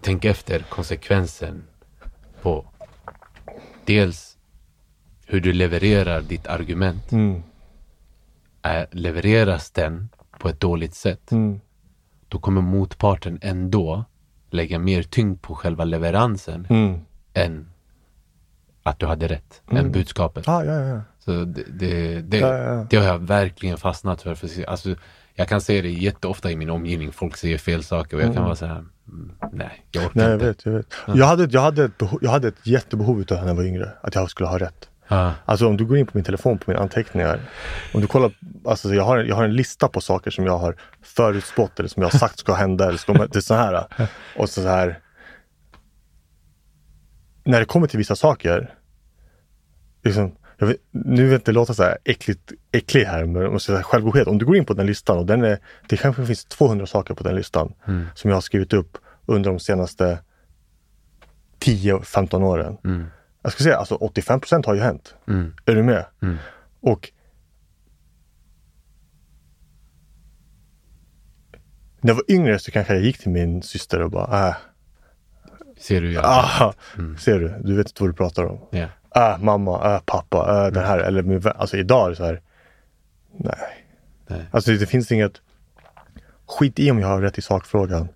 [0.00, 1.62] Tänk efter konsekvensen
[2.42, 2.66] på
[3.84, 4.36] dels
[5.26, 7.12] hur du levererar ditt argument.
[7.12, 7.42] Mm.
[8.62, 10.08] Är, levereras den
[10.38, 11.60] på ett dåligt sätt, Mm.
[12.28, 14.04] då kommer motparten ändå
[14.50, 17.00] lägga mer tyngd på själva leveransen Mm.
[17.34, 17.68] än
[18.82, 20.48] att du hade rätt, än budskapet.
[20.48, 21.00] Ah, ja, ja.
[21.18, 24.34] Så det, det, det, det har jag verkligen fastnat för.
[24.34, 24.94] för alltså,
[25.36, 27.12] jag kan se det jätteofta i min omgivning.
[27.12, 30.24] Folk säger fel saker och jag kan vara så här, mm, nej, jag orkar Nej,
[30.26, 30.46] jag inte.
[30.46, 30.66] vet.
[30.66, 30.86] Jag, vet.
[31.06, 33.92] Jag, hade, jag, hade ett behov, jag hade ett jättebehov utav när jag var yngre,
[34.02, 34.88] att jag skulle ha rätt.
[35.08, 37.40] Ja, Alltså om du går in på min telefon, på mina anteckningar.
[37.94, 38.32] Om du kollar,
[38.64, 42.02] alltså jag har, jag har en lista på saker som jag har förutspått eller som
[42.02, 42.88] jag har sagt ska hända.
[42.88, 43.86] Eller ska, det är så här.
[44.36, 45.00] Och så här.
[47.44, 48.74] När det kommer till vissa saker.
[50.04, 53.72] Liksom, vet, nu vill jag inte låta så här äckligt, äcklig här, men jag måste
[53.72, 54.26] säga självgodhet.
[54.28, 55.58] Om du går in på den listan och den är,
[55.88, 57.72] det kanske finns 200 saker på den listan
[58.14, 60.18] som jag har skrivit upp under de senaste
[61.60, 62.76] 10-15 åren.
[62.84, 63.06] mm,
[63.42, 65.14] Jag ska säga alltså 85 procent har ju hänt.
[65.28, 66.04] mm, Är du med?
[66.22, 66.36] Mm.
[66.80, 67.12] Och
[72.00, 74.54] när jag var yngre så kanske jag gick till min syster och bara, äh,
[75.78, 76.12] ser du?
[76.12, 76.22] Ja.
[76.24, 76.72] ah,
[77.18, 78.58] ser du, du vet inte vad du pratar om.
[78.70, 78.86] Ja.
[79.16, 81.52] Äh, mamma, äh, pappa, äh, den här, eller min vän.
[81.56, 82.40] Alltså idag är det så här,
[83.32, 83.86] nej.
[84.26, 84.48] Nej.
[84.50, 85.40] Alltså det finns inget,
[86.46, 88.08] skit i om jag har rätt i sakfrågan.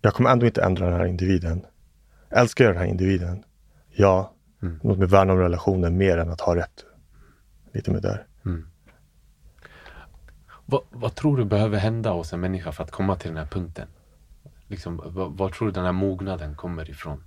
[0.00, 1.66] Jag kommer ändå inte ändra den här individen.
[2.30, 3.44] Älskar jag den här individen?
[3.90, 4.32] Ja.
[4.62, 4.80] Mm.
[4.82, 6.84] Låt mig värna om relationen mer än att ha rätt.
[7.72, 8.26] Lite med där.
[10.66, 13.46] Vad, vad tror du behöver hända hos en människa för att komma till den här
[13.46, 13.88] punkten?
[14.68, 17.22] Liksom, vad, vad tror du den här mognaden kommer ifrån?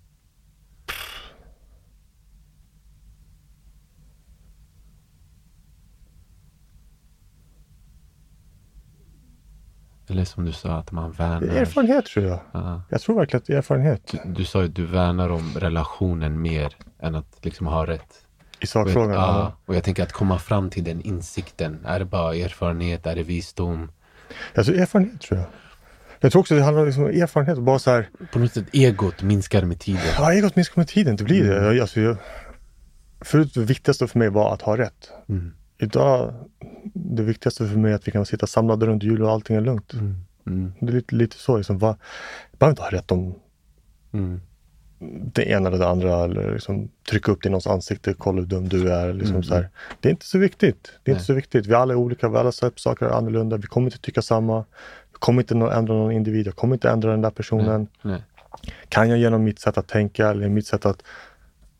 [10.09, 11.47] Eller som du sa, att man värnar.
[11.47, 12.39] erfarenhet tror jag.
[12.51, 12.81] Ja.
[12.89, 16.41] Jag tror verkligen att det är erfarenhet Du sa ju att du värnar om relationen
[16.41, 18.25] mer än att liksom ha rätt.
[18.59, 19.11] i sakfrågan.
[19.15, 21.85] Ja, och jag tänker att komma fram till den insikten.
[21.85, 23.05] Är det bara erfarenhet?
[23.05, 23.91] Är det visdom?
[24.53, 25.47] Jag tror erfarenhet tror jag.
[26.19, 28.09] Jag tror också det handlar liksom om erfarenhet och bara så här.
[28.31, 30.01] På något sätt egot minskar med tiden.
[30.17, 31.59] Ja, egot minskar med tiden, det blir det.
[31.59, 31.81] Mm.
[31.81, 32.17] Alltså, jag,
[33.21, 35.11] förut det viktigaste för mig var att ha rätt.
[35.29, 35.53] Mm.
[35.79, 36.33] Idag,
[36.93, 39.61] det viktigaste för mig är att vi kan sitta samlade runt jul och allting är
[39.61, 39.93] lugnt.
[39.93, 40.73] Mm.
[40.79, 41.57] Det är lite, lite så.
[41.57, 41.97] Liksom, va,
[42.51, 43.35] jag behöver inte ha rätt om
[44.13, 44.41] Mm.
[45.33, 46.23] det ena eller det andra.
[46.23, 49.13] Eller liksom, trycka upp det i någons ansikte, kolla hur dum du är.
[49.13, 49.43] Liksom, Mm.
[49.43, 49.69] så här.
[49.99, 50.83] Det är inte så viktigt.
[51.03, 51.25] Det är inte Nej.
[51.25, 51.65] så viktigt.
[51.67, 53.57] Vi alla är olika, vi alla ser på saker annorlunda.
[53.57, 54.53] Vi kommer inte tycka samma.
[55.11, 56.47] Jag kommer inte ändra någon individ.
[56.47, 57.87] Jag kommer inte ändra den där personen.
[58.01, 58.23] Nej.
[58.89, 61.03] Kan jag genom mitt sätt att tänka eller mitt sätt att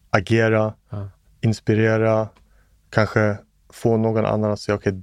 [0.10, 1.10] agera, Ja.
[1.42, 2.28] inspirera,
[2.90, 3.38] kanske
[3.70, 5.02] få någon annan att säga okej,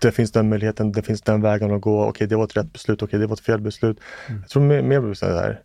[0.00, 2.72] det finns den möjligheten, det finns den vägen att gå, okej det var ett rätt
[2.72, 3.98] beslut, okej det var ett fel beslut.
[4.28, 5.62] Jag tror mer, mer blir så här,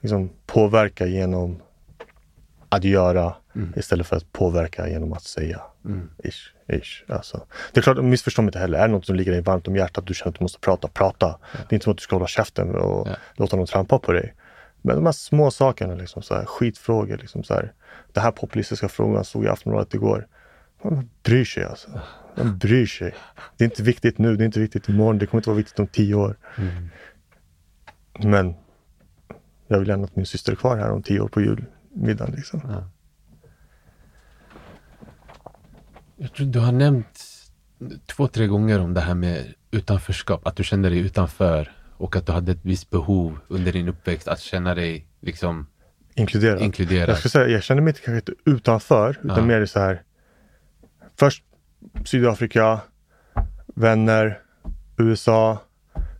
[0.00, 1.62] liksom, påverka genom
[2.68, 3.72] att göra Mm.
[3.76, 5.60] istället för att påverka genom att säga.
[5.84, 6.10] Mm.
[6.24, 7.04] Ish, ish.
[7.08, 7.46] Alltså.
[7.72, 8.78] Det är klart, missförstå mig inte heller.
[8.78, 10.88] Är det något som ligger dig varmt om hjärtat, du känner att du måste prata,
[10.88, 11.38] prata.
[11.52, 13.16] Det är inte som att du ska hålla käften och Ja.
[13.34, 14.34] låta någon trampa på dig.
[14.82, 17.16] Men de här små sakerna, liksom, så här, skitfrågor.
[17.16, 17.72] Liksom, så här.
[18.12, 20.26] Den här populistiska frågan såg jag i Aftonbladet igår.
[20.82, 22.00] Man bryr sig alltså.
[22.36, 23.14] Man bryr sig.
[23.56, 25.78] Det är inte viktigt nu, det är inte viktigt imorgon, det kommer inte vara viktigt
[25.78, 26.36] om tio år.
[26.58, 26.88] Mm.
[28.20, 28.54] Men
[29.68, 32.34] jag vill gärna att min syster är kvar här om tio år på julmiddagen.
[32.36, 32.60] Liksom.
[32.64, 32.84] Ja.
[36.16, 37.24] Jag tror du har nämnt
[38.06, 42.26] två, tre gånger om det här med utanförskap, att du kände dig utanför och att
[42.26, 45.66] du hade ett visst behov under din uppväxt att känna dig liksom
[46.14, 46.60] Inkluderad.
[46.62, 47.08] inkluderad.
[47.08, 49.44] Jag ska säga, jag känner mig inte kanske inte utanför, utan Ja.
[49.44, 50.02] mer så här.
[51.18, 51.44] Först
[52.04, 52.80] Sydafrika,
[53.66, 54.40] vänner,
[54.96, 55.58] USA,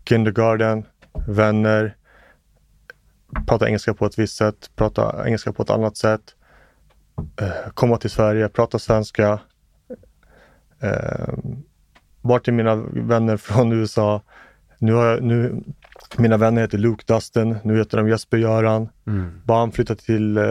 [0.04, 0.84] kindergarten,
[1.26, 1.96] vänner,
[3.46, 6.20] prata engelska på ett visst sätt, prata engelska på ett annat sätt,
[7.40, 9.40] eh, komma till Sverige, prata svenska.
[10.80, 11.34] Eh,
[12.20, 14.22] vart är mina vänner från USA?
[14.78, 15.62] Nu har jag, nu,
[16.16, 18.88] mina vänner heter Luke Dustin, nu heter de Jesper Göran.
[19.06, 19.40] Mm.
[19.44, 20.44] Barn flyttade till eh,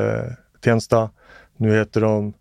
[0.61, 1.09] Tensta.
[1.57, 2.33] Nu heter de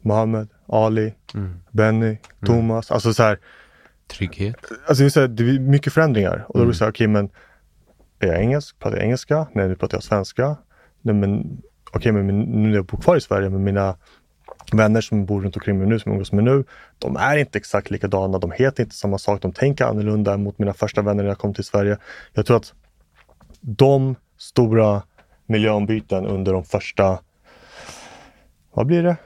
[0.00, 1.60] Mohammed, Ali, Mm.
[1.70, 2.16] Benny,
[2.46, 2.90] Thomas.
[2.90, 3.38] Alltså så här,
[4.10, 4.56] Trygghet.
[4.88, 6.44] alltså det, är här, det är mycket förändringar.
[6.48, 6.68] Och då blir Mm.
[6.72, 7.30] det så här, okej men
[8.18, 8.78] är jag engelsk?
[8.78, 9.46] Pratar jag engelska?
[9.52, 10.56] Nej, nu pratar jag svenska.
[11.02, 13.96] Nej, men okej, men min, nu när jag bor kvar i Sverige med mina
[14.72, 16.64] vänner som bor runt omkring mig nu, som jag umgås med nu,
[16.98, 18.38] de är inte exakt likadana.
[18.38, 19.42] De heter inte samma sak.
[19.42, 21.98] De tänker annorlunda mot mina första vänner när jag kom till Sverige.
[22.32, 22.74] Jag tror att
[23.60, 25.02] de stora
[25.46, 27.18] miljöombyten under de första,
[28.72, 29.16] vad blir det?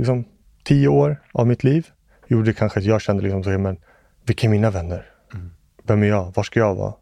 [0.00, 0.24] Liksom
[0.64, 1.86] tio år av mitt liv
[2.26, 3.76] gjorde kanske att jag kände liksom så men
[4.26, 5.06] vilka är mina vänner?
[5.82, 6.32] Vem är jag?
[6.36, 6.94] Var ska jag vara?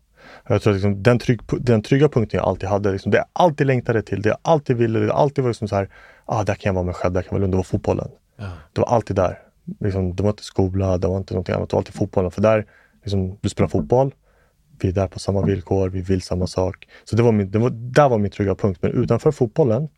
[0.47, 3.27] Jag tror att liksom, den, trygg, den trygga punkten jag alltid hade, liksom, det jag
[3.33, 5.89] alltid längtade till, det jag alltid ville, det alltid var liksom så här,
[6.25, 7.51] ah, där kan jag vara mig själv, där kan jag vara lugn.
[7.51, 8.09] Det var fotbollen.
[8.37, 8.51] Ja.
[8.73, 9.39] Det var alltid där.
[9.81, 11.71] Liksom, det var inte skola, det var inte någonting annat.
[11.71, 12.31] Det var alltid fotbollen.
[12.31, 12.67] För där,
[13.03, 14.15] liksom, du spelar fotboll,
[14.81, 16.89] vi är där på samma villkor, vi vill samma sak.
[17.05, 18.79] Så det var min, det var, där var min trygga punkt.
[18.83, 19.89] Men utanför fotbollen,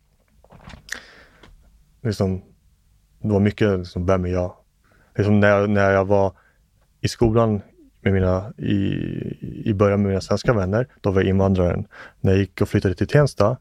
[2.01, 2.41] liksom,
[3.21, 4.53] det var mycket, liksom, vem är jag?
[5.15, 6.33] Liksom när, jag, när jag var
[7.01, 7.61] i skolan
[8.01, 8.73] med mina, i,
[9.65, 11.87] i början med mina svenska vänner, då var jag invandraren.
[12.19, 13.57] När jag gick och flyttade till Tensta,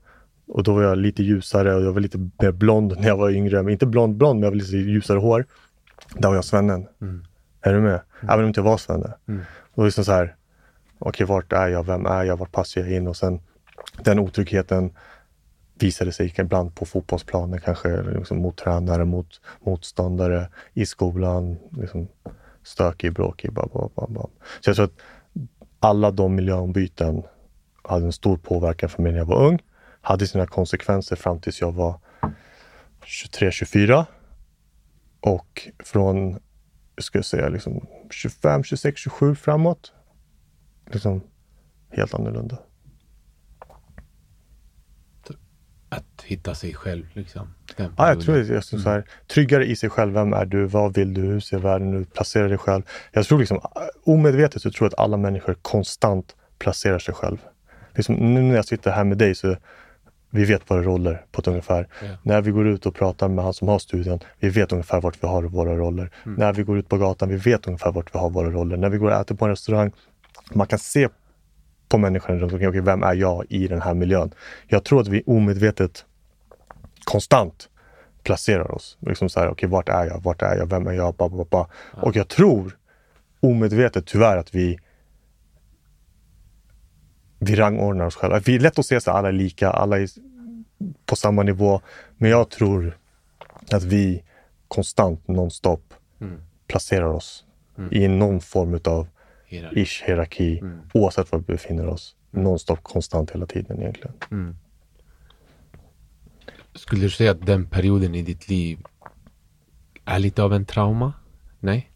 [0.52, 3.30] och då var jag lite ljusare och jag var lite mer blond när jag var
[3.30, 3.62] yngre.
[3.62, 5.46] Men inte blond blond, men jag var lite ljusare hår.
[6.14, 6.86] Där var jag svennen.
[7.00, 7.24] Mm.
[7.60, 8.00] Är du med?
[8.22, 9.14] Även om inte jag var svenne.
[9.28, 9.40] Mm.
[9.74, 10.34] Det liksom så här,
[10.98, 11.86] okej vart är jag?
[11.86, 12.36] Vem är jag?
[12.36, 13.06] Vart passar jag in?
[13.06, 13.40] Och sen
[14.04, 14.92] den otryggheten
[15.82, 22.08] visade sig ibland på fotbollsplanen, kanske liksom mot tränare, mot motståndare, i skolan, liksom
[22.62, 24.30] stökig, bråkig, Bam, bam, bam.
[24.60, 25.00] Så jag tror att
[25.80, 27.22] alla de miljöombyten
[27.82, 29.58] hade en stor påverkan för mig när jag var ung,
[30.00, 31.98] hade sina konsekvenser fram tills jag var
[33.04, 34.06] 23, 24.
[35.20, 36.38] Och från,
[36.98, 39.92] ska jag säga, liksom 25, 26, 27 framåt,
[40.86, 41.20] liksom
[41.90, 42.58] helt annorlunda.
[45.92, 47.54] Att hitta sig själv liksom.
[47.76, 48.54] Den Ja, jag tror det.
[48.54, 50.12] Jag tror så här, tryggare i sig själv.
[50.12, 50.64] Vem är du?
[50.64, 51.20] Vad vill du?
[51.20, 52.14] Hur ser världen ut?
[52.14, 52.82] Placera dig själv.
[53.12, 53.60] Jag tror liksom
[54.04, 57.38] omedvetet så tror jag att alla människor konstant placerar sig själv.
[57.94, 59.56] Liksom, nu när jag sitter här med dig så
[60.30, 61.88] vi vet våra roller på ett ungefär.
[62.02, 62.08] Ja.
[62.22, 65.22] När vi går ut och pratar med han som har studion, vi vet ungefär vart
[65.22, 66.10] vi har våra roller.
[66.24, 68.76] När vi går ut på gatan, vi vet ungefär vart vi har våra roller.
[68.76, 69.92] När vi går och äter på en restaurang,
[70.52, 71.08] man kan se
[71.90, 74.34] på människan runt omkring, okej, vem är jag i den här miljön?
[74.66, 76.04] Jag tror att vi omedvetet
[77.04, 77.68] konstant
[78.22, 78.98] placerar oss.
[79.00, 80.22] Liksom så här, okej, vart är jag?
[80.22, 80.66] Vart är jag?
[80.66, 81.14] Vem är jag?
[81.14, 81.66] Ba, ba, ba.
[81.92, 82.76] Och jag tror
[83.40, 84.78] omedvetet tyvärr att vi
[87.38, 88.38] vi rangordnar oss själva.
[88.38, 90.08] Vi är lätt att se att alla är lika, alla är
[91.06, 91.80] på samma nivå.
[92.16, 92.98] Men jag tror
[93.72, 94.22] att vi
[94.68, 96.40] konstant, nonstop, Mm.
[96.66, 97.44] placerar oss
[97.90, 99.06] i någon form utav
[99.50, 99.80] Hierarki.
[99.80, 100.80] ish hierarki, Mm.
[100.94, 102.16] oavsett var vi befinner oss.
[102.30, 104.12] Nonstop, konstant hela tiden egentligen.
[104.30, 104.56] Mm.
[106.74, 108.78] Skulle du säga att den perioden i ditt liv
[110.04, 111.12] är lite av en trauma?
[111.60, 111.90] Nej?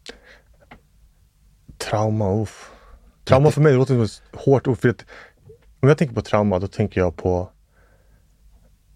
[1.77, 2.71] Trauma, uff.
[3.23, 4.77] Trauma för mig det låter som ett hårt ord.
[4.77, 5.05] För att,
[5.79, 7.49] om jag tänker på trauma, då tänker jag på...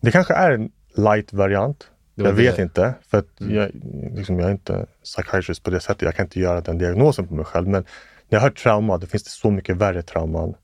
[0.01, 1.91] Det kanske är en light variant.
[2.15, 2.61] Det var Jag vet det.
[2.61, 2.93] inte.
[3.01, 3.71] För att jag,
[4.15, 6.01] liksom, jag är inte psychiatrist på det sättet.
[6.01, 7.67] Jag kan inte göra den diagnosen på mig själv.
[7.67, 7.85] Men
[8.29, 10.55] när jag hör trauma, då finns det så mycket värre trauman.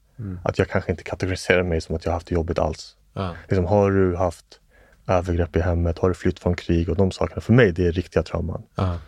[0.44, 2.98] Att jag kanske inte kategoriserar mig som att jag har haft det jobbigt alls.
[3.14, 3.36] Ja.
[3.48, 4.60] Liksom, har du haft
[5.08, 6.00] övergrepp i hemmet?
[6.00, 6.90] Har du flytt från krig?
[6.90, 7.42] Och de sakerna.
[7.42, 8.64] För mig, det är riktiga trauman.
[8.76, 9.00] Ja.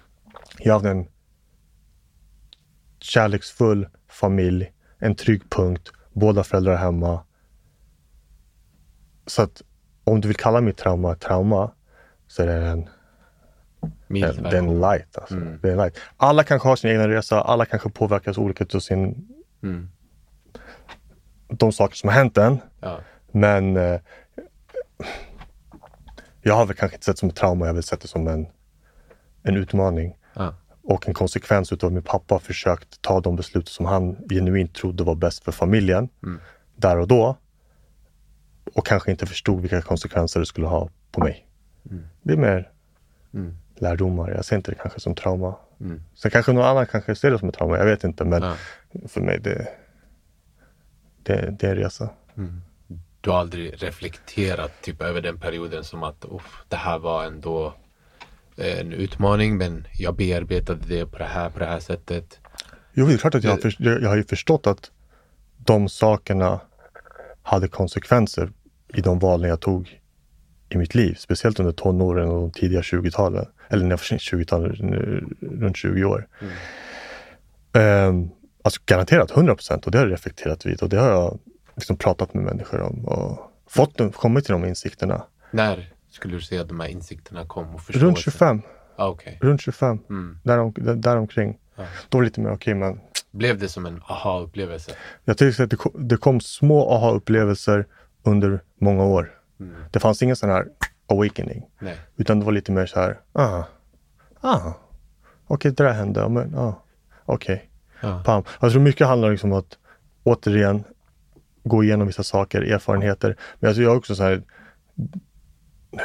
[0.60, 1.08] Jag hade en
[3.00, 7.24] kärleksfull familj, en trygg punkt, båda föräldrar hemma.
[9.26, 9.62] så att
[10.04, 11.72] om du vill kalla mitt trauma ett trauma
[12.28, 12.90] så är det en,
[14.08, 14.70] Mild en, det är version.
[14.70, 15.18] en light.
[15.18, 15.36] Alltså.
[15.36, 15.60] Mm.
[15.62, 15.98] Det är en light.
[16.18, 19.28] Alla kanske har sin egen resa, alla kanske påverkas olika av sin,
[19.64, 19.90] Mm.
[21.48, 22.58] de saker som har hänt en.
[22.80, 23.00] Ja.
[23.32, 24.00] Men eh,
[26.42, 28.08] jag har väl kanske inte sett det som ett trauma, jag har väl sett det
[28.08, 28.48] som en,
[29.44, 30.54] en utmaning Ja.
[30.84, 35.04] och en konsekvens utav min pappa har försökt ta de beslut som han genuint trodde
[35.04, 36.40] var bäst för familjen Mm.
[36.76, 37.38] där och då.
[38.76, 41.48] Och kanske inte förstod vilka konsekvenser det skulle ha på mig.
[41.90, 42.04] Mm.
[42.22, 42.72] Det är mer
[43.34, 43.58] Mm.
[43.82, 44.30] Lärdomar.
[44.32, 45.56] Jag ser inte det kanske som trauma.
[45.82, 46.02] Mm.
[46.16, 47.78] Sen kanske någon annan kanske ser det som ett trauma.
[47.78, 48.26] Jag vet inte.
[48.26, 48.56] Men Ja.
[49.08, 49.68] för mig det,
[51.24, 52.10] det, det är en resa.
[52.38, 52.62] Mm.
[53.22, 57.74] Du har aldrig reflekterat typ över den perioden som att "Uff, det här var ändå
[58.56, 62.40] en utmaning men jag bearbetade det på det här, på det här sättet.
[62.94, 64.92] Jo, det är klart att jag, har jag har ju förstått att
[65.58, 66.60] de sakerna
[67.42, 68.52] hade konsekvenser
[68.94, 70.02] i de valen jag tog
[70.70, 71.16] i mitt liv.
[71.20, 73.46] Speciellt under tonåren och de tidiga 20-talen.
[73.70, 74.80] Eller när jag var 20-talet,
[75.42, 76.28] runt 20 år.
[77.74, 78.30] Ehm,
[78.64, 81.40] alltså garanterat 100 procent och det har jag reflekterat vid och det har jag
[81.76, 85.24] liksom pratat med människor om och fått, dem- kommit till de insikterna.
[85.52, 88.16] När skulle du säga att de här insikterna kom och Runt förståelsen?
[88.32, 88.62] 25,
[89.00, 89.38] Ah, Okej.
[89.42, 90.38] runt 25, Mm.
[90.44, 91.58] därom, där, däromkring.
[91.76, 91.84] Ja.
[92.10, 93.00] Då var det lite mer okej men
[93.32, 94.92] Blev det som en aha-upplevelse?
[95.26, 97.86] Jag tycker att det kom, det kom små aha-upplevelser
[98.24, 99.32] under många år.
[99.60, 99.74] Mm.
[99.92, 100.68] Det fanns ingen sån här
[101.08, 101.64] awakening.
[101.80, 101.98] Nej.
[102.18, 103.64] Utan det var lite mer så här, ah,
[104.42, 104.74] ah,
[105.48, 106.84] okej det där hände, men ah,
[107.26, 107.70] okej,
[108.02, 108.22] Ja.
[108.26, 108.44] pam.
[108.62, 109.78] Jag tror mycket handlar liksom om att
[110.24, 110.84] återigen
[111.64, 113.36] gå igenom vissa saker, erfarenheter.
[113.60, 114.42] Men alltså jag är också så här,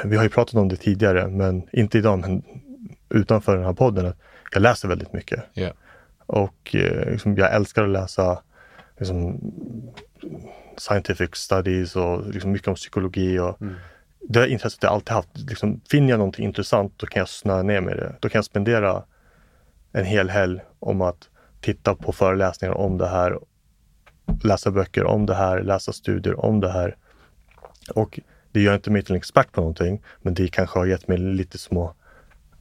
[0.05, 2.43] vi har ju pratat om det tidigare, men inte idag, men
[3.09, 4.16] utanför den här podden, att
[4.53, 5.45] jag läser väldigt mycket.
[5.53, 5.70] Ja.
[6.27, 8.43] Och eh, liksom, jag älskar att läsa
[8.99, 9.41] liksom,
[10.79, 13.39] scientific studies och liksom, mycket om psykologi.
[13.39, 13.74] Och Mm.
[14.28, 15.28] Det intresset jag alltid haft.
[15.39, 18.16] Liksom, finner jag någonting intressant då kan jag snöa ner med det.
[18.20, 19.03] Då kan jag spendera
[19.93, 21.28] en hel helg om att
[21.61, 23.39] titta på föreläsningar om det här.
[24.44, 26.97] Läsa böcker om det här, läsa studier om det här.
[27.94, 28.20] Och
[28.53, 31.19] det gör inte mig till en expert på någonting, men det kanske har gett mig
[31.19, 31.94] lite små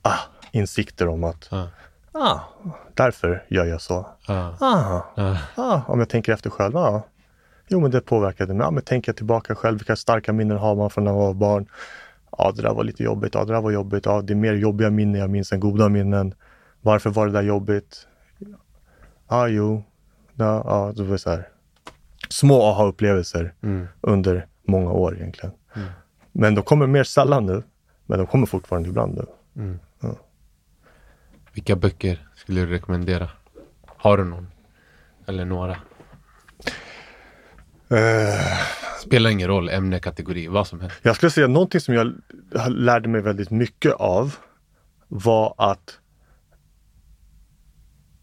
[0.02, 0.20] ah,
[0.52, 1.68] insikter om att Ja.
[2.12, 2.40] ah,
[2.94, 4.08] därför gör jag så.
[4.28, 5.38] Ah, Ja.
[5.56, 7.04] ah, om jag tänker efter själv, ja.
[7.72, 8.66] Jo, men det påverkade mig.
[8.66, 11.34] Ja, men tänker jag tillbaka själv, vilka starka minnen har man från när man var
[11.34, 11.66] barn?
[12.38, 13.34] Ja, det där var lite jobbigt.
[13.36, 14.06] Ja, det där var jobbigt.
[14.06, 16.34] Ja, det är mer jobbiga minnen jag minns än goda minnen.
[16.82, 18.08] Varför var det där jobbigt?
[19.30, 19.84] Ja, jo.
[20.36, 21.48] Ja, ja det var så här.
[22.30, 23.88] Små aha-upplevelser Mm.
[24.02, 25.56] under många år egentligen.
[25.76, 25.88] Mm.
[26.32, 27.64] Men de kommer mer sällan nu.
[28.06, 29.26] Men de kommer fortfarande ibland nu.
[29.64, 29.80] Mm.
[30.00, 30.16] Ja.
[31.54, 33.30] Vilka böcker skulle du rekommendera?
[33.86, 34.48] Har du någon?
[35.28, 35.78] Eller några?
[37.92, 38.58] Eh,
[39.02, 40.98] Spelar ingen roll, ämne, kategori, vad som helst.
[41.02, 42.14] Jag skulle säga någonting som jag
[42.70, 44.36] lärde mig väldigt mycket av
[45.08, 46.00] var att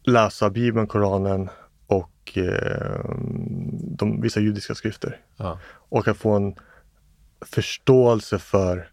[0.02, 1.48] läsa Bibeln, Koranen
[1.86, 3.04] och eh,
[3.80, 5.20] de, vissa judiska skrifter.
[5.36, 5.58] Ja.
[5.68, 6.54] Och att få en
[7.40, 8.90] förståelse för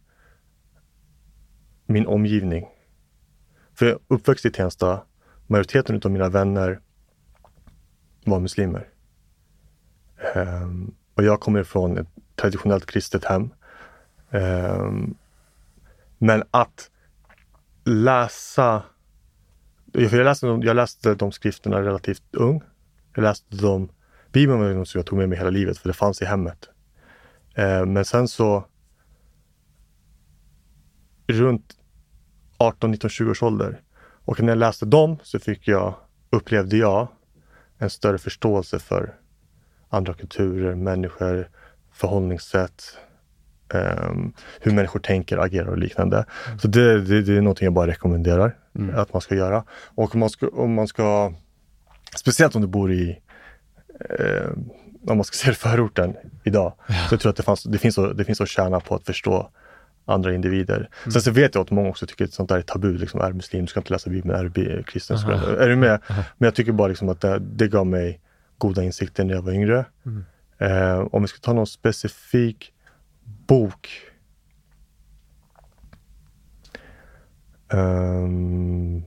[1.86, 2.66] min omgivning.
[3.74, 5.02] För jag uppväxt i Tensta.
[5.48, 6.80] Majoriteten av mina vänner
[8.26, 8.88] var muslimer.
[10.36, 13.50] Ehm, och jag kommer från ett traditionellt kristet hem.
[14.32, 15.16] Ehm,
[16.18, 16.92] men att
[17.84, 18.84] läsa
[19.94, 22.62] jag, läste, de- jag läste de skrifterna relativt ung.
[23.16, 23.90] Jag läste dem,
[24.32, 26.70] Bibeln var något som jag tog med mig hela livet för det fanns i hemmet.
[27.56, 28.66] Ehm, men sen så
[31.28, 31.74] runt
[32.58, 33.82] 18, 19, 20 års ålder.
[34.26, 35.96] Och när jag läste dem så fick jag,
[36.30, 37.08] upplevde jag
[37.78, 39.16] en större förståelse för
[39.90, 41.50] andra kulturer, människor,
[41.94, 42.84] förhållningssätt,
[43.74, 46.26] ehm, hur människor tänker, agerar och liknande.
[46.62, 48.96] Så det, det, det är någonting jag bara rekommenderar Mm.
[48.96, 49.64] att man ska göra.
[49.96, 51.34] Och om man ska, om man ska
[52.18, 53.20] speciellt om du bor i
[54.10, 54.50] eh,
[55.08, 56.74] om man ska se det förorten idag,
[57.10, 59.06] så tror jag att det, fanns, det, finns att, det finns att tjäna på att
[59.06, 59.50] förstå
[60.06, 60.90] andra individer.
[61.04, 63.34] Sen så vet jag att många också tycker att sånt där är tabu, liksom, är
[63.34, 65.18] muslim, du ska inte läsa Bibeln, är du kristen,
[65.60, 66.00] är du med?
[66.08, 68.22] Men jag tycker bara liksom att det, det gav mig
[68.58, 69.86] goda insikter när jag var yngre.
[70.06, 70.26] Mm.
[70.58, 72.74] Eh, om vi ska ta någon specifik
[73.48, 73.90] bok.
[77.74, 79.04] Ehm,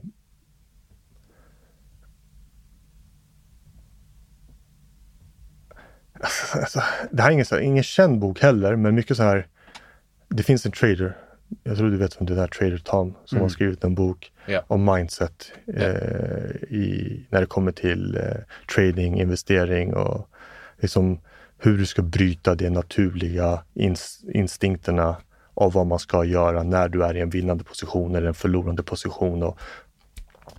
[6.53, 9.47] alltså, det här är ingen, så här, ingen känd bok heller, men mycket så här.
[10.27, 11.17] Det finns en trader.
[11.63, 13.41] Jag tror du vet vem det är, Trader Tom, som Mm.
[13.43, 14.63] har skrivit en bok Ja.
[14.67, 18.21] om mindset eh, i, när det kommer till eh,
[18.75, 20.29] trading, investering och
[20.77, 21.19] liksom
[21.57, 25.17] hur du ska bryta de naturliga ins instinkterna
[25.53, 28.83] av vad man ska göra när du är i en vinnande position eller en förlorande
[28.83, 29.43] position.
[29.43, 29.59] Och,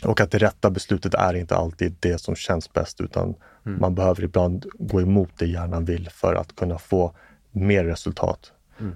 [0.04, 3.34] och att det rätta beslutet är inte alltid det som känns bäst utan
[3.66, 3.80] mm.
[3.80, 7.14] man behöver ibland gå emot det hjärnan vill för att kunna få
[7.50, 8.52] mer resultat.
[8.80, 8.94] Mm.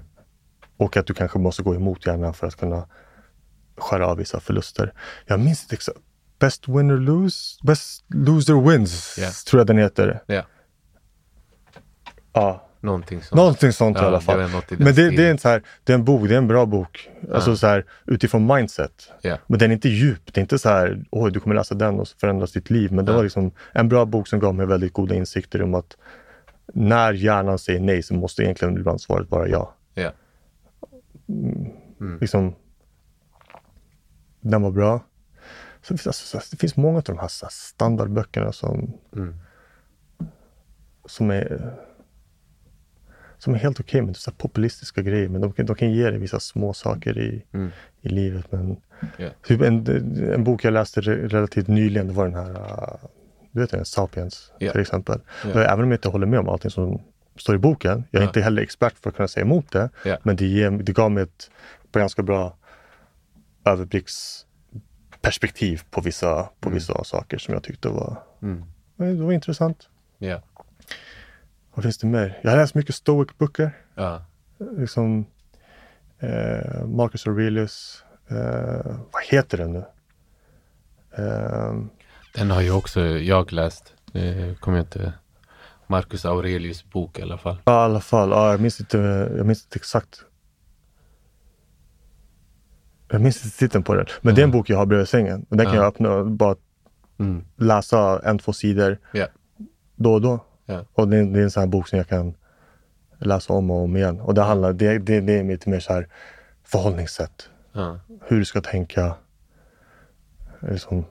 [0.77, 2.89] Och att du kanske måste gå emot hjärnan för att kunna
[3.77, 4.93] skära av vissa förluster.
[5.27, 5.99] Jag minns inte exakt.
[6.39, 9.33] Best winner lose, best loser wins, yeah.
[9.33, 10.23] tror jag den heter.
[10.29, 10.45] Yeah.
[12.33, 12.69] Ja.
[12.81, 13.37] Någonting sånt.
[13.37, 14.39] Någonting sånt ja, i alla fall.
[14.39, 16.49] Det Men det, det, är en så här, det är en bok, det är en
[16.49, 17.11] bra bok.
[17.29, 17.35] Ja.
[17.35, 19.13] Alltså så här, utifrån mindset.
[19.23, 19.39] Yeah.
[19.47, 20.21] Men den är inte djup.
[20.25, 22.93] Det är inte så här, oj du kommer läsa den och så förändras ditt liv.
[22.93, 25.97] Men det var liksom en bra bok som gav mig väldigt goda insikter om att
[26.75, 29.75] när hjärnan säger nej så måste egentligen ibland svaret vara ja.
[31.29, 32.19] Mm.
[32.21, 32.55] Liksom,
[34.41, 35.05] den var bra.
[35.83, 39.35] Så det, finns, alltså, det finns många av de här standardböckerna som, mm.
[41.05, 41.75] som är
[43.39, 45.29] som är helt okej okay med så populistiska grejer.
[45.29, 47.71] Men de, de kan ge dig vissa små saker i, mm.
[48.01, 48.53] i livet.
[48.53, 48.77] Men
[49.19, 49.33] yeah.
[49.43, 49.87] typ en,
[50.33, 52.99] en bok jag läste relativt nyligen, det var den här
[53.55, 54.73] du vet den, Sapiens yeah.
[54.73, 55.21] till exempel.
[55.47, 55.73] Yeah.
[55.73, 57.03] Även om jag inte håller med om allting som
[57.37, 58.05] står i boken.
[58.11, 59.91] Jag är inte heller expert för att kunna säga emot det.
[60.23, 61.51] Men det, ger, det gav mig ett
[61.93, 62.57] ganska bra
[63.65, 66.75] överblicksperspektiv på vissa, på mm.
[66.75, 68.65] vissa saker som jag tyckte var, mm.
[68.97, 69.89] det var intressant.
[70.21, 70.41] Yeah.
[71.75, 72.39] Vad finns det mer?
[72.43, 73.71] Jag har läst mycket Stoic-böcker.
[73.95, 74.25] Ja.
[74.77, 75.27] Liksom
[76.19, 78.05] eh, Marcus Aurelius.
[78.29, 79.85] Eh, vad heter den nu?
[81.17, 81.75] Eh,
[82.35, 83.95] den har ju också jag läst.
[84.13, 85.13] Det kommer jag inte...
[85.87, 87.57] Marcus Aurelius bok i alla fall.
[87.65, 88.31] Ja, i alla fall.
[88.31, 88.99] Ja, jag minns inte,
[89.37, 90.25] jag minns inte exakt.
[93.09, 94.07] Jag minns inte titeln på den.
[94.21, 94.35] Men mm.
[94.35, 95.47] det är en bok jag har bredvid sängen.
[95.49, 96.57] Den kan jag öppna och bara
[97.19, 97.45] mm.
[97.57, 99.29] läsa en, två sidor yeah.
[99.97, 100.45] då och då.
[100.67, 100.85] Ja.
[100.93, 102.35] Och det, det, är en sån här bok som jag kan
[103.19, 104.21] läsa om och om igen.
[104.21, 106.09] Och det, handlar, det, det, det är lite mer så här
[106.65, 107.49] förhållningssätt.
[107.73, 108.01] Ja.
[108.21, 109.15] Hur du ska tänka.
[110.61, 111.05] Liksom,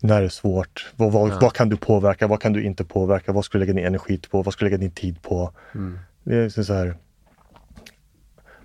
[0.00, 0.92] när det är svårt.
[0.96, 1.38] Vad, vad, ja.
[1.40, 2.26] vad, kan du påverka?
[2.26, 3.32] Vad kan du inte påverka?
[3.32, 4.42] Vad ska du lägga din energi på?
[4.42, 5.52] Vad ska du lägga din tid på?
[5.74, 5.98] Mm.
[6.24, 6.96] Det är så här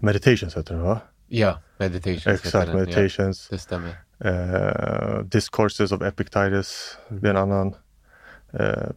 [0.03, 0.99] Meditations heter den va?
[1.27, 2.27] Ja, meditations.
[2.27, 3.47] Exakt, meditations.
[3.51, 3.95] Ja, det stämmer.
[4.25, 7.21] Uh, Discourses of Epictetus, mm.
[7.21, 7.75] det är en annan.
[8.59, 8.89] Uh,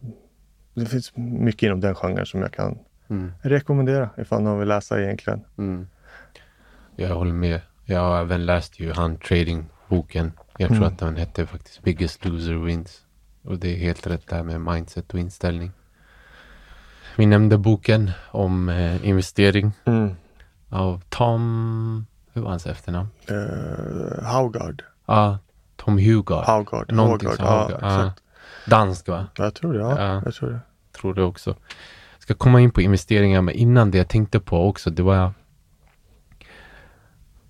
[0.73, 3.31] det finns mycket inom den genren som jag kan mm.
[3.41, 5.43] rekommendera ifall någon vill läsa egentligen.
[5.57, 5.87] Mm.
[6.95, 7.61] Jag håller med.
[7.85, 10.31] Jag har även läst ju han trading-boken.
[10.57, 10.87] Jag tror mm.
[10.87, 13.01] att den hette faktiskt Biggest Loser Wins.
[13.43, 15.71] Och det är helt rätt där med mindset och inställning.
[17.15, 20.15] Vi nämnde boken om eh, investering mm.
[20.69, 23.09] av Tom, hur var hans efternamn?
[23.31, 24.83] Uh, Haugard.
[25.05, 25.37] Ja,
[25.75, 26.45] Tom Hugard.
[26.45, 26.91] Haugard.
[26.91, 27.71] Någonting Haugard.
[27.71, 28.23] Ja, exakt.
[28.65, 28.71] Ja.
[28.71, 29.27] Dansk va?
[29.37, 29.99] Jag tror det, ja.
[29.99, 30.21] ja.
[30.25, 30.59] Jag tror det.
[30.91, 31.55] Tror det också.
[32.19, 35.33] Ska komma in på investeringar, men innan det jag tänkte på också, det var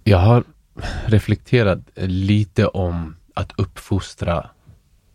[0.04, 0.44] jag har
[1.06, 4.50] reflekterat lite om att uppfostra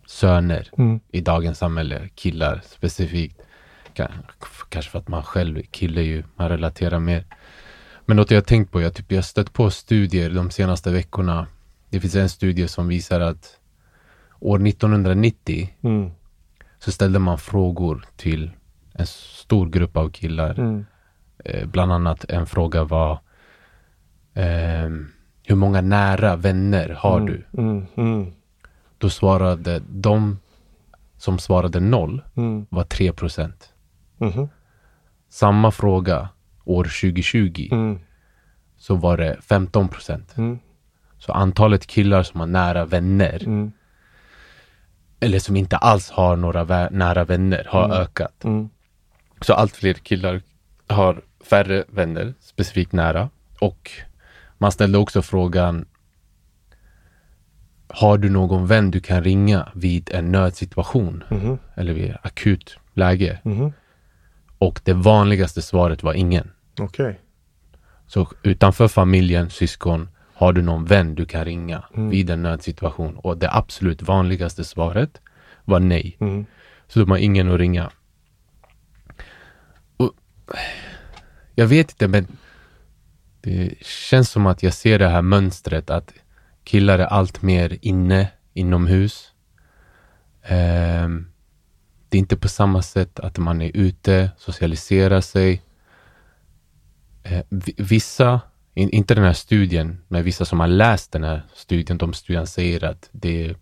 [0.07, 1.01] söner mm.
[1.11, 3.41] i dagens samhälle, killar specifikt.
[4.69, 7.25] Kanske för att man själv är kille ju, man relaterar mer.
[8.07, 11.47] Men något jag tänkt på, jag, typ, jag stött på studier de senaste veckorna
[11.93, 13.59] det finns en studie som visar att
[14.41, 16.11] år 1990 mm.
[16.79, 18.51] så ställde man frågor till
[18.93, 20.59] en stor grupp av killar.
[20.59, 20.87] Mm.
[21.45, 23.13] Eh, bland annat en fråga var
[24.35, 24.91] eh,
[25.43, 27.27] Hur många nära vänner har mm.
[27.27, 27.61] du?
[27.63, 27.87] Mm.
[27.97, 28.33] Mm.
[28.99, 30.39] Då svarade de
[31.17, 32.67] som svarade noll mm.
[32.71, 33.73] var 3 procent.
[34.19, 34.49] Mm-hmm.
[35.29, 36.29] Samma fråga
[36.65, 37.99] år 2020
[38.77, 40.35] så var det 15 procent.
[41.19, 43.73] Så antalet killar som har nära vänner mm.
[45.21, 47.97] eller som inte alls har några vä nära vänner har mm.
[47.97, 48.45] ökat.
[48.45, 48.69] Mm.
[49.41, 50.43] Så allt fler killar
[50.87, 53.31] har färre vänner, specifikt nära.
[53.61, 53.91] Och
[54.63, 55.85] man ställde också frågan
[57.89, 61.25] Har du någon vän du kan ringa vid en nödsituation?
[61.31, 61.59] Mm.
[61.75, 63.41] Eller vid akut läge?
[63.45, 63.73] Mm-hmm.
[64.59, 66.51] Och det vanligaste svaret var ingen.
[66.81, 67.07] Okej.
[67.07, 67.15] Okay.
[68.07, 72.11] Så utanför familjen, syskon, har du någon vän du kan ringa mm.
[72.11, 73.17] vid en nödsituation?
[73.17, 75.21] Och det absolut vanligaste svaret
[75.65, 76.17] var nej.
[76.21, 76.47] Mm.
[76.89, 77.91] Så de har ingen att ringa.
[79.97, 80.13] Och
[81.55, 82.27] jag vet inte, men
[83.43, 86.13] det känns som att jag ser det här mönstret att
[86.65, 89.33] killar är allt mer inne inomhus.
[90.43, 91.33] Um,
[92.09, 95.63] det är inte på samma sätt att man är ute, socialiserar sig.
[97.31, 97.41] Uh,
[97.77, 98.41] vissa
[98.75, 102.47] in, inte den här studien, men vissa som har läst den här studien, de studien
[102.47, 103.57] säger att det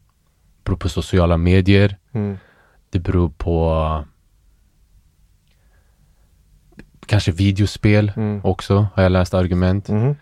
[0.64, 1.96] beror på sociala medier.
[2.12, 2.38] Mm.
[2.90, 4.04] det beror på
[7.10, 8.40] kanske videospel Mm.
[8.44, 9.88] också, har jag läst argument.
[9.88, 10.16] Mhm.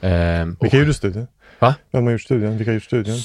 [0.00, 1.26] Ehm, Vilka gjorde studien?
[1.58, 1.74] Va?
[1.92, 2.56] Vem har gjort studien?
[2.56, 3.18] Vilka har gjort studien?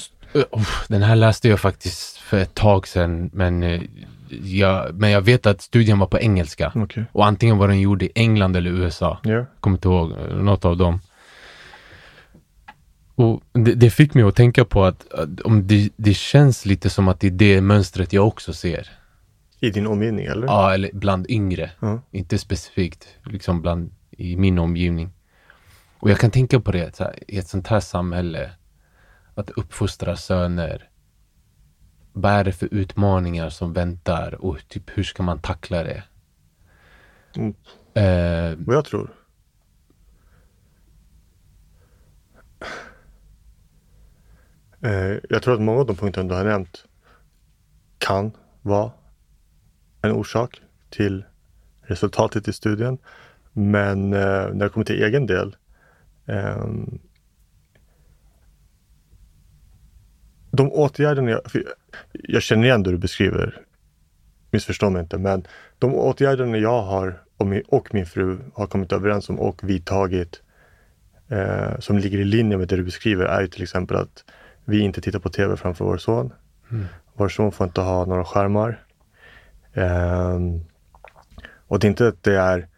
[0.88, 3.82] Den här läste jag faktiskt för ett tag sedan, men, eh,
[4.44, 6.72] jag, men jag vet att studien var på engelska.
[6.74, 7.04] Okej.
[7.12, 9.18] Och antingen var den gjord i England eller USA.
[9.22, 9.46] Ja.
[9.60, 11.00] Kommer inte ihåg eh, något av dem.
[13.14, 16.90] Och det, det fick mig att tänka på att, att om det, det känns lite
[16.90, 18.88] som att det är det mönstret jag också ser.
[19.60, 20.46] I din omgivning eller?
[20.46, 21.70] Ja, eller bland yngre.
[21.80, 22.00] Ja.
[22.10, 25.10] Inte specifikt liksom bland, i min omgivning.
[25.98, 28.50] Och jag kan tänka på det, så här, i ett sånt här samhälle,
[29.34, 30.90] att uppfostra söner.
[32.12, 36.02] Vad är det för utmaningar som väntar och typ hur ska man tackla det?
[37.36, 37.54] Mm.
[37.94, 39.14] Eh, Vad jag tror?
[44.80, 46.84] Eh, jag tror att många av de punkterna du har nämnt
[47.98, 48.90] kan vara
[50.06, 50.60] en orsak
[50.90, 51.24] till
[51.82, 52.98] resultatet i studien.
[53.52, 54.18] Men eh,
[54.52, 55.56] när det kommer till egen del
[56.26, 56.98] ehm,
[60.50, 61.42] de åtgärderna jag-
[62.12, 63.62] jag känner igen det du beskriver,
[64.50, 65.46] missförstå mig inte, men
[65.78, 70.42] de åtgärderna jag har och min, och min fru har kommit överens om och vidtagit
[71.28, 74.24] eh, som ligger i linje med det du beskriver är ju till exempel att
[74.64, 76.32] vi inte tittar på tv framför vår son.
[76.70, 76.84] Mm.
[77.14, 78.85] Vår son får inte ha några skärmar.
[79.76, 80.60] Ehm,
[81.68, 82.68] och det är inte att det är,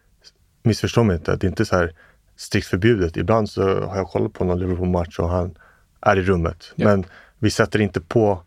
[0.63, 1.93] missförstå mig inte, det är inte så här
[2.35, 3.17] strikt förbjudet.
[3.17, 5.55] Ibland så har jag kollat på någon Liverpool-match och han
[6.01, 6.73] är i rummet.
[6.75, 6.87] Ja.
[6.87, 7.05] Men
[7.39, 8.43] vi sätter inte på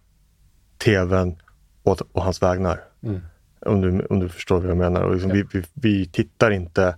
[0.79, 1.37] tvn
[1.83, 2.81] åt, och hans vägnar.
[3.03, 3.21] Mm.
[3.67, 5.03] Om du, om du förstår vad jag menar.
[5.03, 5.45] Och liksom Ja.
[5.53, 6.97] vi, vi, vi tittar inte,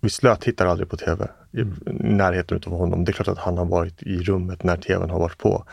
[0.00, 1.76] vi slötittar aldrig på tv i Mm.
[2.16, 3.04] närheten av honom.
[3.04, 5.64] Det är klart att han har varit i rummet när tvn har varit på.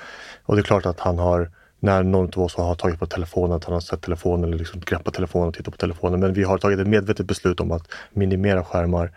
[0.46, 3.58] Och det är klart att han har, när någon av oss har tagit på telefonen,
[3.58, 6.20] att han har sett telefonen eller liksom greppat telefonen och tittat på telefonen.
[6.20, 9.12] Men vi har tagit ett medvetet beslut om att minimera skärmar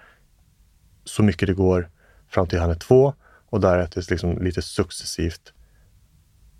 [1.04, 1.88] så mycket det går
[2.28, 3.14] fram till han är två
[3.50, 5.52] och därefter liksom lite successivt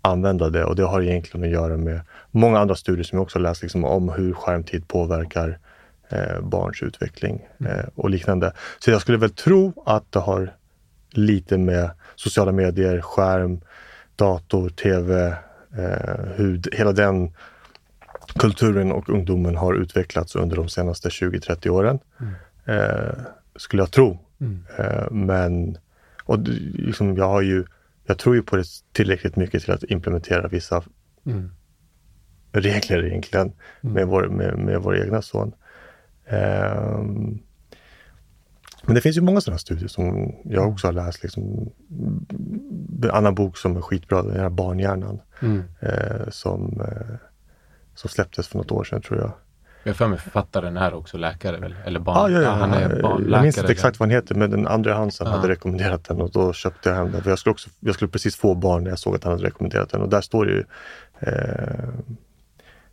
[0.01, 2.01] använda det och det har egentligen att göra med
[2.31, 5.59] många andra studier som jag också läst liksom, om hur skärmtid påverkar
[6.09, 8.53] eh, barns utveckling eh, och liknande.
[8.79, 10.53] Så jag skulle väl tro att det har
[11.11, 13.61] lite med sociala medier, skärm,
[14.15, 15.35] dator, tv,
[16.35, 17.31] hur d- hela den
[18.39, 21.99] kulturen och ungdomen har utvecklats under de senaste 20-30 åren.
[22.65, 23.15] Eh,
[23.55, 24.19] skulle jag tro.
[24.41, 24.65] Mm.
[24.77, 25.77] Eh, men
[26.23, 26.39] och
[26.73, 27.65] liksom, jag har ju,
[28.05, 30.83] jag tror ju på det tillräckligt mycket till att implementera vissa
[31.25, 31.49] Mm.
[32.51, 33.51] regler egentligen
[33.81, 35.53] med, vår, med, med vår egna son.
[36.27, 37.39] Ehm,
[38.85, 41.23] men det finns ju många sådana studier som jag också har läst.
[41.23, 41.69] Liksom,
[43.03, 45.63] en annan bok som är skitbra, den här Barnhjärnan, Mm.
[45.79, 47.15] eh, som, eh,
[47.95, 49.31] som släpptes för något år sedan tror jag.
[49.83, 51.75] Jag har för mig författaren är också läkare väl?
[51.85, 52.17] Eller barn?
[52.17, 53.31] Ah, ja, ja, han är barnläkare.
[53.35, 55.35] jag minns inte exakt vad han heter, men den andra Hansen Ja.
[55.35, 57.23] hade rekommenderat den och då köpte jag hem den.
[57.23, 59.43] För jag, skulle också, jag skulle precis få barn när jag såg att han hade
[59.45, 60.63] rekommenderat den och där står det ju
[61.19, 61.89] eh,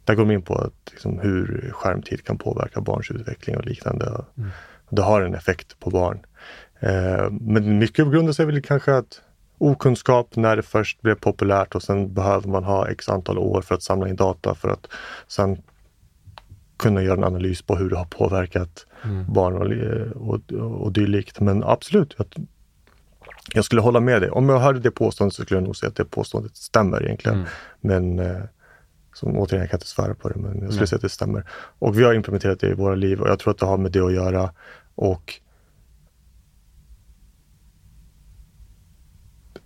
[0.04, 4.24] där går de in på att, liksom, hur skärmtid kan påverka barns utveckling och liknande.
[4.38, 4.50] Mm.
[4.90, 6.20] Det har en effekt på barn.
[6.80, 9.20] Eh, men mycket grundar sig väl kanske att
[9.58, 13.74] okunskap när det först blev populärt och sen behöver man ha x antal år för
[13.74, 14.86] att samla in data för att
[15.28, 15.62] sen
[16.78, 19.32] kunna göra en analys på hur det har påverkat Mm.
[19.32, 20.52] barn och, li- och,
[20.82, 21.40] och dylikt.
[21.40, 22.26] Men absolut, jag,
[23.54, 24.30] jag skulle hålla med dig.
[24.30, 27.38] Om jag hörde det påståendet så skulle jag nog säga att det påståendet stämmer egentligen.
[27.38, 27.48] Mm.
[27.80, 28.42] Men eh,
[29.14, 30.86] som, återigen, jag kan inte svära på det, men jag skulle Nej.
[30.86, 31.46] säga att det stämmer.
[31.78, 33.92] Och vi har implementerat det i våra liv och jag tror att det har med
[33.92, 34.50] det att göra.
[34.94, 35.40] Och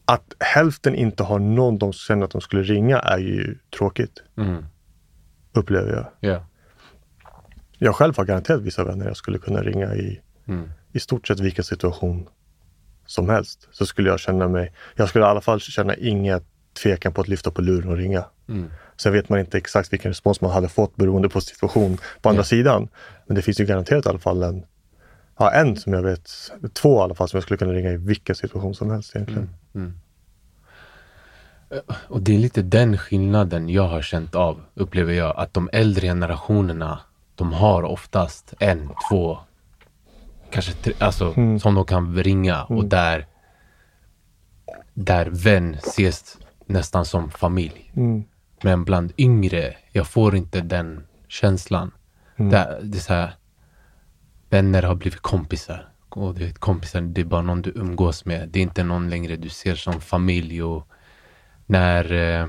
[0.04, 4.64] att hälften inte har någon de känner att de skulle ringa är ju tråkigt, Mm.
[5.52, 6.06] upplever jag.
[6.30, 6.46] Ja.
[7.78, 10.70] Jag själv har garanterat vissa vänner jag skulle kunna ringa i Mm.
[10.92, 12.28] i stort sett vilken situation
[13.06, 16.44] som helst så skulle jag känna mig, jag skulle i alla fall känna inget
[16.82, 18.24] tvekan på att lyfta på luren och ringa.
[18.48, 18.70] Mm.
[18.96, 22.40] Sen vet man inte exakt vilken respons man hade fått beroende på situation på andra
[22.40, 22.44] Ja.
[22.44, 22.88] sidan.
[23.26, 24.64] Men det finns ju garanterat i alla fall en,
[25.38, 26.30] ja en som jag vet,
[26.72, 29.50] två i alla fall som jag skulle kunna ringa i vilken situation som helst egentligen.
[29.74, 29.94] Mm.
[31.70, 31.78] Eh,
[32.08, 35.36] Och det är lite den skillnaden jag har känt av, upplever jag.
[35.36, 37.00] Att de äldre generationerna,
[37.34, 39.38] de har oftast en, två,
[40.50, 41.60] kanske tre, alltså Mm.
[41.60, 43.26] som de kan ringa och där,
[44.94, 47.92] där vän ses nästan som familj.
[47.96, 48.24] Mm.
[48.62, 51.90] Men bland yngre, jag får inte den känslan.
[52.36, 52.50] Mm.
[52.52, 53.34] Där, det är så här,
[54.54, 55.88] vänner har blivit kompisar.
[56.08, 58.48] Och du vet, kompisar, det är bara någon du umgås med.
[58.48, 60.62] Det är inte någon längre du ser som familj.
[60.62, 60.88] Och
[61.66, 62.46] när, eh,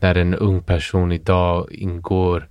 [0.00, 2.48] när en ung person idag ingår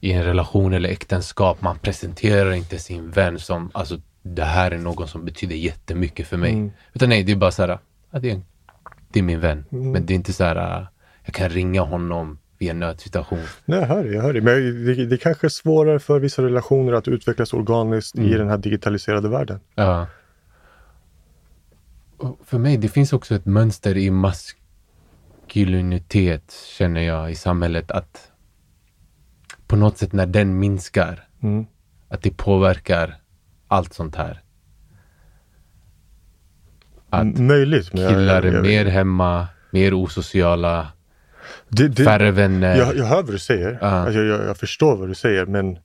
[0.00, 4.78] i en relation eller äktenskap, man presenterar inte sin vän som, alltså det här är
[4.78, 6.52] någon som betyder jättemycket för mig.
[6.52, 6.72] Mm.
[6.92, 7.78] Utan nej, det är bara så här,
[8.10, 8.40] det, är,
[9.12, 9.64] det är min vän.
[9.72, 9.92] Mm.
[9.92, 10.86] Men det är inte så här,
[11.24, 13.38] jag kan ringa honom vid en nödsituation.
[13.64, 14.10] Nej, jag hör det.
[14.12, 14.40] Jag hör det.
[14.40, 18.58] Men det, det kanske är svårare för vissa relationer att utvecklas organiskt i den här
[18.58, 19.60] digitaliserade världen.
[19.74, 20.06] Ja.
[22.16, 27.90] Och för mig, det finns också ett mönster i maskulinitet, känner jag, i samhället.
[27.90, 28.30] Att
[29.66, 31.66] på något sätt när den minskar, Mm.
[32.08, 33.16] att det påverkar
[33.68, 34.42] allt sånt här.
[37.10, 37.92] Att Möjligt.
[37.92, 40.88] Men jag- killar jag- är jag- mer hemma, mer osociala,
[41.68, 42.76] det, det, färre vänner.
[42.76, 43.78] jag, jag hör vad du säger.
[43.80, 43.86] Ja.
[43.88, 45.78] Alltså, jag, jag, jag förstår vad du säger men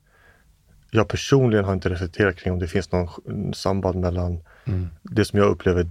[0.91, 4.87] jag personligen har inte reflekterat kring om det finns någon samband mellan Mm.
[5.03, 5.87] det som jag upplever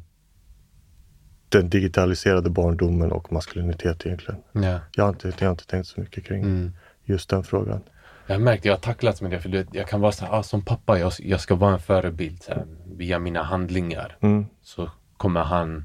[1.48, 4.40] den digitaliserade barndomen och maskulinitet egentligen.
[4.52, 4.80] Ja.
[4.96, 6.72] Jag har inte, jag har inte tänkt så mycket kring Mm.
[7.04, 7.80] just den frågan.
[8.26, 9.40] Jag har märkt, jag har tacklats med det.
[9.40, 11.72] För du vet, jag kan vara så här, ah, som pappa, jag, jag ska vara
[11.72, 12.64] en förebild så här,
[12.96, 14.16] via mina handlingar.
[14.20, 14.46] Mm.
[14.62, 15.84] Så kommer han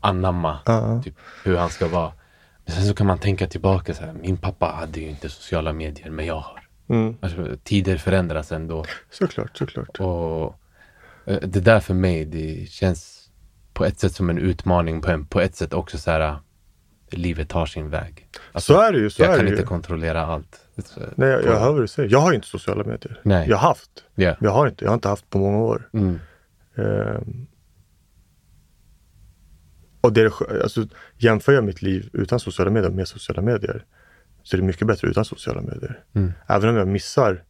[0.00, 1.02] anamma Ja.
[1.04, 1.14] typ,
[1.44, 2.12] hur han ska vara.
[2.64, 5.72] Men sen så kan man tänka tillbaka så här, min pappa hade ju inte sociala
[5.72, 6.60] medier, men jag har.
[6.88, 7.16] Mm.
[7.20, 8.84] Alltså, tider förändras ändå.
[9.10, 10.00] Såklart, såklart.
[10.00, 10.58] Och
[11.26, 13.30] eh, det där för mig, det känns
[13.72, 16.36] på ett sätt som en utmaning, på, en, på ett sätt också så här,
[17.10, 18.28] livet tar sin väg.
[18.52, 19.10] Alltså, så är det ju.
[19.10, 19.66] Så jag är kan det inte ju.
[19.66, 20.60] kontrollera allt.
[21.14, 22.10] Nej, jag, jag hör vad du säger.
[22.10, 23.20] Jag har inte sociala medier.
[23.22, 23.48] Nej.
[23.48, 23.90] Jag har haft.
[24.14, 24.84] Men jag har inte.
[24.84, 25.88] Jag har inte haft på många år.
[25.92, 26.18] Mm.
[26.76, 27.46] Ehm.
[30.04, 30.86] Och det är, alltså,
[31.16, 33.84] jämför jag mitt liv utan sociala medier med sociala medier
[34.42, 36.04] så är det mycket bättre utan sociala medier.
[36.12, 36.32] Mm.
[36.46, 37.44] Även om jag missar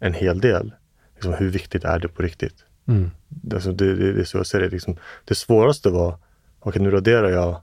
[0.00, 0.72] en hel del.
[1.14, 2.64] Liksom, hur viktigt är det på riktigt?
[2.88, 3.10] Mm.
[3.54, 4.68] Alltså, det, det, det är så jag ser det.
[4.68, 6.18] Liksom, det svåraste var,
[6.60, 7.60] okej nu raderar jag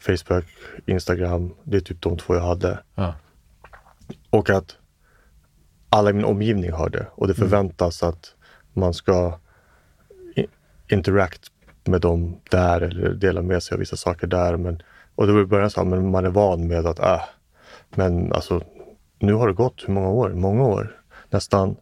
[0.00, 0.44] Facebook,
[0.86, 2.78] Instagram, det är typ de två jag hade.
[2.94, 3.14] Ja.
[4.30, 4.76] Och att
[5.88, 8.34] alla i min omgivning har det och det förväntas att
[8.72, 9.38] man ska
[10.88, 11.52] interact
[11.84, 14.56] med dem där eller dela med sig av vissa saker där.
[14.56, 14.82] Men,
[15.14, 17.22] och var i början så men man är van med att, äh,
[17.90, 18.62] men alltså
[19.18, 20.30] nu har det gått hur många år?
[20.30, 20.96] Många år.
[21.30, 21.76] Nästan,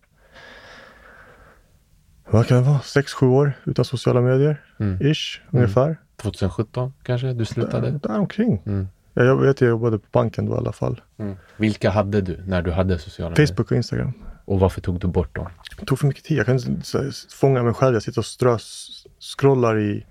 [2.31, 2.81] vad kan det vara?
[2.81, 4.63] Sex, sju år utan sociala medier?
[5.01, 5.97] Ish, ungefär.
[6.17, 7.91] 2017 kanske du slutade?
[7.91, 8.63] Där omkring.
[8.67, 8.89] Mm.
[9.15, 11.01] Jag, jag vet, jag jobbade på banken då i alla fall.
[11.19, 11.37] Mm.
[11.57, 13.47] Vilka hade du när du hade sociala medier?
[13.47, 14.13] Facebook och Instagram.
[14.51, 15.49] Och varför tog du bort dem?
[15.79, 16.39] Det tog för mycket tid.
[16.39, 17.95] Jag kan inte fånga mig själv.
[17.95, 20.07] Jag sitter och strös, scrollar i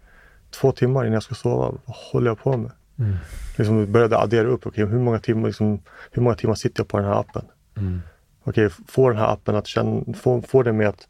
[0.52, 1.72] två timmar innan jag ska sova.
[1.86, 2.72] Vad håller jag på med?
[2.99, 3.16] Mm.
[3.57, 4.68] Liksom började addera upp.
[4.68, 7.45] Okej, hur, många timmar, liksom, hur många timmar sitter jag på den här appen?
[7.78, 8.02] Mm.
[8.44, 11.07] Okej, få den här appen att känna, få, få det med att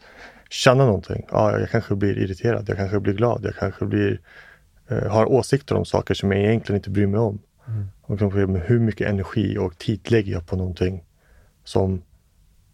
[0.50, 1.26] känna någonting.
[1.32, 2.70] Ja, jag kanske blir irriterad.
[2.70, 3.42] Jag kanske blir glad.
[3.44, 4.22] Jag kanske blir,
[4.88, 7.40] eh, har åsikter om saker som jag egentligen inte bryr mig om.
[8.02, 11.04] Och kanske, men hur mycket energi och tid lägger jag på någonting
[11.64, 12.02] som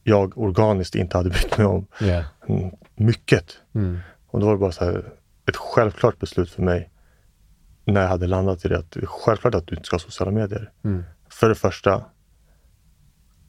[0.07, 1.85] jag organiskt inte hade brytt mig om?
[1.99, 2.23] Ja.
[2.47, 3.57] Mm, mycket.
[3.75, 3.99] Mm.
[4.27, 5.13] Och då var det bara så här,
[5.45, 6.89] ett självklart beslut för mig
[7.85, 10.71] när jag hade landat i det att självklart att du inte ska ha sociala medier.
[10.83, 11.03] Mm.
[11.29, 12.05] För det första,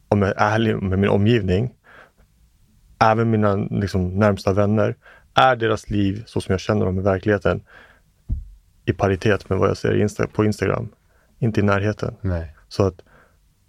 [0.09, 1.75] om jag är ärlig med min omgivning,
[2.99, 4.97] även mina liksom, närmsta vänner,
[5.35, 7.63] är deras liv så som jag känner dem i verkligheten
[8.85, 10.89] i paritet med vad jag ser Insta- på Instagram.
[11.39, 12.17] Inte i närheten.
[12.21, 12.57] Nej.
[12.69, 13.03] Så att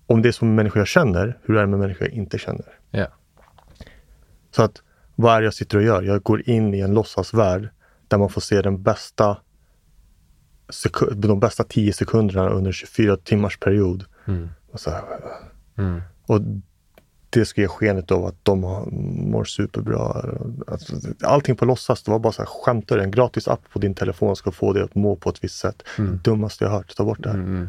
[0.05, 2.76] om det är som människor jag känner, hur är det med människor jag inte känner?
[2.91, 3.07] Ja.
[4.51, 4.81] Så att
[5.15, 6.01] vad är det jag sitter och gör?
[6.01, 7.69] Jag går in i en låtsasvärld
[8.07, 9.37] där man får se den bästa
[11.15, 14.05] de bästa 10 sekunderna under 24 timmars period.
[14.25, 14.49] Mm.
[14.71, 15.03] Och, så här,
[15.77, 16.01] Mm.
[16.25, 16.41] och
[17.29, 18.85] det ska ge skenet av att de har,
[19.31, 20.25] mår superbra.
[20.67, 22.03] Alltså, allting på låtsas.
[22.03, 23.03] Det var bara så här, skämtar du?
[23.03, 25.83] En gratis app på din telefon ska få dig att må på ett visst sätt.
[25.97, 26.95] Det dummaste jag hört.
[26.95, 27.35] Ta bort det här.
[27.35, 27.67] Mm.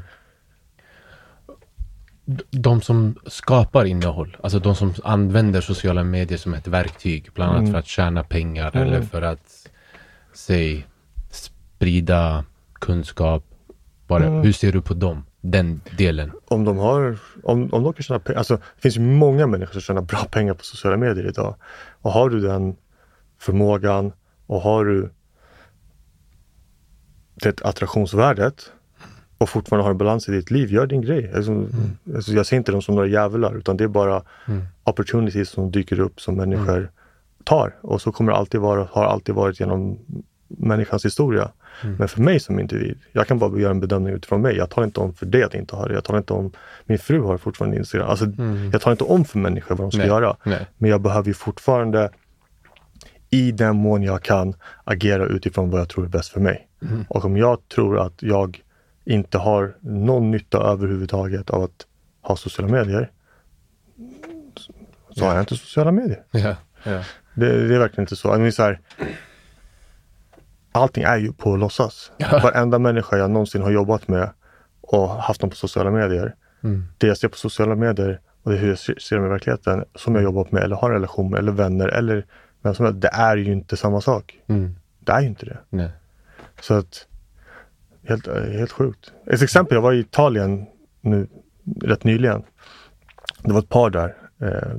[2.50, 7.60] De som skapar innehåll, alltså de som använder sociala medier som ett verktyg, bland annat
[7.60, 7.72] Mm.
[7.72, 8.88] för att tjäna pengar Mm.
[8.88, 9.68] eller för att,
[10.32, 10.86] säg,
[11.30, 13.44] sprida kunskap.
[14.06, 14.42] Bara, Mm.
[14.42, 15.24] Hur ser du på dem?
[15.40, 16.32] Den delen?
[16.48, 19.72] om de har, om, om de kan tjäna pengar, alltså det finns ju många människor
[19.72, 21.56] som tjänar bra pengar på sociala medier idag.
[22.02, 22.76] Och har du den
[23.38, 24.12] förmågan
[24.46, 25.10] och har du
[27.34, 28.72] det attraktionsvärdet
[29.38, 31.32] och fortfarande har en balans i ditt liv, gör din grej.
[31.36, 31.66] Alltså,
[32.14, 34.62] alltså jag ser inte dem som några djävular utan det är bara Mm.
[34.84, 36.90] opportunities som dyker upp som människor
[37.44, 37.74] tar.
[37.80, 39.98] Och så kommer det alltid vara, har alltid varit genom
[40.48, 41.48] människans historia.
[41.98, 44.56] Men för mig som individ, jag kan bara göra en bedömning utifrån mig.
[44.56, 45.94] Jag talar inte om för det att jag inte har det.
[45.94, 46.52] Jag talar inte om,
[46.84, 48.08] min fru har fortfarande Instagram.
[48.08, 48.24] Alltså,
[48.72, 50.06] Jag talar inte om för människor vad de ska Nej.
[50.08, 50.36] göra.
[50.44, 50.66] Nej.
[50.78, 52.10] Men jag behöver ju fortfarande,
[53.30, 54.54] i den mån jag kan,
[54.84, 56.68] agera utifrån vad jag tror är bäst för mig.
[57.08, 58.60] Och om jag tror att jag
[59.08, 61.86] inte har någon nytta överhuvudtaget av att
[62.22, 63.10] ha sociala medier,
[65.10, 66.22] så har jag inte sociala medier.
[66.30, 67.02] Ja, ja.
[67.34, 68.34] Det, det är verkligen inte så.
[68.34, 68.80] I mean, så här,
[70.72, 72.12] allting är ju på låtsas.
[72.18, 74.30] Varenda människa jag någonsin har jobbat med
[74.80, 76.34] och haft dem på sociala medier.
[76.62, 76.84] Mm.
[76.98, 79.84] Det jag ser på sociala medier och det hur jag ser ser dem i verkligheten,
[79.94, 82.26] som jag jobbat med eller har en relation med eller vänner eller
[82.62, 83.00] vem som helst.
[83.00, 84.38] Det är ju inte samma sak.
[84.46, 84.76] Mm.
[85.00, 85.58] Det är ju inte det.
[85.68, 85.90] Nej.
[86.60, 87.06] Så att,
[88.04, 89.12] helt, eh, helt sjukt.
[89.26, 90.66] Ett exempel, jag var i Italien
[91.00, 91.28] nu
[91.82, 92.42] rätt nyligen.
[93.42, 94.78] Det var ett par där, eh,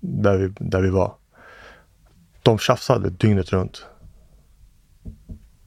[0.00, 1.14] där, vi, där vi var.
[2.42, 3.86] De tjafsade dygnet runt.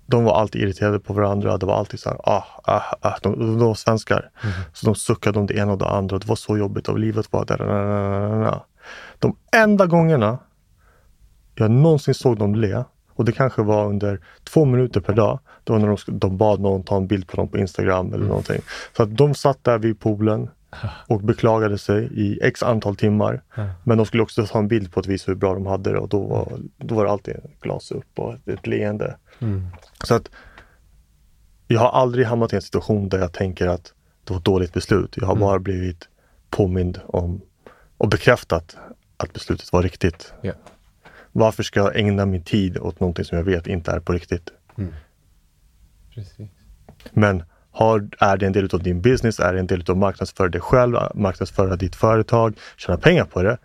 [0.06, 1.58] De var alltid irriterade på varandra.
[1.58, 3.18] Det var alltid så här, ah, ah, ah.
[3.22, 4.30] De, de var svenskar.
[4.74, 6.20] Så de suckade om det ena och det andra.
[6.20, 7.58] Det var så jobbigt och livet var där.
[7.58, 8.66] da, da, da, da, da.
[9.20, 10.40] De enda gångerna
[11.56, 12.84] jag någonsin såg dem le
[13.14, 15.40] och det kanske var under två minuter per dag.
[15.64, 18.26] Det var när de, de bad någon ta en bild på dem på Instagram eller
[18.26, 18.62] någonting.
[18.98, 20.50] Så att de satt där vid poolen
[21.08, 23.42] och beklagade sig i x antal timmar.
[23.84, 26.00] Men de skulle också ta en bild på att visa hur bra de hade det
[26.00, 29.18] och då var, då var det alltid glas upp och ett, ett leende.
[29.40, 29.68] Mm.
[30.04, 30.30] Så att
[31.68, 33.94] jag har aldrig hamnat i en situation där jag tänker att
[34.24, 35.18] det var ett dåligt beslut.
[35.18, 36.08] Jag har bara blivit
[36.50, 37.42] påmind om
[37.98, 38.78] och bekräftat
[39.18, 40.34] att beslutet var riktigt.
[40.42, 40.54] Ja.
[41.32, 44.50] Varför ska jag ägna min tid åt någonting som jag vet inte är på riktigt?
[46.16, 46.50] Precis.
[47.12, 50.48] Men har, är det en del av din business, är det en del av marknadsföra
[50.48, 53.58] dig själv, marknadsföra ditt företag, tjäna pengar på det.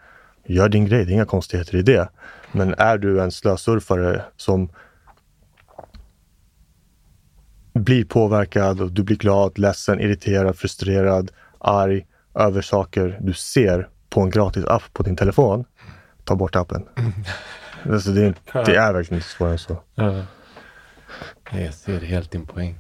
[0.45, 2.09] Gör din grej, det är inga konstigheter i det.
[2.53, 4.69] Men är du en slösurfare som
[7.73, 14.21] blir påverkad och du blir glad, ledsen, irriterad, frustrerad, arg över saker du ser på
[14.21, 15.65] en gratis app på din telefon.
[16.25, 16.85] Ta bort appen.
[17.91, 19.83] Alltså det, är, det är verkligen inte svårare än så.
[21.21, 21.27] Ja.
[21.53, 22.79] Nej, Jag ser helt din poäng.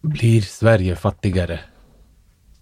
[0.00, 1.60] Blir Sverige fattigare?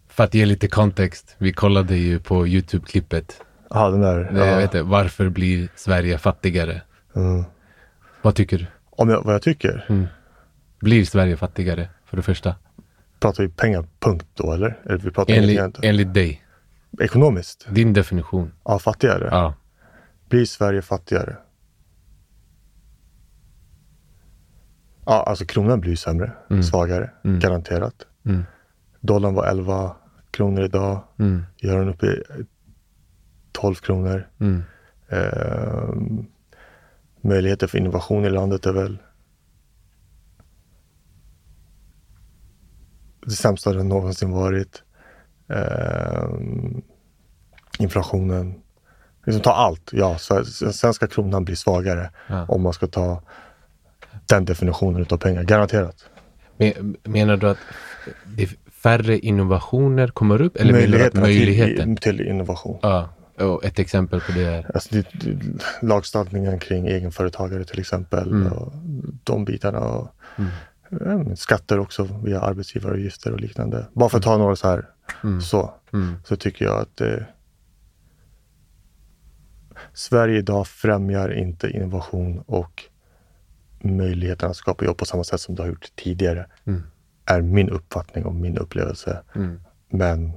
[0.09, 1.35] För att ge lite kontext.
[1.39, 3.41] Vi kollade ju på Youtube-klippet.
[3.71, 4.29] Ja, den där.
[4.33, 4.57] Nej, Jag ja.
[4.57, 6.83] vet inte, varför blir Sverige fattigare?
[7.17, 7.45] Mm.
[8.23, 8.67] Vad tycker du?
[8.91, 10.07] Om jag, vad jag tycker?
[10.81, 11.89] Blir Sverige fattigare?
[12.07, 12.55] För det första.
[13.21, 14.79] Pratar vi pengar, punkt då eller?
[14.85, 16.43] Eller vi pratar enligt, enligt dig.
[17.01, 17.67] ekonomiskt?
[17.71, 18.53] Din definition.
[18.65, 19.29] Ja, fattigare?
[19.31, 19.55] Ja.
[20.29, 21.37] Blir Sverige fattigare?
[25.07, 26.33] Ja, alltså kronan blir sämre,
[26.63, 28.07] svagare, garanterat.
[28.25, 28.45] Mm.
[29.01, 29.97] Dollarn var 11
[30.31, 31.05] kronor idag.
[31.19, 31.43] Mm.
[31.57, 32.23] Gör den uppe i
[33.53, 34.29] 12 kronor.
[34.41, 34.63] Mm.
[35.09, 36.27] Ehm,
[37.21, 38.99] möjligheter för innovation i landet är väl
[43.27, 44.83] det sämsta det någonsin varit.
[45.49, 46.83] Ehm,
[47.79, 48.63] inflationen.
[49.27, 49.91] Liksom ta allt.
[49.93, 52.45] Ja, sve- svenska kronan blir svagare Ja.
[52.49, 53.23] om man ska ta
[54.27, 55.43] den definitionen utav pengar.
[55.43, 56.05] Garanterat.
[56.57, 57.59] Men, menar du att
[58.25, 58.49] det är
[58.83, 60.57] färre innovationer kommer upp?
[60.57, 61.97] Eller Möjligheterna möjligheten?
[61.97, 62.79] Till, till innovation.
[62.83, 63.09] Ja.
[63.39, 64.71] Och ett exempel på det är?
[64.75, 65.39] Alltså det, det,
[66.59, 68.31] kring egenföretagare till exempel.
[68.31, 68.53] Mm.
[68.53, 68.73] Och
[69.25, 69.79] de bitarna.
[69.81, 70.09] Och,
[70.91, 73.87] men skatter också via arbetsgivaravgifter och liknande.
[73.93, 74.85] Bara för att ta några så här.
[75.43, 76.15] Så, Mm.
[76.25, 77.09] så tycker jag att eh,
[79.99, 82.85] Sverige idag främjar inte innovation och
[83.81, 86.47] möjligheten att skapa jobb på samma sätt som det har gjort tidigare.
[86.65, 86.83] Mm.
[87.25, 89.23] Är min uppfattning och min upplevelse.
[89.35, 89.61] Mm.
[89.89, 90.33] Men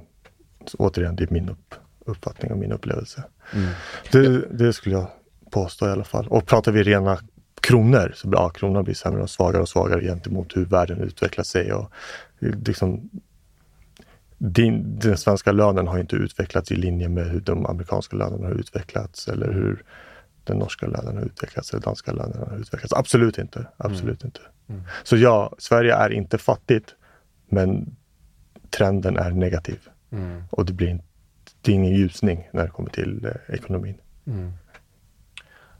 [0.78, 1.74] återigen, det är min upp,
[2.04, 3.24] uppfattning och min upplevelse.
[3.54, 3.68] Mm.
[4.12, 5.06] Det, det skulle jag
[5.50, 6.28] påstå i alla fall.
[6.28, 7.18] Och pratar vi rena
[7.60, 11.44] kronor så blir ja, kronan blir sämre och svagare och svagare gentemot hur världen utvecklar
[11.44, 11.72] sig.
[11.72, 11.92] Och,
[12.38, 13.10] liksom,
[14.50, 18.54] din, den svenska lönen har inte utvecklats i linje med hur de amerikanska lönerna har
[18.54, 19.84] utvecklats eller hur
[20.44, 22.92] den norska lönen har utvecklats eller danska lönen har utvecklats.
[22.92, 23.66] Absolut inte.
[23.76, 24.40] Absolut inte.
[25.02, 26.94] Så ja, Sverige är inte fattigt,
[27.48, 27.96] men
[28.70, 29.88] trenden är negativ.
[30.10, 30.42] Mm.
[30.50, 31.04] Och det blir inte,
[31.60, 33.94] det är ingen ljusning när det kommer till eh, ekonomin.
[34.26, 34.52] Mm.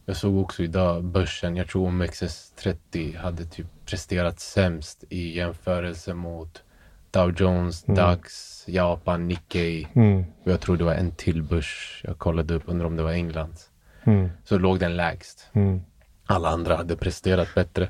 [0.05, 6.63] Jag såg också idag börsen, jag tror OMXS30 hade typ presterat sämst i jämförelse mot
[7.13, 9.89] Dow Jones, DAX, Japan, Nikkei.
[9.95, 10.25] Mm.
[10.45, 13.13] Och jag tror det var en till börs jag kollade upp, undrar om det var
[13.13, 13.71] Englands.
[14.05, 14.31] Mm.
[14.45, 15.47] Så låg den lägst.
[15.53, 15.81] Mm.
[16.27, 17.89] Alla andra hade presterat bättre.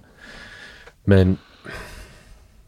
[1.05, 1.37] Men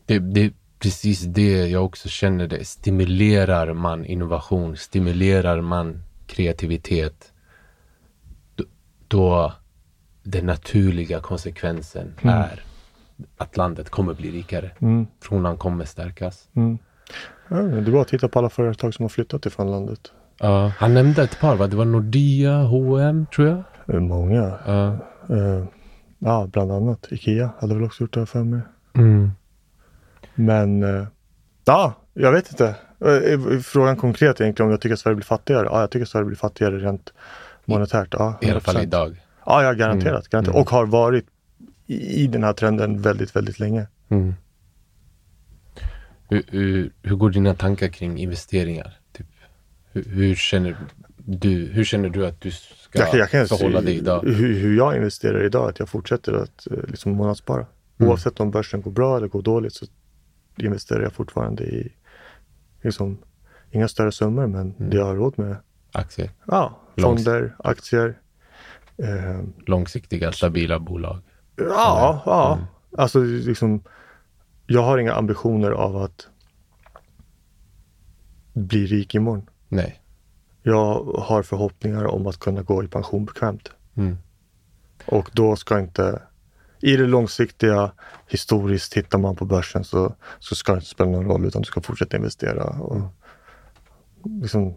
[0.06, 2.46] det, det är precis det jag också känner.
[2.46, 2.64] Det.
[2.64, 7.32] Stimulerar man innovation, stimulerar man kreativitet,
[8.54, 8.64] då,
[9.08, 9.52] då
[10.22, 12.62] den naturliga konsekvensen är
[13.38, 14.70] att landet kommer bli rikare.
[14.78, 15.06] Mm.
[15.22, 16.48] Kronan kommer stärkas.
[16.56, 16.78] Mm.
[17.48, 20.00] Ja, det är bara att titta på alla företag som har flyttat ifrån landet.
[20.38, 21.66] Ja, han nämnde ett par, va?
[21.66, 23.48] Det var Nordea, H&M tror
[23.86, 24.02] jag.
[24.02, 24.58] Många.
[24.66, 24.98] Ja,
[25.36, 25.64] Eh,
[26.18, 27.06] Ja, bland annat.
[27.10, 28.60] Ikea hade väl också gjort det för mig.
[28.94, 29.30] Mm.
[30.34, 31.06] Men eh,
[31.64, 32.74] ja, jag vet inte.
[33.00, 35.66] Eh, Frågan konkret egentligen om jag tycker att Sverige blir fattigare.
[35.70, 37.12] Ja, jag tycker att Sverige blir fattigare rent
[37.64, 38.08] monetärt.
[38.18, 38.82] Ja, I alla fall 100%.
[38.82, 39.22] idag.
[39.46, 40.02] Ja, ja garanterat.
[40.04, 40.22] Mm.
[40.30, 40.54] garanterat.
[40.54, 40.60] Mm.
[40.62, 41.26] Och har varit
[41.86, 43.86] i, i den här trenden väldigt, väldigt länge.
[44.08, 44.34] Mm.
[46.28, 48.98] Hur, hur, hur går dina tankar kring investeringar?
[49.12, 49.26] Typ,
[49.92, 50.76] hur, hur, känner
[51.16, 54.22] du, hur känner du att du ska Jag jag kan förhålla dig idag?
[54.24, 57.66] Hur, hur jag investerar idag, att jag fortsätter att eh, liksom månadsspara.
[57.98, 58.10] Mm.
[58.10, 59.86] Oavsett om börsen går bra eller går dåligt så
[60.56, 61.92] investerar jag fortfarande i
[62.82, 63.18] liksom,
[63.70, 64.90] inga större summor men Mm.
[64.90, 65.56] det jag har råd med.
[65.92, 66.30] Aktier?
[66.46, 68.18] Ja, Långs- fonder, aktier.
[68.96, 71.18] Eh, Långsiktiga, stabila bolag?
[71.56, 72.54] Ja, ja.
[72.54, 72.66] Mm.
[72.98, 73.82] Alltså liksom,
[74.66, 76.28] jag har inga ambitioner av att
[78.52, 79.50] bli rik imorgon.
[79.68, 80.00] Nej.
[80.62, 83.70] Jag har förhoppningar om att kunna gå i pension bekvämt.
[83.94, 84.16] Mm.
[85.06, 86.22] Och då ska inte,
[86.80, 87.92] i det långsiktiga,
[88.26, 91.66] historiskt, tittar man på börsen så, så ska det inte spela någon roll utan du
[91.66, 93.00] ska fortsätta investera och
[94.24, 94.74] liksom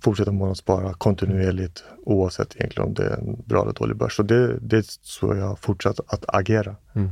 [0.00, 4.16] fortsätta månadsspara kontinuerligt oavsett egentligen om det är en bra eller dålig börs.
[4.16, 6.76] Så det, det är så jag har fortsatt att agera.
[6.94, 7.10] Mm.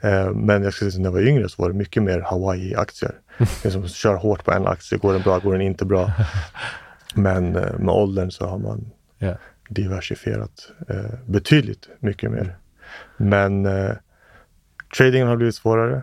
[0.00, 3.12] Eh, men jag ska säga, när jag var yngre så var det mycket mer Hawaii-aktier.
[3.64, 6.12] liksom, kör hårt på en aktie, går den bra, går den inte bra.
[7.14, 9.34] Men eh, med åldern så har man Ja.
[9.68, 12.56] diversifierat eh, betydligt mycket mer.
[13.16, 13.68] Men
[14.96, 16.02] tradingen har blivit svårare,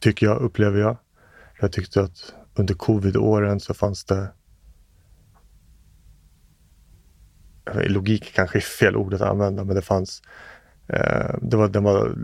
[0.00, 0.96] tycker jag, upplever jag.
[1.60, 4.28] Jag tyckte att under covid-åren så fanns det eh,
[7.74, 10.22] logik kanske är fel ord att använda, men det fanns
[10.86, 12.14] eh, det var, den var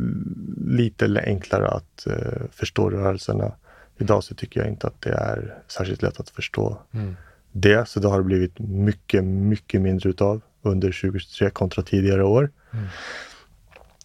[0.67, 3.53] lite enklare att eh, förstå rörelserna.
[3.99, 7.17] Idag så tycker jag inte att det är särskilt lätt att förstå Mm.
[7.53, 7.89] det.
[7.89, 12.51] Så det har blivit mycket, mycket mindre utav under 2023 kontra tidigare år.
[12.73, 12.87] Mm.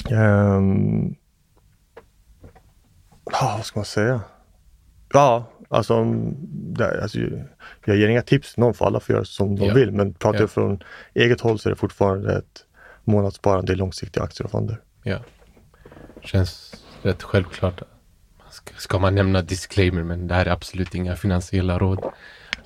[0.10, 1.16] Ehm,
[3.32, 4.22] ja, vad ska man säga?
[5.14, 6.04] Ja, alltså,
[6.52, 7.20] det, alltså
[7.86, 9.74] jag ger inga tips till någon för alla får göra som de Ja.
[9.74, 9.92] vill.
[9.92, 10.44] Men pratar Ja.
[10.44, 10.84] jag från
[11.14, 12.66] eget håll så är det fortfarande ett
[13.04, 14.82] månadssparande i långsiktiga aktier och fonder.
[15.04, 15.18] Ja.
[16.22, 17.82] Känns rätt självklart.
[18.52, 22.00] Ska, ska man nämna disclaimer, men det här är absolut inga finansiella råd.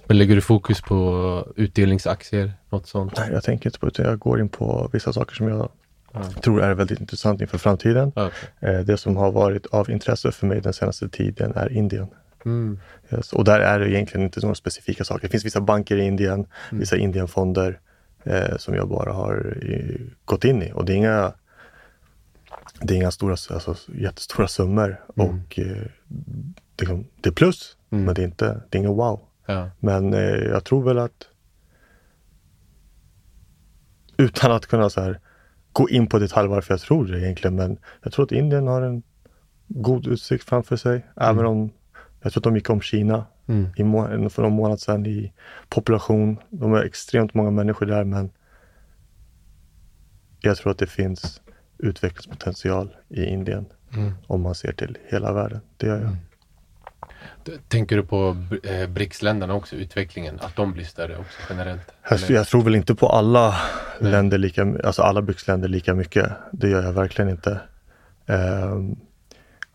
[0.08, 2.54] Men lägger du fokus på utdelningsaktier?
[2.70, 3.14] Något sånt?
[3.18, 4.04] Nej, jag tänker inte på det.
[4.04, 5.70] Jag går in på vissa saker som jag
[6.16, 6.24] Ja.
[6.44, 8.12] tror är väldigt intressant inför framtiden.
[8.16, 8.32] Okej.
[8.60, 12.08] Eh, Det som har varit av intresse för mig den senaste tiden är Indien.
[12.46, 12.80] Mm.
[13.14, 13.34] Yes.
[13.34, 15.22] Och där är det egentligen inte några specifika saker.
[15.22, 16.80] Det finns vissa banker i Indien, Mm.
[16.80, 17.80] vissa Indienfonder
[18.24, 20.72] eh, som jag bara har eh, gått in i.
[20.74, 21.34] Och det är inga,
[22.82, 25.02] det är inga stora, alltså, jättestora summor.
[25.18, 25.30] Mm.
[25.30, 25.84] Och eh,
[26.76, 28.06] det, det är plus, Mm.
[28.06, 29.22] men det är inte, det är inga wow.
[29.46, 29.70] Ja.
[29.80, 31.28] Men eh, jag tror väl att
[34.18, 35.20] utan att kunna så här,
[35.72, 38.82] gå in på detalj varför jag tror det egentligen, men jag tror att Indien har
[38.82, 39.04] en
[39.68, 41.06] god utsikt framför sig.
[41.16, 41.72] Även om
[42.24, 43.68] jag tror att de gick om Kina Mm.
[43.76, 45.34] i må- för någon månad sedan i
[45.70, 46.38] population.
[46.50, 48.32] De är extremt många människor där, men
[50.40, 51.42] jag tror att det finns
[51.78, 54.12] utvecklingspotential i Indien Mm.
[54.28, 55.60] om man ser till hela världen.
[55.78, 56.16] Det gör jag.
[57.46, 60.40] D- Tänker du på eh, BRICS-länderna också, utvecklingen?
[60.42, 61.94] Att de blir större också generellt?
[62.10, 62.36] Jag, Eller?
[62.36, 63.56] jag tror väl inte på alla
[64.00, 64.12] Nej.
[64.12, 66.32] länder lika, alltså alla BRICS-länder lika mycket.
[66.52, 67.60] Det gör jag verkligen inte.
[68.26, 68.96] Ehm,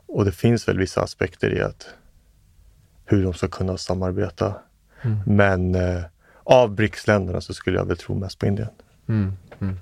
[0.07, 1.89] och det finns väl vissa aspekter i att
[3.09, 4.55] hur de ska kunna samarbeta.
[5.03, 5.19] Mm.
[5.27, 6.03] Men eh,
[6.45, 8.69] av BRICS-länderna så skulle jag väl tro mest på Indien.
[9.09, 9.33] Mm.
[9.61, 9.79] Mm.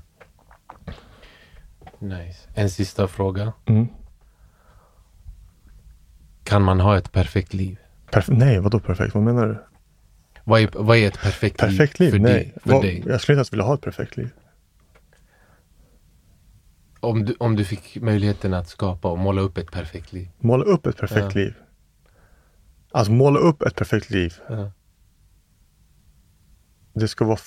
[1.99, 2.49] Nice.
[2.55, 3.53] En sista fråga.
[3.67, 3.87] Mm.
[6.45, 7.79] Kan man ha ett perfekt liv?
[8.11, 9.15] Perf- nej, vadå perfekt?
[9.15, 9.59] Vad menar du?
[10.45, 12.11] Vad är, vad är ett perfekt, Perfekt liv?
[12.11, 12.33] för, nej.
[12.33, 13.03] dig, för Vad- dig?
[13.07, 14.31] Jag skulle inte ens vilja ha ett perfekt liv.
[17.01, 20.29] Om du, om du fick möjligheten att skapa och måla upp ett perfekt liv.
[20.39, 21.41] Måla upp ett perfekt Ja.
[21.41, 21.55] liv.
[22.97, 24.35] Alltså måla upp ett perfekt liv.
[24.49, 24.71] Ja.
[26.93, 27.39] Det ska vara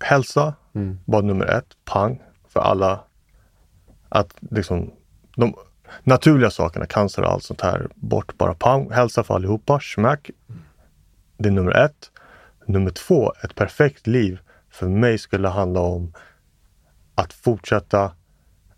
[0.00, 0.98] hälsa, Mm.
[1.04, 3.00] var nummer ett, pang, för alla.
[4.08, 4.92] Att liksom,
[5.36, 5.54] de
[6.02, 10.30] naturliga sakerna, cancer och allt sånt här, bort bara pang, hälsa för allihopa, smack.
[11.38, 12.10] Det är nummer ett.
[12.66, 14.38] Nummer två, ett perfekt liv
[14.70, 16.12] för mig skulle handla om
[17.14, 18.12] att fortsätta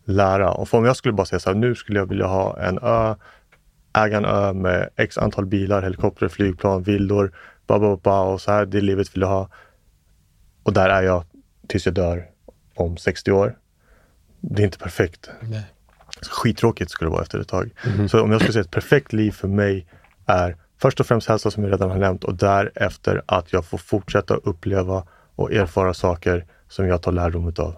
[0.04, 0.50] lära.
[0.52, 3.14] Och om jag skulle bara säga så här, nu skulle jag vilja ha en ö,
[3.92, 7.32] äga en ö med x antal bilar, helikopter, flygplan, villor,
[7.66, 9.48] ba, ba, ba, och så här, det livet vill jag ha.
[10.62, 11.24] Och där är jag
[11.66, 12.26] tills jag dör
[12.74, 13.58] om 60 år.
[14.40, 15.30] Det är inte perfekt.
[15.40, 15.66] Nej.
[16.22, 17.70] Skittråkigt skulle det vara efter ett tag.
[17.86, 18.08] Mhm.
[18.08, 19.86] Så om jag skulle säga ett perfekt liv för mig
[20.26, 23.78] är först och främst hälsa som jag redan har nämnt och därefter att jag får
[23.78, 27.76] fortsätta uppleva och erfara saker som jag tar lärdom utav.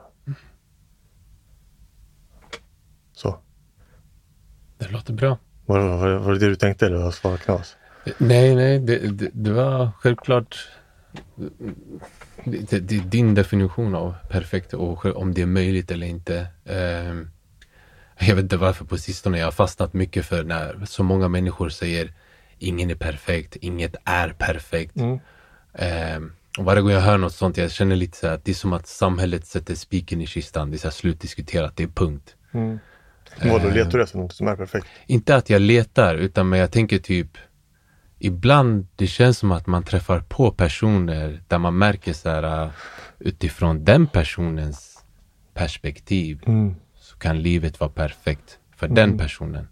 [3.12, 3.39] Så.
[4.78, 5.39] Det låter bra.
[5.70, 7.76] Var, var, var det det du tänkte eller var svar knas?
[8.18, 10.68] Nej, nej, det, det, det var självklart
[12.44, 16.47] det, det din definition av perfekt och om det är möjligt eller inte.
[16.64, 17.30] Ehm,
[18.18, 21.68] jag vet inte varför på sistone jag har fastnat mycket för när så många människor
[21.68, 22.12] säger
[22.59, 24.97] ingen är perfekt, inget är perfekt.
[24.97, 25.20] Mm.
[26.16, 28.52] Um, och varje gång jag hör något sånt, jag känner lite så här att det
[28.52, 30.70] är som att samhället sätter spiken i kistan.
[30.70, 32.34] Det är så här slutdiskuterat, det är punkt.
[32.52, 32.78] Mm.
[33.43, 34.86] Vadå, uh, letar du efter något som är perfekt?
[35.07, 37.39] Inte att jag letar, utan men jag tänker typ
[38.23, 42.70] Ibland det känns som att man träffar på personer där man märker så här uh,
[43.19, 45.05] utifrån den personens
[45.55, 46.74] perspektiv mm.
[46.94, 48.94] så kan livet vara perfekt för mm.
[48.94, 49.69] den personen.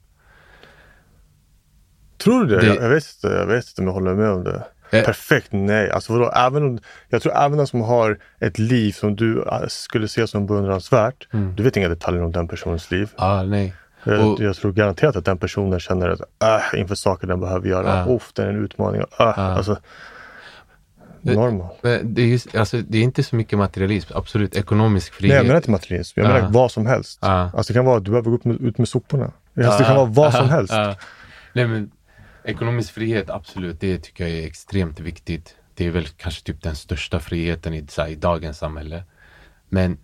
[2.19, 2.61] Tror du det?
[2.61, 4.65] det jag, jag, vet inte, jag vet inte om jag håller med om det.
[4.91, 5.05] Eh.
[5.05, 5.49] Perfekt?
[5.51, 5.91] Nej.
[5.91, 6.79] Alltså vadå, även om,
[7.09, 11.29] jag tror även den som har ett liv som du äh, skulle se som beundransvärt.
[11.33, 11.57] Mm.
[11.57, 13.11] Du vet inga detaljer om den personens liv.
[13.17, 13.75] Ah, nej.
[14.05, 17.69] Jag, och, jag tror garanterat att den personen känner att äh, inför saker den behöver
[17.69, 18.05] göra.
[18.05, 18.19] Ah.
[18.35, 19.01] Det är en utmaning.
[19.01, 19.33] Äh, ah.
[19.33, 19.77] Alltså,
[21.23, 21.69] normal.
[21.83, 24.13] Det, det, är just, alltså, det är inte så mycket materialism.
[24.17, 25.31] Absolut ekonomisk frihet.
[25.31, 26.21] Nej, jag menar inte materialism.
[26.21, 27.19] Jag menar vad som helst.
[27.21, 29.33] Alltså, det kan vara att du behöver gå ut med, ut med soporna.
[29.57, 30.73] Alltså, det kan vara vad som helst.
[31.53, 31.91] Nej, men
[32.49, 33.81] Ekonomisk frihet, absolut.
[33.81, 35.57] Det tycker jag är extremt viktigt.
[35.75, 39.05] Det är väl kanske typ den största friheten i, här, i dagens samhälle.
[39.69, 39.99] Men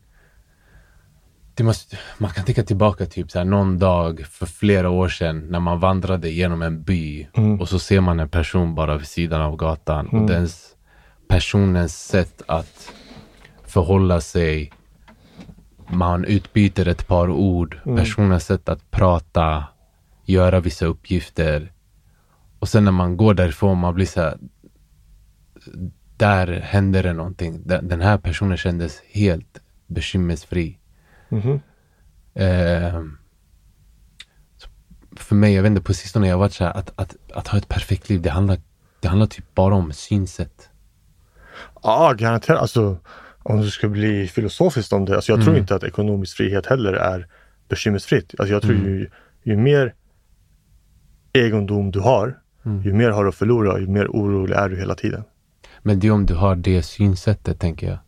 [1.60, 5.60] måste, man kan tänka tillbaka typ så här, någon dag för flera år sedan när
[5.60, 7.60] man vandrade genom en by mm.
[7.60, 10.22] och så ser man en person bara vid sidan av gatan mm.
[10.22, 10.48] och den
[11.28, 12.92] personens sätt att
[13.66, 14.72] förhålla sig
[15.88, 17.98] man utbyter ett par ord, mm.
[17.98, 19.64] personens sätt att prata,
[20.24, 21.72] göra vissa uppgifter.
[22.64, 24.38] Och sen när man går därifrån, man blir så här,
[26.16, 27.62] Där hände det någonting.
[27.64, 30.78] Den här personen kändes helt bekymmersfri.
[31.28, 31.60] Mm -hmm.
[32.34, 33.02] eh,
[35.16, 37.48] för mig, jag vet inte, på sistone jag har varit så här, att, att, att
[37.48, 38.58] ha ett perfekt liv, det handlar,
[39.00, 40.68] det handlar typ bara om synsätt.
[41.82, 42.60] Ja, garanterat.
[42.60, 42.98] Alltså,
[43.42, 45.14] om du ska bli filosofiskt om det.
[45.14, 45.44] Alltså, jag mm.
[45.44, 47.26] tror inte att ekonomisk frihet heller är
[47.68, 48.34] bekymmersfritt.
[48.38, 48.86] Alltså, jag tror mm.
[48.86, 49.10] ju,
[49.42, 49.94] ju mer
[51.32, 52.82] egendom du har, Mm.
[52.82, 55.24] Ju mer har du att förlora, ju mer orolig är du hela tiden.
[55.82, 57.98] Men det är om du har det synsättet, tänker jag.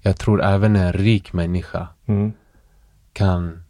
[0.00, 2.32] Jag tror även en rik människa mm.
[3.12, 3.62] kan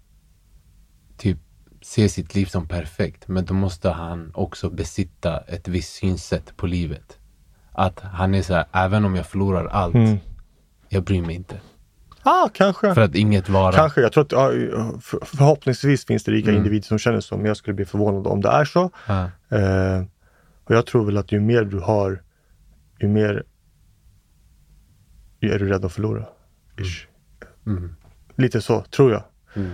[1.16, 1.38] typ
[1.82, 3.28] se sitt liv som perfekt.
[3.28, 7.18] Men då måste han också besitta ett visst synsätt på livet.
[7.72, 10.18] Att han är så här, även om jag förlorar allt, mm.
[10.88, 11.60] jag bryr mig inte.
[12.22, 12.94] Ah, kanske.
[12.94, 13.72] För att inget vara.
[13.72, 14.00] Kanske.
[14.00, 16.58] Jag tror att förhoppningsvis finns det rika mm.
[16.58, 18.90] individer som känner så, men jag skulle bli förvånad om det är så.
[19.06, 19.24] Ah.
[19.56, 20.04] Eh,
[20.66, 22.22] och jag tror väl att ju mer du har,
[22.98, 23.44] ju mer
[25.40, 26.26] är du rädd att förlora.
[27.66, 27.78] Mm.
[27.78, 27.96] Mm.
[28.36, 29.24] Lite så, tror jag.
[29.54, 29.72] Mm.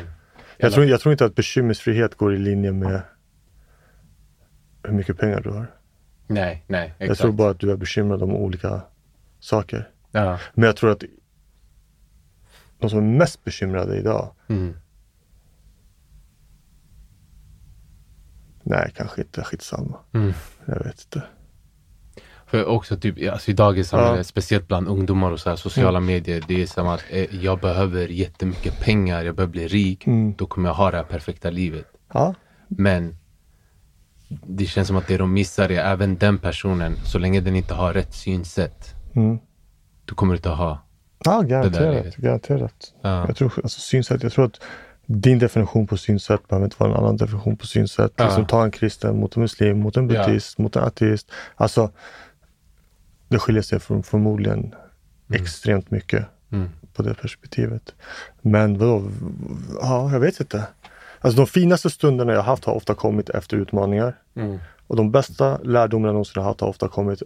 [0.56, 3.02] Jag, tror, jag tror inte att bekymmersfrihet går i linje med
[4.82, 5.66] hur mycket pengar du har.
[6.26, 6.86] Nej, nej.
[6.86, 7.08] Exakt.
[7.08, 8.82] Jag tror bara att du är bekymrad om olika
[9.40, 9.88] saker.
[10.10, 10.38] Ja.
[10.54, 11.04] Men jag tror att
[12.78, 14.34] de som är mest bekymrade idag
[18.62, 19.44] Nej, kanske inte.
[19.44, 19.96] Skitsamma.
[20.12, 20.32] Mm.
[20.66, 21.22] Jag vet inte.
[22.46, 24.24] För också typ, alltså i dagens samhälle, ja.
[24.24, 26.06] speciellt bland ungdomar och så här, sociala mm.
[26.06, 26.44] medier.
[26.48, 30.06] Det är som att eh, jag behöver jättemycket pengar, jag behöver bli rik.
[30.06, 30.34] Mm.
[30.38, 31.86] Då kommer jag ha det här perfekta livet.
[32.12, 32.34] Ja.
[32.68, 33.16] Men
[34.28, 37.74] det känns som att det de missar är även den personen, så länge den inte
[37.74, 38.94] har rätt synsätt.
[39.14, 39.38] Mm.
[40.04, 40.78] Då kommer du inte ha
[41.24, 42.16] Ja, garanterat.
[42.16, 42.94] garanterat.
[43.02, 43.26] Ja.
[43.26, 44.60] Jag tror, alltså, synsätt, jag tror att
[45.20, 48.12] din definition på synsätt behöver inte vara en annan definition på synsätt.
[48.16, 48.24] Ja.
[48.24, 50.62] Liksom, ta en kristen mot en muslim, mot en buddhist, ja.
[50.62, 51.30] mot en ateist.
[51.54, 51.90] Alltså,
[53.28, 55.42] det skiljer sig från, förmodligen mm.
[55.42, 56.68] extremt mycket mm.
[56.92, 57.94] på det perspektivet.
[58.40, 59.10] Men vadå?
[59.80, 60.66] Ja, jag vet inte.
[61.20, 64.18] Alltså de finaste stunderna jag haft har ofta kommit efter utmaningar.
[64.34, 64.58] Mm.
[64.86, 67.22] Och de bästa lärdomarna jag någonsin har haft har ofta kommit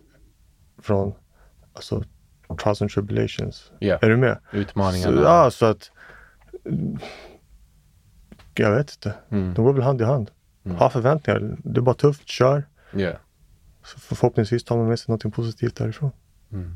[0.83, 1.15] från
[1.73, 2.05] alltså,
[2.63, 3.71] trials and tribulations.
[3.81, 4.05] Yeah.
[4.05, 4.39] Är du med?
[4.53, 5.17] Utmaningarna.
[5.17, 5.91] Så, ja, så att
[8.63, 9.15] jag vet inte.
[9.31, 9.55] Mm.
[9.55, 10.31] De går väl hand i hand.
[10.65, 10.77] Mm.
[10.77, 11.57] Ha förväntningar.
[11.65, 12.67] Det är bara tufft, kör.
[12.95, 13.17] Yeah.
[13.85, 16.11] Så förhoppningsvis tar man med sig något positivt därifrån.
[16.53, 16.75] Mm.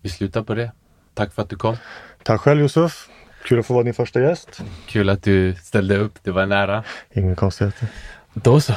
[0.00, 0.72] Vi slutar på det.
[1.14, 1.76] Tack för att du kom.
[2.22, 3.08] Tack själv Josef.
[3.44, 4.62] Kul att få vara din första gäst.
[4.86, 6.18] Kul att du ställde upp.
[6.22, 6.84] Det var nära.
[7.10, 7.88] Inga konstigheter.
[8.34, 8.72] Då så.